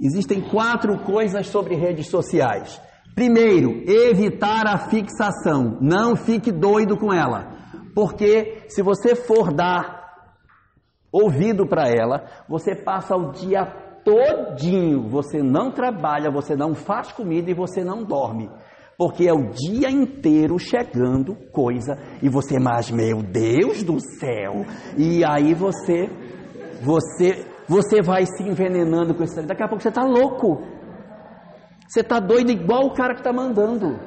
Existem 0.00 0.40
quatro 0.40 0.98
coisas 1.04 1.46
sobre 1.48 1.74
redes 1.74 2.08
sociais. 2.08 2.80
Primeiro, 3.14 3.82
evitar 3.86 4.66
a 4.66 4.78
fixação. 4.78 5.78
Não 5.80 6.16
fique 6.16 6.50
doido 6.50 6.96
com 6.96 7.12
ela. 7.12 7.58
Porque 7.94 8.64
se 8.68 8.82
você 8.82 9.14
for 9.14 9.52
dar 9.52 9.99
ouvido 11.12 11.66
para 11.66 11.88
ela, 11.88 12.24
você 12.48 12.74
passa 12.74 13.16
o 13.16 13.32
dia 13.32 13.64
todinho, 14.04 15.08
você 15.08 15.42
não 15.42 15.70
trabalha, 15.70 16.30
você 16.30 16.56
não 16.56 16.74
faz 16.74 17.12
comida 17.12 17.50
e 17.50 17.54
você 17.54 17.84
não 17.84 18.04
dorme 18.04 18.48
porque 19.00 19.26
é 19.26 19.32
o 19.32 19.48
dia 19.48 19.90
inteiro 19.90 20.58
chegando 20.58 21.34
coisa 21.50 21.98
e 22.22 22.28
você, 22.28 22.58
mas 22.60 22.90
meu 22.90 23.22
Deus 23.22 23.82
do 23.82 23.98
céu, 23.98 24.66
e 24.94 25.24
aí 25.24 25.54
você, 25.54 26.10
você, 26.82 27.46
você 27.66 28.02
vai 28.02 28.26
se 28.26 28.42
envenenando 28.42 29.14
com 29.14 29.24
isso. 29.24 29.40
Daqui 29.46 29.62
a 29.62 29.68
pouco 29.68 29.82
você 29.82 29.88
está 29.88 30.04
louco, 30.04 30.62
você 31.88 32.00
está 32.00 32.20
doido 32.20 32.50
igual 32.50 32.88
o 32.88 32.92
cara 32.92 33.14
que 33.14 33.20
está 33.20 33.32
mandando. 33.32 33.98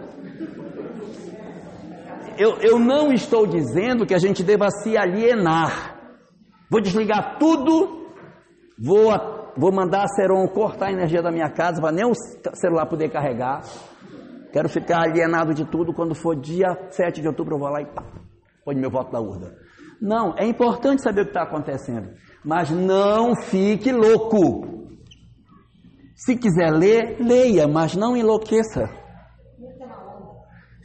Eu, 2.38 2.58
eu 2.62 2.78
não 2.78 3.12
estou 3.12 3.48
dizendo 3.48 4.06
que 4.06 4.14
a 4.14 4.20
gente 4.20 4.44
deva 4.44 4.70
se 4.70 4.96
alienar. 4.96 5.93
Vou 6.74 6.82
desligar 6.82 7.38
tudo, 7.38 8.08
vou, 8.84 9.12
vou 9.56 9.72
mandar 9.72 10.06
a 10.06 10.08
Seron 10.08 10.48
cortar 10.48 10.88
a 10.88 10.92
energia 10.92 11.22
da 11.22 11.32
minha 11.32 11.52
casa 11.52 11.80
para 11.80 11.92
nem 11.92 12.04
o 12.04 12.16
celular 12.56 12.88
poder 12.88 13.12
carregar 13.12 13.62
Quero 14.54 14.70
ficar 14.70 15.02
alienado 15.02 15.52
de 15.52 15.66
tudo. 15.66 15.94
Quando 15.94 16.14
for 16.14 16.36
dia 16.36 16.68
7 16.92 17.22
de 17.22 17.28
outubro, 17.28 17.56
eu 17.56 17.60
vou 17.60 17.70
lá 17.70 17.82
e 17.82 17.86
pá, 17.86 18.04
põe 18.64 18.76
meu 18.76 18.90
voto 18.92 19.12
na 19.12 19.20
urna. 19.20 19.52
Não, 20.00 20.36
é 20.38 20.46
importante 20.46 21.02
saber 21.02 21.22
o 21.22 21.26
que 21.26 21.32
está 21.32 21.42
acontecendo. 21.42 22.10
Mas 22.46 22.70
não 22.70 23.36
fique 23.36 23.92
louco. 23.92 24.94
Se 26.16 26.38
quiser 26.38 26.72
ler, 26.72 27.18
leia, 27.20 27.68
mas 27.68 27.96
não 27.96 28.16
enlouqueça. 28.16 28.88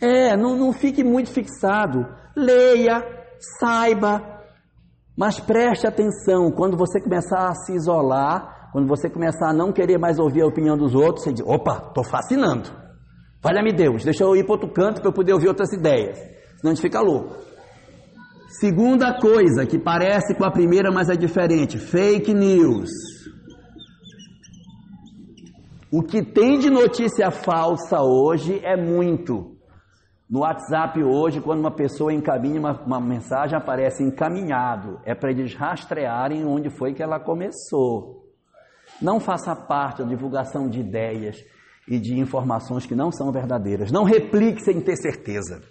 É, 0.03 0.35
não, 0.35 0.57
não 0.57 0.73
fique 0.73 1.05
muito 1.05 1.31
fixado. 1.31 2.07
Leia, 2.35 3.03
saiba, 3.61 4.38
mas 5.19 5.41
preste 5.41 5.85
atenção. 5.85 6.53
Quando 6.53 6.77
você 6.77 7.01
começar 7.01 7.49
a 7.49 7.55
se 7.55 7.73
isolar, 7.75 8.71
quando 8.73 8.87
você 8.87 9.11
começar 9.11 9.51
a 9.51 9.53
não 9.53 9.73
querer 9.73 9.99
mais 9.99 10.17
ouvir 10.17 10.43
a 10.43 10.47
opinião 10.47 10.77
dos 10.79 10.95
outros, 10.95 11.25
você 11.25 11.33
diz: 11.33 11.45
opa, 11.45 11.89
estou 11.89 12.05
fascinando. 12.05 12.71
Valha-me 13.43 13.73
Deus, 13.73 14.05
deixa 14.05 14.23
eu 14.23 14.37
ir 14.37 14.45
para 14.45 14.53
outro 14.53 14.73
canto 14.73 15.01
para 15.01 15.11
eu 15.11 15.13
poder 15.13 15.33
ouvir 15.33 15.49
outras 15.49 15.73
ideias. 15.73 16.17
Senão 16.19 16.71
a 16.71 16.75
gente 16.75 16.83
fica 16.83 17.01
louco. 17.01 17.37
Segunda 18.61 19.19
coisa, 19.19 19.67
que 19.67 19.79
parece 19.79 20.37
com 20.37 20.45
a 20.45 20.53
primeira, 20.53 20.93
mas 20.93 21.09
é 21.09 21.17
diferente: 21.17 21.79
fake 21.79 22.33
news. 22.33 22.91
O 25.91 26.01
que 26.03 26.23
tem 26.23 26.61
de 26.61 26.71
notícia 26.71 27.33
falsa 27.33 28.03
hoje 28.03 28.61
é 28.63 28.77
muito. 28.77 29.58
No 30.29 30.41
WhatsApp 30.41 31.03
hoje, 31.03 31.41
quando 31.41 31.61
uma 31.61 31.71
pessoa 31.71 32.13
encaminha 32.13 32.61
uma, 32.61 32.73
uma 32.83 33.01
mensagem, 33.01 33.57
aparece 33.57 34.03
encaminhado. 34.03 35.01
É 35.05 35.15
para 35.15 35.31
eles 35.31 35.55
rastrearem 35.55 36.45
onde 36.45 36.69
foi 36.69 36.93
que 36.93 37.03
ela 37.03 37.19
começou. 37.19 38.27
Não 39.01 39.19
faça 39.19 39.57
parte 39.57 40.03
da 40.03 40.09
divulgação 40.09 40.69
de 40.69 40.81
ideias 40.81 41.43
e 41.89 41.99
de 41.99 42.19
informações 42.19 42.85
que 42.85 42.95
não 42.95 43.11
são 43.11 43.33
verdadeiras. 43.33 43.91
Não 43.91 44.05
replique 44.05 44.61
sem 44.61 44.83
ter 44.83 44.97
certeza. 44.97 45.63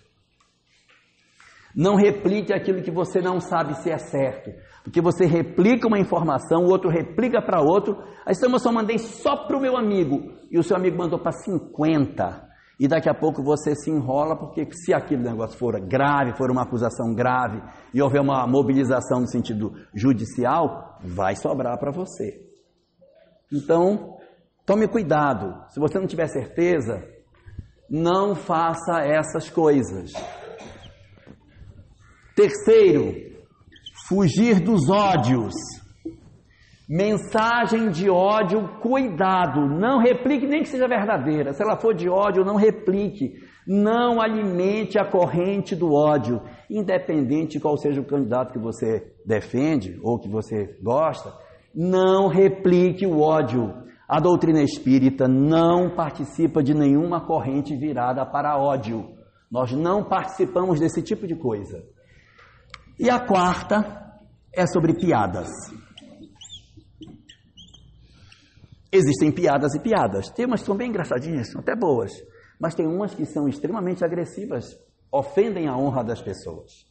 Não 1.76 1.95
replique 1.95 2.51
aquilo 2.51 2.82
que 2.82 2.89
você 2.89 3.22
não 3.22 3.39
sabe 3.39 3.76
se 3.76 3.91
é 3.91 3.99
certo. 3.99 4.49
Porque 4.84 4.99
você 4.99 5.26
replica 5.26 5.88
uma 5.88 5.99
informação, 5.99 6.64
o 6.64 6.70
outro 6.72 6.89
replica 6.89 7.39
para 7.39 7.62
outro. 7.62 7.95
Aí 8.26 8.34
você 8.34 8.47
eu 8.47 8.60
só 8.60 8.72
mandei 8.72 8.97
só 8.97 9.45
para 9.45 9.55
o 9.55 9.62
meu 9.62 9.78
amigo. 9.78 10.34
E 10.49 10.58
o 10.58 10.64
seu 10.64 10.76
amigo 10.76 10.97
mandou 10.97 11.20
para 11.20 11.32
50. 11.32 12.47
E 12.80 12.88
daqui 12.88 13.10
a 13.10 13.14
pouco 13.14 13.44
você 13.44 13.76
se 13.76 13.90
enrola, 13.90 14.36
porque 14.36 14.68
se 14.72 14.94
aquele 14.94 15.24
negócio 15.24 15.58
for 15.58 15.80
grave, 15.80 16.38
for 16.38 16.52
uma 16.52 16.62
acusação 16.62 17.14
grave, 17.14 17.62
e 17.94 18.02
houver 18.02 18.22
uma 18.22 18.46
mobilização 18.46 19.22
no 19.22 19.28
sentido 19.28 19.74
judicial, 19.96 21.00
vai 21.04 21.36
sobrar 21.36 21.80
para 21.80 21.92
você. 21.92 22.46
Então, 23.52 24.18
Tome 24.68 24.86
cuidado. 24.86 25.64
Se 25.70 25.80
você 25.80 25.98
não 25.98 26.06
tiver 26.06 26.28
certeza, 26.28 27.02
não 27.90 28.36
faça 28.36 29.00
essas 29.00 29.50
coisas. 29.50 30.12
Terceiro, 32.36 33.14
fugir 34.10 34.60
dos 34.60 34.90
ódios. 34.90 35.54
Mensagem 36.90 37.90
de 37.90 38.10
ódio, 38.10 38.80
cuidado, 38.80 39.68
não 39.68 40.00
replique 40.00 40.48
nem 40.48 40.62
que 40.62 40.70
seja 40.70 40.88
verdadeira. 40.88 41.52
Se 41.52 41.62
ela 41.62 41.76
for 41.76 41.94
de 41.94 42.08
ódio, 42.08 42.46
não 42.46 42.56
replique. 42.56 43.34
Não 43.68 44.22
alimente 44.22 44.98
a 44.98 45.04
corrente 45.04 45.76
do 45.76 45.94
ódio, 45.94 46.42
independente 46.70 47.58
de 47.58 47.60
qual 47.60 47.76
seja 47.76 48.00
o 48.00 48.06
candidato 48.06 48.54
que 48.54 48.60
você 48.60 49.14
defende 49.26 50.00
ou 50.02 50.18
que 50.18 50.30
você 50.30 50.78
gosta. 50.82 51.34
Não 51.76 52.30
replique 52.30 53.06
o 53.06 53.20
ódio. 53.20 53.74
A 54.08 54.22
doutrina 54.22 54.62
espírita 54.62 55.28
não 55.28 55.94
participa 55.94 56.64
de 56.64 56.74
nenhuma 56.74 57.20
corrente 57.20 57.76
virada 57.76 58.26
para 58.26 58.58
ódio. 58.58 59.10
Nós 59.52 59.74
não 59.74 60.06
participamos 60.06 60.80
desse 60.80 61.02
tipo 61.04 61.28
de 61.28 61.36
coisa. 61.36 61.84
E 62.98 63.10
a 63.10 63.20
quarta 63.20 64.16
é 64.56 64.66
sobre 64.66 64.94
piadas. 64.94 65.50
Existem 68.92 69.32
piadas 69.32 69.76
e 69.76 69.80
piadas. 69.80 70.30
Tem 70.30 70.46
umas 70.46 70.62
que 70.62 70.66
são 70.66 70.78
bem 70.78 70.90
engraçadinhas, 70.90 71.52
são 71.52 71.62
até 71.62 71.76
boas. 71.76 72.12
Mas 72.60 72.74
tem 72.74 72.88
umas 72.88 73.14
que 73.14 73.26
são 73.26 73.48
extremamente 73.48 74.04
agressivas, 74.04 74.66
ofendem 75.12 75.68
a 75.68 75.78
honra 75.78 76.04
das 76.04 76.22
pessoas. 76.22 76.86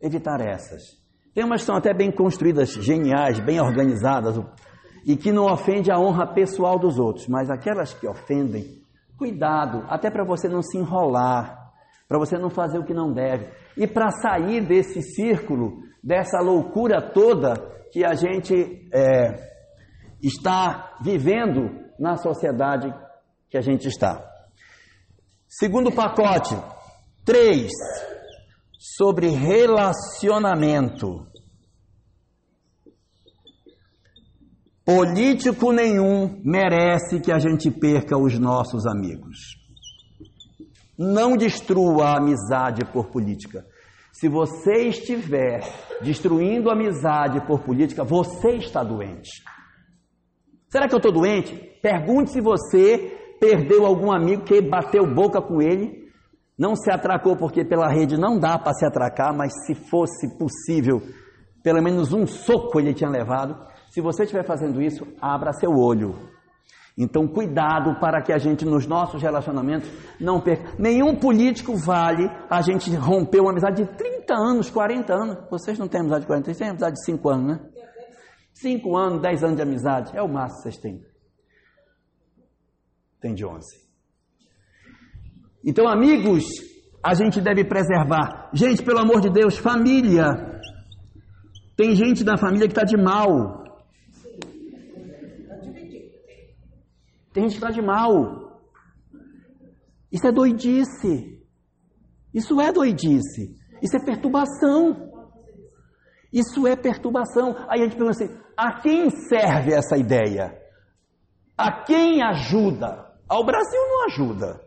Evitar 0.00 0.40
essas. 0.40 0.82
Tem 1.34 1.44
umas 1.44 1.62
que 1.62 1.66
são 1.66 1.76
até 1.76 1.94
bem 1.94 2.10
construídas, 2.12 2.72
geniais, 2.74 3.40
bem 3.40 3.60
organizadas, 3.60 4.38
e 5.06 5.16
que 5.16 5.32
não 5.32 5.46
ofende 5.46 5.90
a 5.90 5.98
honra 5.98 6.32
pessoal 6.32 6.78
dos 6.78 6.98
outros. 6.98 7.26
Mas 7.26 7.50
aquelas 7.50 7.94
que 7.94 8.06
ofendem, 8.06 8.82
cuidado, 9.16 9.84
até 9.88 10.10
para 10.10 10.24
você 10.24 10.48
não 10.48 10.62
se 10.62 10.76
enrolar, 10.76 11.58
para 12.06 12.18
você 12.18 12.36
não 12.36 12.50
fazer 12.50 12.78
o 12.78 12.84
que 12.84 12.92
não 12.92 13.12
deve. 13.12 13.48
E 13.76 13.86
para 13.86 14.10
sair 14.10 14.66
desse 14.66 15.00
círculo, 15.00 15.78
dessa 16.04 16.38
loucura 16.40 17.00
toda 17.00 17.54
que 17.90 18.04
a 18.04 18.14
gente 18.14 18.88
é, 18.92 19.51
está 20.22 20.96
vivendo 21.02 21.70
na 21.98 22.16
sociedade 22.16 22.92
que 23.50 23.58
a 23.58 23.60
gente 23.60 23.88
está. 23.88 24.24
Segundo 25.48 25.92
pacote, 25.92 26.56
três, 27.24 27.70
sobre 28.78 29.28
relacionamento. 29.28 31.26
Político 34.84 35.70
nenhum 35.72 36.40
merece 36.44 37.20
que 37.20 37.30
a 37.30 37.38
gente 37.38 37.70
perca 37.70 38.18
os 38.18 38.38
nossos 38.38 38.86
amigos. 38.86 39.56
Não 40.98 41.36
destrua 41.36 42.06
a 42.06 42.18
amizade 42.18 42.84
por 42.92 43.06
política. 43.06 43.64
Se 44.12 44.28
você 44.28 44.88
estiver 44.88 45.60
destruindo 46.02 46.68
a 46.68 46.74
amizade 46.74 47.40
por 47.46 47.60
política, 47.60 48.04
você 48.04 48.56
está 48.56 48.82
doente. 48.82 49.42
Será 50.72 50.88
que 50.88 50.94
eu 50.94 50.96
estou 50.96 51.12
doente? 51.12 51.54
Pergunte 51.82 52.30
se 52.30 52.40
você 52.40 53.36
perdeu 53.38 53.84
algum 53.84 54.10
amigo 54.10 54.42
que 54.42 54.58
bateu 54.62 55.04
boca 55.04 55.38
com 55.42 55.60
ele, 55.60 56.08
não 56.58 56.74
se 56.74 56.90
atracou 56.90 57.36
porque 57.36 57.62
pela 57.62 57.92
rede 57.92 58.16
não 58.16 58.38
dá 58.38 58.58
para 58.58 58.72
se 58.72 58.86
atracar, 58.86 59.36
mas 59.36 59.52
se 59.66 59.74
fosse 59.74 60.38
possível, 60.38 61.02
pelo 61.62 61.82
menos 61.82 62.14
um 62.14 62.26
soco 62.26 62.80
ele 62.80 62.94
tinha 62.94 63.10
levado. 63.10 63.54
Se 63.90 64.00
você 64.00 64.22
estiver 64.22 64.46
fazendo 64.46 64.80
isso, 64.80 65.06
abra 65.20 65.52
seu 65.52 65.72
olho. 65.72 66.14
Então, 66.96 67.28
cuidado 67.28 68.00
para 68.00 68.22
que 68.22 68.32
a 68.32 68.38
gente, 68.38 68.64
nos 68.64 68.86
nossos 68.86 69.20
relacionamentos, 69.20 69.90
não 70.18 70.40
perca. 70.40 70.72
Nenhum 70.78 71.14
político 71.16 71.76
vale 71.76 72.30
a 72.48 72.62
gente 72.62 72.94
romper 72.96 73.40
uma 73.40 73.50
amizade 73.50 73.84
de 73.84 73.90
30 73.94 74.34
anos, 74.34 74.70
40 74.70 75.12
anos. 75.12 75.36
Vocês 75.50 75.78
não 75.78 75.86
têm 75.86 76.00
amizade 76.00 76.22
de 76.22 76.26
40, 76.28 76.44
vocês 76.46 76.56
têm 76.56 76.68
amizade 76.70 76.94
de 76.94 77.04
5 77.04 77.28
anos, 77.28 77.46
né? 77.46 77.60
Cinco 78.52 78.96
anos, 78.96 79.20
dez 79.20 79.42
anos 79.42 79.56
de 79.56 79.62
amizade, 79.62 80.16
é 80.16 80.22
o 80.22 80.28
máximo 80.28 80.62
que 80.62 80.62
vocês 80.62 80.78
têm. 80.78 81.04
Tem 83.20 83.34
de 83.34 83.44
onze. 83.44 83.82
Então, 85.64 85.88
amigos, 85.88 86.44
a 87.02 87.14
gente 87.14 87.40
deve 87.40 87.64
preservar. 87.64 88.50
Gente, 88.52 88.82
pelo 88.82 88.98
amor 88.98 89.20
de 89.20 89.30
Deus, 89.30 89.56
família. 89.56 90.60
Tem 91.76 91.94
gente 91.94 92.22
da 92.22 92.36
família 92.36 92.66
que 92.66 92.72
está 92.72 92.84
de 92.84 92.96
mal. 92.96 93.62
Tem 97.32 97.44
gente 97.44 97.58
que 97.58 97.64
está 97.64 97.70
de 97.70 97.82
mal. 97.82 98.60
Isso 100.10 100.26
é 100.26 100.32
doidice. 100.32 101.42
Isso 102.34 102.60
é 102.60 102.72
doidice. 102.72 103.56
Isso 103.82 103.96
é 103.96 104.04
perturbação. 104.04 105.10
Isso 106.32 106.66
é 106.66 106.76
perturbação. 106.76 107.56
Aí 107.68 107.80
a 107.80 107.84
gente 107.84 107.96
pergunta 107.96 108.24
assim: 108.24 108.41
a 108.56 108.80
quem 108.80 109.10
serve 109.10 109.72
essa 109.72 109.96
ideia? 109.96 110.58
A 111.56 111.84
quem 111.84 112.22
ajuda? 112.22 113.12
Ao 113.28 113.44
Brasil 113.44 113.80
não 113.80 114.06
ajuda. 114.06 114.60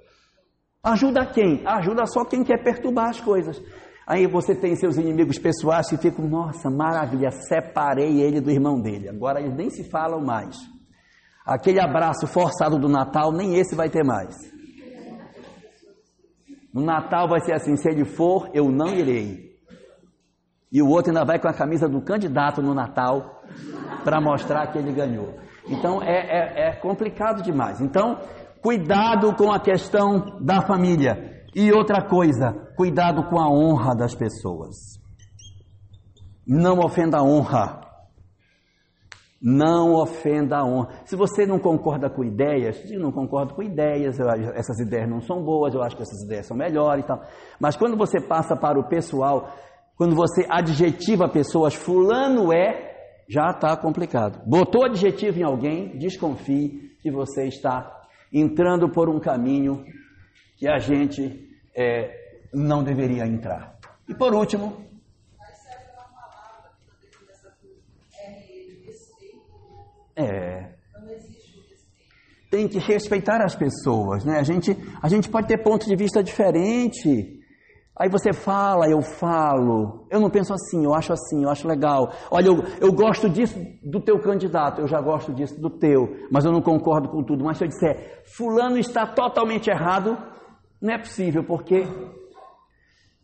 Ajuda 0.84 1.22
a 1.22 1.26
quem? 1.26 1.66
Ajuda 1.66 2.06
só 2.06 2.24
quem 2.24 2.44
quer 2.44 2.64
perturbar 2.64 3.10
as 3.10 3.20
coisas. 3.20 3.62
Aí 4.08 4.28
você 4.28 4.54
tem 4.54 4.76
seus 4.76 4.98
inimigos 4.98 5.40
pessoais 5.40 5.90
que 5.90 5.98
ficam, 5.98 6.28
nossa, 6.28 6.70
maravilha, 6.70 7.32
separei 7.32 8.22
ele 8.22 8.40
do 8.40 8.52
irmão 8.52 8.80
dele. 8.80 9.10
Agora 9.10 9.40
eles 9.40 9.56
nem 9.56 9.70
se 9.70 9.90
falam 9.90 10.24
mais. 10.24 10.56
Aquele 11.46 11.80
abraço 11.80 12.28
forçado 12.28 12.78
do 12.78 12.88
Natal, 12.88 13.32
nem 13.32 13.56
esse 13.56 13.76
vai 13.76 13.90
ter 13.90 14.04
mais. 14.04 14.36
No 16.74 16.82
Natal 16.82 17.28
vai 17.28 17.40
ser 17.42 17.54
assim: 17.54 17.76
se 17.76 17.90
ele 17.90 18.04
for, 18.04 18.50
eu 18.54 18.70
não 18.70 18.88
irei. 18.88 19.45
E 20.76 20.82
o 20.82 20.90
outro 20.90 21.10
ainda 21.10 21.24
vai 21.24 21.40
com 21.40 21.48
a 21.48 21.54
camisa 21.54 21.88
do 21.88 22.02
candidato 22.02 22.62
no 22.62 22.74
Natal 22.74 23.42
para 24.04 24.20
mostrar 24.20 24.68
que 24.74 24.78
ele 24.78 24.92
ganhou. 24.92 25.34
Então 25.70 26.04
é, 26.04 26.18
é, 26.18 26.68
é 26.68 26.76
complicado 26.76 27.42
demais. 27.42 27.80
Então, 27.80 28.20
cuidado 28.62 29.34
com 29.38 29.54
a 29.54 29.58
questão 29.58 30.38
da 30.42 30.60
família. 30.60 31.46
E 31.56 31.72
outra 31.72 32.06
coisa, 32.06 32.52
cuidado 32.76 33.24
com 33.30 33.40
a 33.40 33.50
honra 33.50 33.96
das 33.96 34.14
pessoas. 34.14 35.00
Não 36.46 36.80
ofenda 36.80 37.20
a 37.20 37.24
honra. 37.24 37.80
Não 39.42 39.94
ofenda 39.94 40.58
a 40.58 40.66
honra. 40.66 40.90
Se 41.06 41.16
você 41.16 41.46
não 41.46 41.58
concorda 41.58 42.10
com 42.10 42.22
ideias, 42.22 42.92
eu 42.92 43.00
não 43.00 43.14
concordo 43.14 43.54
com 43.54 43.64
ideias, 43.64 44.20
essas 44.54 44.78
ideias 44.82 45.10
não 45.10 45.22
são 45.22 45.42
boas, 45.42 45.74
eu 45.74 45.82
acho 45.82 45.96
que 45.96 46.02
essas 46.02 46.22
ideias 46.22 46.48
são 46.48 46.58
melhores 46.58 47.06
e 47.06 47.08
tal. 47.08 47.22
Mas 47.62 47.78
quando 47.78 47.96
você 47.96 48.20
passa 48.20 48.58
para 48.58 48.78
o 48.78 48.90
pessoal, 48.90 49.54
quando 49.98 50.16
você 50.16 50.46
adjetiva 50.50 51.30
pessoas, 51.30 51.74
fulano 51.74 52.52
é, 52.52 52.96
já 53.30 53.52
está 53.52 53.76
complicado. 53.78 54.42
Botou 54.46 54.86
adjetivo 54.86 55.40
em 55.40 55.44
alguém, 55.44 55.98
desconfie 55.98 56.96
que 57.02 57.10
você 57.10 57.48
está 57.48 57.92
entrando 58.32 58.90
por 58.90 59.10
um 59.10 59.20
caminho 59.20 59.86
que 60.58 60.68
a 60.68 60.78
gente 60.80 61.50
é, 61.76 62.44
não 62.54 62.84
deveria 62.84 63.26
entrar. 63.26 63.78
E 64.08 64.14
por 64.14 64.34
último. 64.34 64.84
É. 70.18 70.74
Tem 72.50 72.68
que 72.68 72.80
respeitar 72.80 73.44
as 73.44 73.56
pessoas, 73.56 74.24
né? 74.24 74.40
A 74.40 74.44
gente, 74.44 74.72
a 75.02 75.10
gente 75.10 75.30
pode 75.30 75.48
ter 75.48 75.62
ponto 75.62 75.86
de 75.86 75.96
vista 75.96 76.24
diferente. 76.24 77.45
Aí 77.98 78.10
você 78.10 78.34
fala, 78.34 78.90
eu 78.90 79.02
falo, 79.02 80.06
eu 80.12 80.20
não 80.20 80.30
penso 80.30 80.54
assim, 80.54 80.84
eu 80.84 80.94
acho 80.94 81.14
assim, 81.14 81.44
eu 81.44 81.50
acho 81.50 81.66
legal. 81.66 82.12
Olha, 82.30 82.48
eu, 82.48 82.58
eu 82.82 82.92
gosto 82.92 83.30
disso 83.30 83.58
do 83.82 84.02
teu 84.02 84.20
candidato, 84.20 84.82
eu 84.82 84.88
já 84.88 85.00
gosto 85.00 85.34
disso 85.34 85.60
do 85.62 85.70
teu, 85.70 86.28
mas 86.30 86.44
eu 86.44 86.52
não 86.52 86.62
concordo 86.62 87.08
com 87.08 87.24
tudo. 87.24 87.46
Mas 87.46 87.58
se 87.58 87.64
eu 87.64 87.70
disser, 87.70 88.22
fulano 88.36 88.78
está 88.78 89.08
totalmente 89.08 89.70
errado, 89.70 90.18
não 90.82 90.94
é 90.94 90.98
possível, 90.98 91.42
porque 91.46 91.88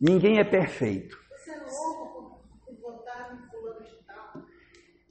ninguém 0.00 0.38
é 0.38 0.44
perfeito. 0.44 1.18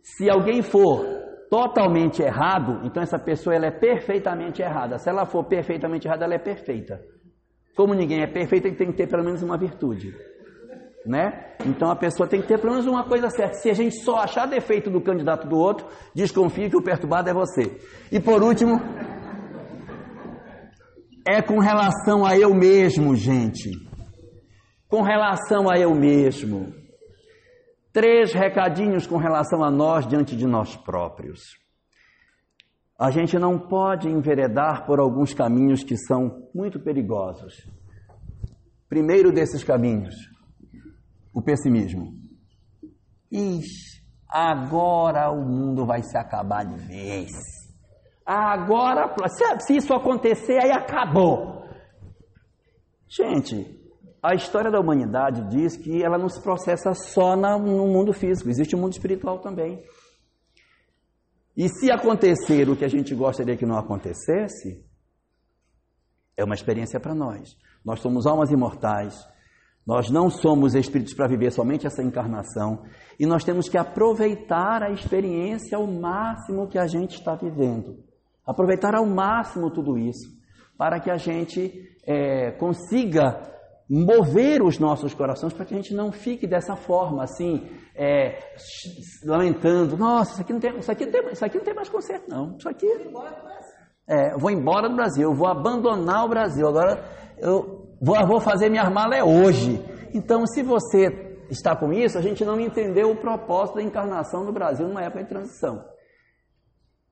Se 0.01 0.27
alguém 0.27 0.63
for 0.63 1.05
totalmente 1.51 2.23
errado, 2.23 2.81
então 2.83 3.03
essa 3.03 3.19
pessoa 3.19 3.55
ela 3.55 3.67
é 3.67 3.71
perfeitamente 3.71 4.61
errada. 4.63 4.97
Se 4.97 5.07
ela 5.07 5.27
for 5.27 5.43
perfeitamente 5.43 6.07
errada, 6.07 6.25
ela 6.25 6.33
é 6.33 6.39
perfeita. 6.39 6.99
Como 7.75 7.93
ninguém 7.93 8.21
é 8.21 8.27
perfeito, 8.27 8.67
ele 8.67 8.75
tem 8.75 8.91
que 8.91 8.97
ter 8.97 9.07
pelo 9.07 9.23
menos 9.23 9.41
uma 9.41 9.57
virtude. 9.57 10.13
Né? 11.05 11.55
Então 11.65 11.89
a 11.89 11.95
pessoa 11.95 12.29
tem 12.29 12.41
que 12.41 12.47
ter 12.47 12.59
pelo 12.59 12.73
menos 12.73 12.85
uma 12.85 13.03
coisa 13.03 13.29
certa. 13.29 13.55
Se 13.55 13.69
a 13.69 13.73
gente 13.73 13.95
só 14.03 14.17
achar 14.17 14.45
defeito 14.45 14.89
do 14.89 15.01
candidato 15.01 15.47
do 15.47 15.57
outro, 15.57 15.87
desconfie 16.13 16.69
que 16.69 16.77
o 16.77 16.83
perturbado 16.83 17.29
é 17.29 17.33
você. 17.33 17.77
E 18.11 18.19
por 18.19 18.43
último, 18.43 18.79
é 21.27 21.41
com 21.41 21.59
relação 21.59 22.25
a 22.25 22.37
eu 22.37 22.53
mesmo, 22.53 23.15
gente. 23.15 23.71
Com 24.87 25.01
relação 25.01 25.71
a 25.71 25.79
eu 25.79 25.95
mesmo. 25.95 26.73
Três 27.93 28.33
recadinhos 28.33 29.07
com 29.07 29.17
relação 29.17 29.63
a 29.63 29.71
nós 29.71 30.07
diante 30.07 30.35
de 30.35 30.45
nós 30.45 30.75
próprios. 30.75 31.60
A 33.01 33.09
gente 33.09 33.39
não 33.39 33.57
pode 33.57 34.07
enveredar 34.07 34.85
por 34.85 34.99
alguns 34.99 35.33
caminhos 35.33 35.83
que 35.83 35.97
são 35.97 36.47
muito 36.53 36.79
perigosos. 36.79 37.67
Primeiro 38.87 39.31
desses 39.31 39.63
caminhos, 39.63 40.13
o 41.33 41.41
pessimismo. 41.41 42.13
Ixi, 43.31 44.03
agora 44.29 45.31
o 45.31 45.41
mundo 45.41 45.83
vai 45.83 46.03
se 46.03 46.15
acabar 46.15 46.63
de 46.63 46.77
vez. 46.85 47.31
Agora, 48.23 49.15
se 49.61 49.77
isso 49.77 49.95
acontecer, 49.95 50.59
aí 50.61 50.69
acabou. 50.69 51.65
Gente, 53.09 53.81
a 54.21 54.35
história 54.35 54.69
da 54.69 54.79
humanidade 54.79 55.49
diz 55.49 55.75
que 55.75 56.03
ela 56.03 56.19
não 56.19 56.29
se 56.29 56.39
processa 56.43 56.93
só 56.93 57.35
no 57.35 57.87
mundo 57.87 58.13
físico, 58.13 58.47
existe 58.47 58.75
o 58.75 58.77
um 58.77 58.81
mundo 58.81 58.93
espiritual 58.93 59.39
também. 59.39 59.83
E 61.55 61.67
se 61.67 61.91
acontecer 61.91 62.69
o 62.69 62.75
que 62.75 62.85
a 62.85 62.89
gente 62.89 63.13
gostaria 63.13 63.57
que 63.57 63.65
não 63.65 63.77
acontecesse, 63.77 64.83
é 66.37 66.43
uma 66.43 66.55
experiência 66.55 66.99
para 66.99 67.13
nós. 67.13 67.57
Nós 67.83 67.99
somos 67.99 68.25
almas 68.25 68.51
imortais, 68.51 69.15
nós 69.85 70.09
não 70.09 70.29
somos 70.29 70.75
espíritos 70.75 71.13
para 71.13 71.27
viver 71.27 71.51
somente 71.51 71.87
essa 71.87 72.03
encarnação 72.03 72.83
e 73.19 73.25
nós 73.25 73.43
temos 73.43 73.67
que 73.67 73.77
aproveitar 73.77 74.83
a 74.83 74.91
experiência 74.91 75.77
ao 75.77 75.87
máximo 75.87 76.67
que 76.67 76.77
a 76.77 76.85
gente 76.85 77.15
está 77.15 77.35
vivendo. 77.35 77.97
Aproveitar 78.45 78.95
ao 78.95 79.05
máximo 79.05 79.71
tudo 79.71 79.97
isso 79.97 80.39
para 80.77 80.99
que 80.99 81.09
a 81.09 81.17
gente 81.17 81.71
é, 82.05 82.51
consiga 82.51 83.50
mover 83.93 84.63
os 84.63 84.79
nossos 84.79 85.13
corações 85.13 85.51
para 85.51 85.65
que 85.65 85.73
a 85.73 85.77
gente 85.77 85.93
não 85.93 86.13
fique 86.13 86.47
dessa 86.47 86.77
forma, 86.77 87.23
assim, 87.23 87.67
é, 87.93 88.39
lamentando, 89.25 89.97
nossa, 89.97 90.31
isso 90.31 90.41
aqui, 90.41 90.53
não 90.53 90.61
tem, 90.61 90.79
isso, 90.79 90.89
aqui 90.89 91.05
não 91.05 91.11
tem, 91.11 91.31
isso 91.33 91.45
aqui 91.45 91.57
não 91.57 91.65
tem 91.65 91.73
mais 91.73 91.89
conserto, 91.89 92.29
não. 92.29 92.55
Isso 92.55 92.69
aqui. 92.69 92.87
É, 94.07 94.37
vou 94.37 94.49
embora 94.49 94.87
do 94.87 94.95
Brasil, 94.95 95.23
eu 95.23 95.35
vou 95.35 95.47
abandonar 95.47 96.23
o 96.23 96.29
Brasil. 96.29 96.65
Agora 96.65 97.03
eu 97.37 97.97
vou, 98.01 98.15
vou 98.25 98.39
fazer 98.39 98.69
minha 98.69 98.89
malas 98.89 99.19
é 99.19 99.23
hoje. 99.25 99.83
Então, 100.13 100.47
se 100.47 100.63
você 100.63 101.37
está 101.49 101.75
com 101.75 101.91
isso, 101.91 102.17
a 102.17 102.21
gente 102.21 102.45
não 102.45 102.57
entendeu 102.61 103.11
o 103.11 103.17
propósito 103.17 103.75
da 103.75 103.83
encarnação 103.83 104.45
do 104.45 104.53
Brasil 104.53 104.87
numa 104.87 105.03
época 105.03 105.23
de 105.23 105.29
transição. 105.29 105.83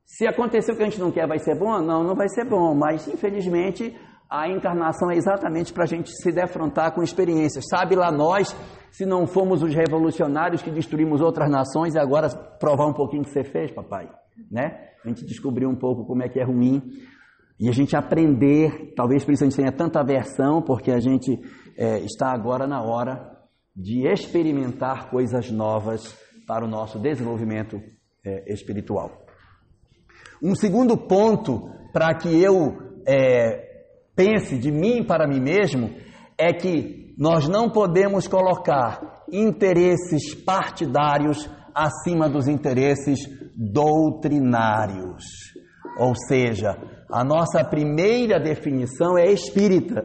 Se 0.06 0.26
acontecer 0.26 0.72
o 0.72 0.78
que 0.78 0.84
a 0.84 0.86
gente 0.86 1.00
não 1.00 1.12
quer, 1.12 1.28
vai 1.28 1.40
ser 1.40 1.56
bom? 1.60 1.78
Não, 1.82 2.06
não 2.06 2.16
vai 2.16 2.30
ser 2.30 2.46
bom, 2.46 2.74
mas 2.74 3.06
infelizmente 3.06 3.94
a 4.30 4.48
encarnação 4.48 5.10
é 5.10 5.16
exatamente 5.16 5.74
para 5.74 5.86
a 5.86 5.88
gente 5.88 6.12
se 6.12 6.32
defrontar 6.32 6.94
com 6.94 7.02
experiências. 7.02 7.66
Sabe 7.68 7.96
lá 7.96 8.12
nós, 8.12 8.56
se 8.92 9.06
não 9.06 9.26
fomos 9.26 9.64
os 9.64 9.74
revolucionários 9.74 10.62
que 10.62 10.70
destruímos 10.70 11.20
outras 11.20 11.50
nações 11.50 11.96
e 11.96 12.00
agora 12.00 12.30
provar 12.60 12.88
um 12.88 12.94
pouquinho 12.94 13.24
que 13.24 13.32
você 13.32 13.44
fez, 13.44 13.72
papai, 13.72 14.08
né? 14.52 14.90
A 15.04 15.08
gente 15.08 15.26
descobrir 15.26 15.66
um 15.66 15.76
pouco 15.76 16.06
como 16.06 16.22
é 16.22 16.30
que 16.30 16.40
é 16.40 16.44
ruim 16.44 16.82
e 17.60 17.68
a 17.68 17.72
gente 17.72 17.96
aprender, 17.96 18.94
talvez 18.96 19.26
por 19.26 19.34
isso 19.34 19.44
a 19.44 19.48
gente 19.48 19.56
tenha 19.56 19.72
tanta 19.72 20.00
aversão, 20.00 20.62
porque 20.62 20.92
a 20.92 21.00
gente 21.00 21.40
é, 21.76 22.00
está 22.00 22.32
agora 22.32 22.68
na 22.68 22.84
hora 22.84 23.36
de 23.76 24.08
experimentar 24.08 25.10
coisas 25.10 25.50
novas 25.50 26.16
para 26.46 26.64
o 26.64 26.68
nosso 26.68 27.00
desenvolvimento 27.00 27.82
é, 28.24 28.54
espiritual. 28.54 29.26
Um 30.42 30.54
segundo 30.54 30.96
ponto 30.96 31.70
para 31.92 32.14
que 32.14 32.30
eu 32.42 32.78
é, 33.06 33.69
pense 34.20 34.58
de 34.58 34.70
mim 34.70 35.02
para 35.02 35.26
mim 35.26 35.40
mesmo 35.40 35.96
é 36.38 36.52
que 36.52 37.16
nós 37.18 37.48
não 37.48 37.70
podemos 37.70 38.28
colocar 38.28 39.24
interesses 39.32 40.36
partidários 40.36 41.50
acima 41.74 42.28
dos 42.28 42.46
interesses 42.46 43.18
doutrinários. 43.56 45.24
Ou 45.98 46.14
seja, 46.28 46.78
a 47.10 47.24
nossa 47.24 47.64
primeira 47.64 48.42
definição 48.42 49.18
é 49.18 49.32
espírita. 49.32 50.04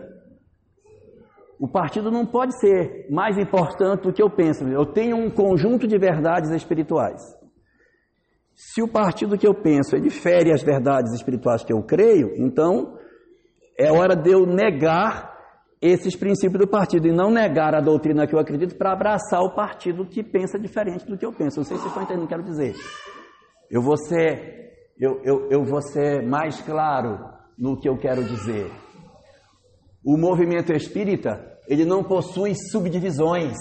O 1.59 1.67
partido 1.67 2.09
não 2.09 2.25
pode 2.25 2.57
ser 2.61 3.09
mais 3.11 3.37
importante 3.37 4.03
do 4.03 4.13
que 4.13 4.23
eu 4.23 4.31
penso. 4.31 4.65
Eu 4.69 4.87
tenho 4.87 5.17
um 5.17 5.29
conjunto 5.29 5.89
de 5.89 5.99
verdades 5.99 6.53
espirituais. 6.53 7.21
Se 8.55 8.81
o 8.81 8.87
partido 8.87 9.37
que 9.37 9.47
eu 9.47 9.55
penso 9.55 9.97
ele 9.97 10.09
difere 10.09 10.53
as 10.53 10.63
verdades 10.63 11.13
espirituais 11.13 11.65
que 11.65 11.73
eu 11.73 11.83
creio, 11.83 12.33
então 12.37 12.94
é 13.79 13.91
hora 13.91 14.15
de 14.15 14.31
eu 14.31 14.47
negar 14.47 15.35
esses 15.81 16.17
princípios 16.17 16.61
do 16.61 16.67
partido 16.67 17.07
e 17.07 17.13
não 17.13 17.31
negar 17.31 17.75
a 17.75 17.81
doutrina 17.81 18.27
que 18.27 18.35
eu 18.35 18.39
acredito 18.39 18.75
para 18.77 18.93
abraçar 18.93 19.43
o 19.43 19.55
partido 19.55 20.07
que 20.07 20.23
pensa 20.23 20.59
diferente 20.59 21.05
do 21.05 21.19
que 21.19 21.27
eu 21.27 21.33
penso. 21.33 21.59
Não 21.59 21.65
sei 21.65 21.77
se 21.77 21.83
vocês 21.83 21.91
estão 21.91 22.03
entendendo 22.03 22.25
o 22.25 22.29
que 22.29 22.35
eu 22.35 22.39
quero 22.39 22.49
dizer. 22.49 22.75
Eu 23.71 23.83
vou 23.83 23.97
ser, 23.97 24.73
eu, 24.99 25.21
eu, 25.23 25.49
eu 25.51 25.65
vou 25.65 25.83
ser 25.83 26.27
mais 26.27 26.61
claro 26.63 27.19
no 27.59 27.79
que 27.79 27.89
eu 27.89 27.99
quero 27.99 28.25
dizer. 28.25 28.71
O 30.03 30.17
movimento 30.17 30.73
espírita, 30.73 31.59
ele 31.69 31.85
não 31.85 32.03
possui 32.03 32.55
subdivisões. 32.71 33.57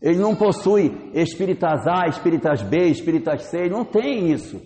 Ele 0.00 0.18
não 0.18 0.34
possui 0.34 1.10
espíritas 1.12 1.86
A, 1.86 2.08
espíritas 2.08 2.62
B, 2.62 2.86
espíritas 2.86 3.42
C, 3.44 3.68
não 3.68 3.84
tem 3.84 4.32
isso. 4.32 4.58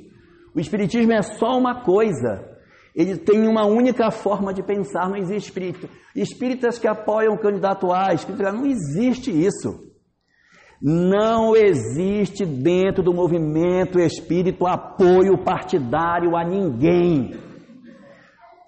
O 0.54 0.60
espiritismo 0.60 1.12
é 1.12 1.22
só 1.22 1.58
uma 1.58 1.82
coisa. 1.82 2.53
Ele 2.94 3.16
tem 3.16 3.48
uma 3.48 3.66
única 3.66 4.10
forma 4.10 4.54
de 4.54 4.62
pensar, 4.62 5.08
não 5.08 5.16
existe 5.16 5.48
espírito. 5.48 5.88
Espíritas 6.14 6.78
que 6.78 6.86
apoiam 6.86 7.34
o 7.34 7.40
candidato 7.40 7.92
A, 7.92 8.14
espírita 8.14 8.52
não 8.52 8.64
existe 8.64 9.30
isso. 9.30 9.92
Não 10.80 11.56
existe 11.56 12.44
dentro 12.44 13.02
do 13.02 13.12
movimento 13.12 13.98
espírito 13.98 14.66
apoio 14.66 15.42
partidário 15.42 16.36
a 16.36 16.44
ninguém. 16.44 17.32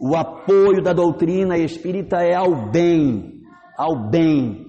O 0.00 0.16
apoio 0.16 0.82
da 0.82 0.92
doutrina 0.92 1.56
espírita 1.56 2.16
é 2.16 2.34
ao 2.34 2.70
bem, 2.70 3.42
ao 3.78 4.08
bem, 4.10 4.66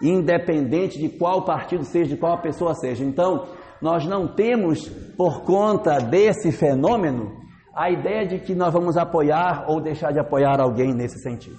independente 0.00 0.98
de 0.98 1.08
qual 1.08 1.44
partido 1.44 1.84
seja, 1.84 2.10
de 2.10 2.16
qual 2.16 2.40
pessoa 2.40 2.74
seja. 2.74 3.04
Então, 3.04 3.46
nós 3.80 4.06
não 4.06 4.28
temos, 4.28 4.88
por 5.16 5.42
conta 5.42 5.98
desse 5.98 6.52
fenômeno, 6.52 7.32
a 7.74 7.90
ideia 7.90 8.26
de 8.26 8.38
que 8.38 8.54
nós 8.54 8.72
vamos 8.72 8.96
apoiar 8.96 9.64
ou 9.68 9.80
deixar 9.80 10.12
de 10.12 10.18
apoiar 10.18 10.60
alguém 10.60 10.94
nesse 10.94 11.18
sentido. 11.20 11.58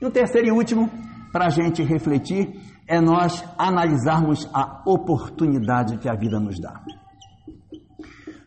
E 0.00 0.06
o 0.06 0.10
terceiro 0.10 0.48
e 0.48 0.52
último, 0.52 0.88
para 1.32 1.46
a 1.46 1.50
gente 1.50 1.82
refletir, 1.82 2.48
é 2.88 3.00
nós 3.00 3.44
analisarmos 3.58 4.48
a 4.52 4.82
oportunidade 4.86 5.98
que 5.98 6.08
a 6.08 6.14
vida 6.14 6.40
nos 6.40 6.58
dá. 6.58 6.80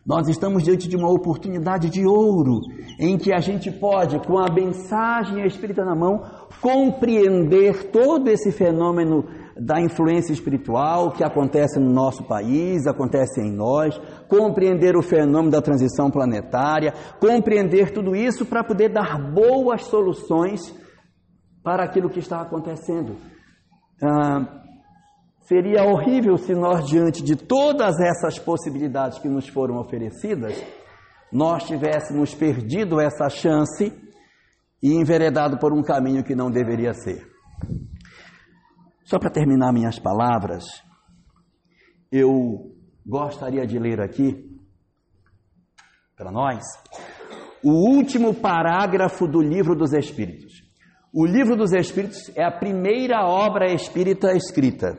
Nós 0.06 0.28
estamos 0.28 0.62
diante 0.62 0.86
de 0.86 0.96
uma 0.96 1.10
oportunidade 1.10 1.88
de 1.88 2.04
ouro, 2.04 2.60
em 3.00 3.16
que 3.16 3.32
a 3.32 3.40
gente 3.40 3.70
pode, 3.70 4.18
com 4.26 4.38
a 4.38 4.52
mensagem 4.52 5.42
espírita 5.46 5.82
na 5.82 5.94
mão, 5.94 6.22
compreender 6.60 7.90
todo 7.90 8.28
esse 8.28 8.52
fenômeno 8.52 9.24
da 9.56 9.80
influência 9.80 10.32
espiritual 10.32 11.12
que 11.12 11.22
acontece 11.22 11.78
no 11.78 11.90
nosso 11.90 12.24
país, 12.24 12.86
acontece 12.86 13.40
em 13.40 13.52
nós, 13.52 13.96
compreender 14.28 14.96
o 14.96 15.02
fenômeno 15.02 15.50
da 15.50 15.62
transição 15.62 16.10
planetária, 16.10 16.92
compreender 17.20 17.92
tudo 17.92 18.16
isso 18.16 18.44
para 18.44 18.64
poder 18.64 18.90
dar 18.90 19.18
boas 19.32 19.84
soluções 19.84 20.74
para 21.62 21.84
aquilo 21.84 22.10
que 22.10 22.18
está 22.18 22.40
acontecendo. 22.40 23.16
Ah, 24.02 24.62
seria 25.42 25.84
horrível 25.84 26.36
se 26.36 26.54
nós, 26.54 26.86
diante 26.86 27.22
de 27.22 27.36
todas 27.36 27.98
essas 28.00 28.38
possibilidades 28.38 29.18
que 29.18 29.28
nos 29.28 29.48
foram 29.48 29.78
oferecidas, 29.78 30.62
nós 31.32 31.64
tivéssemos 31.64 32.34
perdido 32.34 33.00
essa 33.00 33.28
chance 33.28 33.92
e 34.82 34.94
enveredado 34.94 35.58
por 35.58 35.72
um 35.72 35.82
caminho 35.82 36.22
que 36.22 36.34
não 36.34 36.50
deveria 36.50 36.92
ser. 36.92 37.26
Só 39.04 39.18
para 39.18 39.30
terminar 39.30 39.70
minhas 39.70 39.98
palavras, 39.98 40.64
eu 42.10 42.74
gostaria 43.06 43.66
de 43.66 43.78
ler 43.78 44.00
aqui 44.00 44.50
para 46.16 46.32
nós 46.32 46.64
o 47.62 47.70
último 47.70 48.32
parágrafo 48.32 49.26
do 49.26 49.42
Livro 49.42 49.76
dos 49.76 49.92
Espíritos. 49.92 50.54
O 51.12 51.26
Livro 51.26 51.54
dos 51.54 51.74
Espíritos 51.74 52.34
é 52.34 52.42
a 52.42 52.50
primeira 52.50 53.26
obra 53.26 53.70
espírita 53.70 54.34
escrita. 54.34 54.96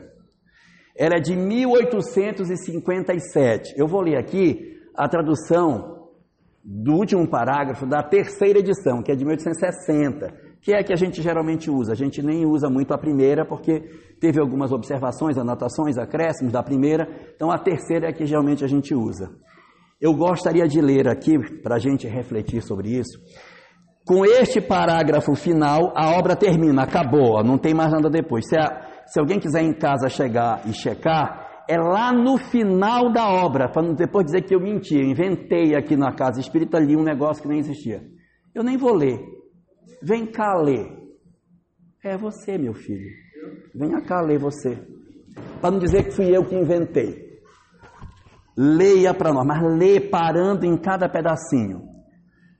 Ela 0.96 1.16
é 1.16 1.20
de 1.20 1.34
1857. 1.34 3.74
Eu 3.76 3.88
vou 3.88 4.02
ler 4.02 4.18
aqui 4.18 4.80
a 4.96 5.08
tradução 5.08 6.12
do 6.62 6.92
último 6.92 7.28
parágrafo 7.28 7.84
da 7.86 8.04
terceira 8.04 8.60
edição, 8.60 9.02
que 9.02 9.10
é 9.10 9.16
de 9.16 9.24
1860 9.24 10.45
que 10.66 10.72
é 10.72 10.80
a 10.80 10.82
que 10.82 10.92
a 10.92 10.96
gente 10.96 11.22
geralmente 11.22 11.70
usa. 11.70 11.92
A 11.92 11.94
gente 11.94 12.20
nem 12.20 12.44
usa 12.44 12.68
muito 12.68 12.92
a 12.92 12.98
primeira, 12.98 13.46
porque 13.46 13.82
teve 14.20 14.40
algumas 14.40 14.72
observações, 14.72 15.38
anotações, 15.38 15.96
acréscimos 15.96 16.52
da 16.52 16.60
primeira, 16.60 17.08
então 17.36 17.52
a 17.52 17.56
terceira 17.56 18.06
é 18.06 18.10
a 18.10 18.12
que 18.12 18.26
geralmente 18.26 18.64
a 18.64 18.66
gente 18.66 18.92
usa. 18.92 19.30
Eu 20.00 20.12
gostaria 20.12 20.66
de 20.66 20.80
ler 20.80 21.06
aqui, 21.06 21.38
para 21.62 21.76
a 21.76 21.78
gente 21.78 22.08
refletir 22.08 22.62
sobre 22.62 22.98
isso. 22.98 23.16
Com 24.04 24.24
este 24.24 24.60
parágrafo 24.60 25.36
final, 25.36 25.92
a 25.94 26.18
obra 26.18 26.34
termina, 26.34 26.82
acabou, 26.82 27.44
não 27.44 27.58
tem 27.58 27.72
mais 27.72 27.92
nada 27.92 28.10
depois. 28.10 28.44
Se, 28.48 28.58
a, 28.58 29.04
se 29.06 29.20
alguém 29.20 29.38
quiser 29.38 29.62
em 29.62 29.72
casa 29.72 30.08
chegar 30.08 30.62
e 30.66 30.72
checar, 30.72 31.62
é 31.70 31.78
lá 31.78 32.12
no 32.12 32.38
final 32.38 33.12
da 33.12 33.28
obra, 33.28 33.68
para 33.68 33.86
depois 33.92 34.26
dizer 34.26 34.42
que 34.42 34.52
eu 34.52 34.60
menti, 34.60 34.96
eu 34.96 35.06
inventei 35.06 35.76
aqui 35.76 35.96
na 35.96 36.12
casa 36.12 36.40
espírita 36.40 36.76
ali 36.76 36.96
um 36.96 37.04
negócio 37.04 37.40
que 37.40 37.48
nem 37.48 37.60
existia. 37.60 38.02
Eu 38.52 38.64
nem 38.64 38.76
vou 38.76 38.92
ler, 38.92 39.35
Vem 40.02 40.26
cá 40.26 40.54
ler. 40.56 40.96
É 42.04 42.16
você, 42.16 42.56
meu 42.56 42.74
filho. 42.74 43.10
Venha 43.74 44.00
cá 44.00 44.20
ler 44.20 44.38
você. 44.38 44.76
Para 45.60 45.70
não 45.70 45.78
dizer 45.78 46.04
que 46.04 46.12
fui 46.12 46.34
eu 46.34 46.44
que 46.44 46.54
inventei. 46.54 47.26
Leia 48.56 49.12
para 49.12 49.32
nós, 49.32 49.46
mas 49.46 49.60
lê 49.78 50.00
parando 50.00 50.64
em 50.64 50.78
cada 50.78 51.08
pedacinho. 51.08 51.82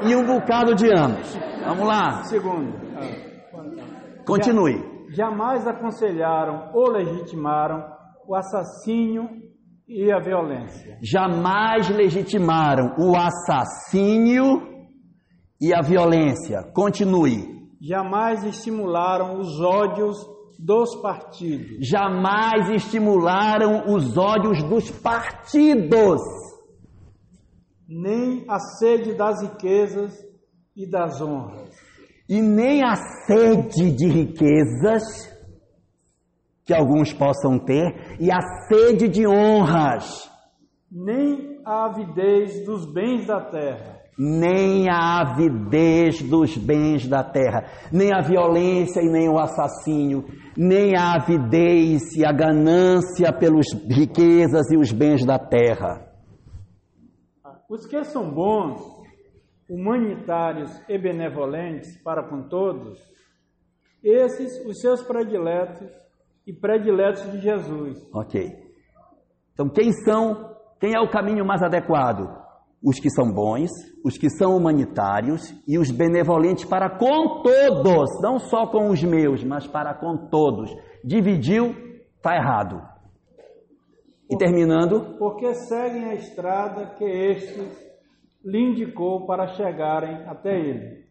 e 0.06 0.14
um 0.14 0.26
bocado 0.26 0.74
de 0.74 0.86
anos. 0.92 1.34
Vamos 1.64 1.86
lá. 1.86 2.22
Segundo, 2.24 2.74
Continue. 4.26 4.82
jamais 5.10 5.66
aconselharam 5.66 6.70
ou 6.74 6.90
legitimaram 6.90 7.82
o 8.26 8.34
assassínio 8.34 9.28
e 9.88 10.12
a 10.12 10.18
violência. 10.18 10.98
Jamais 11.02 11.88
legitimaram 11.88 12.94
o 12.98 13.16
assassínio 13.16 14.73
e 15.60 15.74
a 15.74 15.80
violência. 15.80 16.62
Continue. 16.72 17.68
Jamais 17.80 18.44
estimularam 18.44 19.38
os 19.38 19.60
ódios 19.60 20.16
dos 20.58 20.94
partidos. 21.02 21.86
Jamais 21.86 22.70
estimularam 22.70 23.94
os 23.94 24.16
ódios 24.16 24.62
dos 24.64 24.90
partidos. 24.90 26.20
nem 27.88 28.44
a 28.48 28.58
sede 28.58 29.14
das 29.14 29.42
riquezas 29.42 30.18
e 30.74 30.86
das 30.90 31.20
honras, 31.20 31.70
e 32.28 32.40
nem 32.40 32.82
a 32.82 32.96
sede 33.26 33.92
de 33.92 34.06
riquezas 34.08 35.02
que 36.64 36.72
alguns 36.72 37.12
possam 37.12 37.58
ter 37.58 38.16
e 38.18 38.32
a 38.32 38.40
sede 38.66 39.06
de 39.08 39.26
honras, 39.26 40.30
nem 40.90 41.60
a 41.64 41.84
avidez 41.86 42.64
dos 42.64 42.90
bens 42.90 43.26
da 43.26 43.40
terra, 43.40 44.00
nem 44.18 44.88
a 44.88 45.20
avidez 45.20 46.22
dos 46.22 46.56
bens 46.56 47.06
da 47.06 47.22
terra, 47.24 47.64
nem 47.92 48.14
a 48.14 48.20
violência 48.20 49.00
e 49.00 49.10
nem 49.10 49.28
o 49.28 49.38
assassínio, 49.38 50.24
nem 50.56 50.96
a 50.96 51.14
avidez 51.14 52.14
e 52.16 52.24
a 52.24 52.32
ganância 52.32 53.32
pelas 53.32 53.66
riquezas 53.90 54.70
e 54.70 54.76
os 54.76 54.92
bens 54.92 55.24
da 55.24 55.38
terra. 55.38 56.12
Os 57.68 57.86
que 57.86 58.04
são 58.04 58.30
bons, 58.30 58.80
humanitários 59.68 60.70
e 60.88 60.98
benevolentes 60.98 62.00
para 62.02 62.28
com 62.28 62.48
todos, 62.48 62.98
esses 64.02 64.64
os 64.66 64.80
seus 64.80 65.02
prediletos 65.02 65.90
e 66.46 66.52
prediletos 66.52 67.32
de 67.32 67.40
Jesus. 67.40 67.98
Ok. 68.12 68.64
Então, 69.54 69.68
quem 69.68 69.92
são, 69.92 70.54
quem 70.78 70.94
é 70.94 71.00
o 71.00 71.10
caminho 71.10 71.44
mais 71.44 71.62
adequado? 71.62 72.43
Os 72.84 73.00
que 73.00 73.08
são 73.08 73.32
bons, 73.32 73.70
os 74.04 74.18
que 74.18 74.28
são 74.28 74.54
humanitários 74.56 75.54
e 75.66 75.78
os 75.78 75.90
benevolentes 75.90 76.66
para 76.66 76.90
com 76.98 77.42
todos, 77.42 78.10
não 78.22 78.38
só 78.38 78.66
com 78.66 78.90
os 78.90 79.02
meus, 79.02 79.42
mas 79.42 79.66
para 79.66 79.94
com 79.94 80.28
todos. 80.28 80.70
Dividiu, 81.02 81.74
está 82.16 82.34
errado. 82.36 82.82
E 84.30 84.36
terminando, 84.36 85.16
Porque 85.18 85.54
seguem 85.54 86.04
a 86.10 86.14
estrada 86.14 86.94
que 86.96 87.04
este 87.04 87.60
lhe 88.44 88.58
indicou 88.70 89.26
para 89.26 89.46
chegarem 89.48 90.26
até 90.28 90.50
ele. 90.54 91.04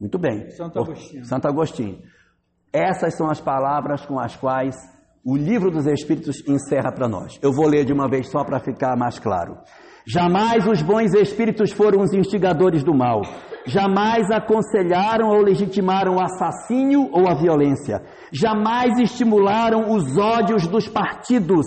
muito 0.00 0.18
bem. 0.18 0.48
Santo 0.50 0.78
Agostinho. 0.78 1.24
Santo 1.24 1.48
Agostinho. 1.48 1.98
Essas 2.72 3.16
são 3.16 3.28
as 3.28 3.40
palavras 3.40 4.06
com 4.06 4.18
as 4.18 4.36
quais 4.36 4.76
o 5.24 5.36
livro 5.36 5.70
dos 5.70 5.86
Espíritos 5.86 6.46
encerra 6.48 6.92
para 6.92 7.08
nós. 7.08 7.38
Eu 7.42 7.52
vou 7.52 7.66
ler 7.66 7.84
de 7.84 7.92
uma 7.92 8.08
vez 8.08 8.30
só 8.30 8.44
para 8.44 8.60
ficar 8.60 8.96
mais 8.96 9.18
claro. 9.18 9.58
Jamais 10.12 10.66
os 10.66 10.82
bons 10.82 11.14
espíritos 11.14 11.70
foram 11.70 12.02
os 12.02 12.12
instigadores 12.12 12.82
do 12.82 12.92
mal. 12.92 13.22
Jamais 13.64 14.28
aconselharam 14.28 15.28
ou 15.28 15.40
legitimaram 15.40 16.16
o 16.16 16.20
assassínio 16.20 17.08
ou 17.12 17.28
a 17.28 17.34
violência. 17.34 18.02
Jamais 18.32 18.98
estimularam 18.98 19.92
os 19.94 20.18
ódios 20.18 20.66
dos 20.66 20.88
partidos, 20.88 21.64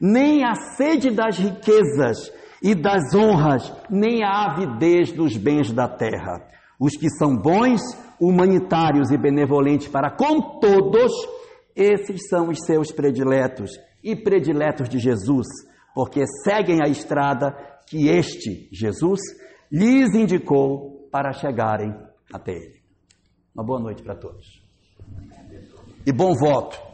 nem 0.00 0.44
a 0.44 0.54
sede 0.54 1.10
das 1.10 1.36
riquezas 1.36 2.30
e 2.62 2.76
das 2.76 3.12
honras, 3.12 3.72
nem 3.90 4.22
a 4.22 4.44
avidez 4.44 5.10
dos 5.10 5.36
bens 5.36 5.72
da 5.72 5.88
terra. 5.88 6.46
Os 6.78 6.96
que 6.96 7.10
são 7.10 7.36
bons, 7.36 7.80
humanitários 8.20 9.10
e 9.10 9.18
benevolentes 9.18 9.88
para 9.88 10.12
com 10.12 10.60
todos, 10.60 11.10
esses 11.74 12.28
são 12.28 12.50
os 12.50 12.58
seus 12.64 12.92
prediletos 12.92 13.72
e 14.04 14.14
prediletos 14.14 14.88
de 14.88 15.00
Jesus, 15.00 15.46
porque 15.92 16.22
seguem 16.44 16.78
a 16.82 16.88
estrada 16.88 17.52
que 17.90 18.08
este, 18.08 18.68
Jesus, 18.70 19.20
lhes 19.70 20.14
indicou 20.14 21.08
para 21.10 21.32
chegarem 21.32 21.92
até 22.32 22.52
Ele. 22.52 22.80
Uma 23.52 23.64
boa 23.64 23.80
noite 23.80 24.00
para 24.00 24.14
todos. 24.14 24.62
E 26.06 26.12
bom 26.12 26.32
voto. 26.34 26.89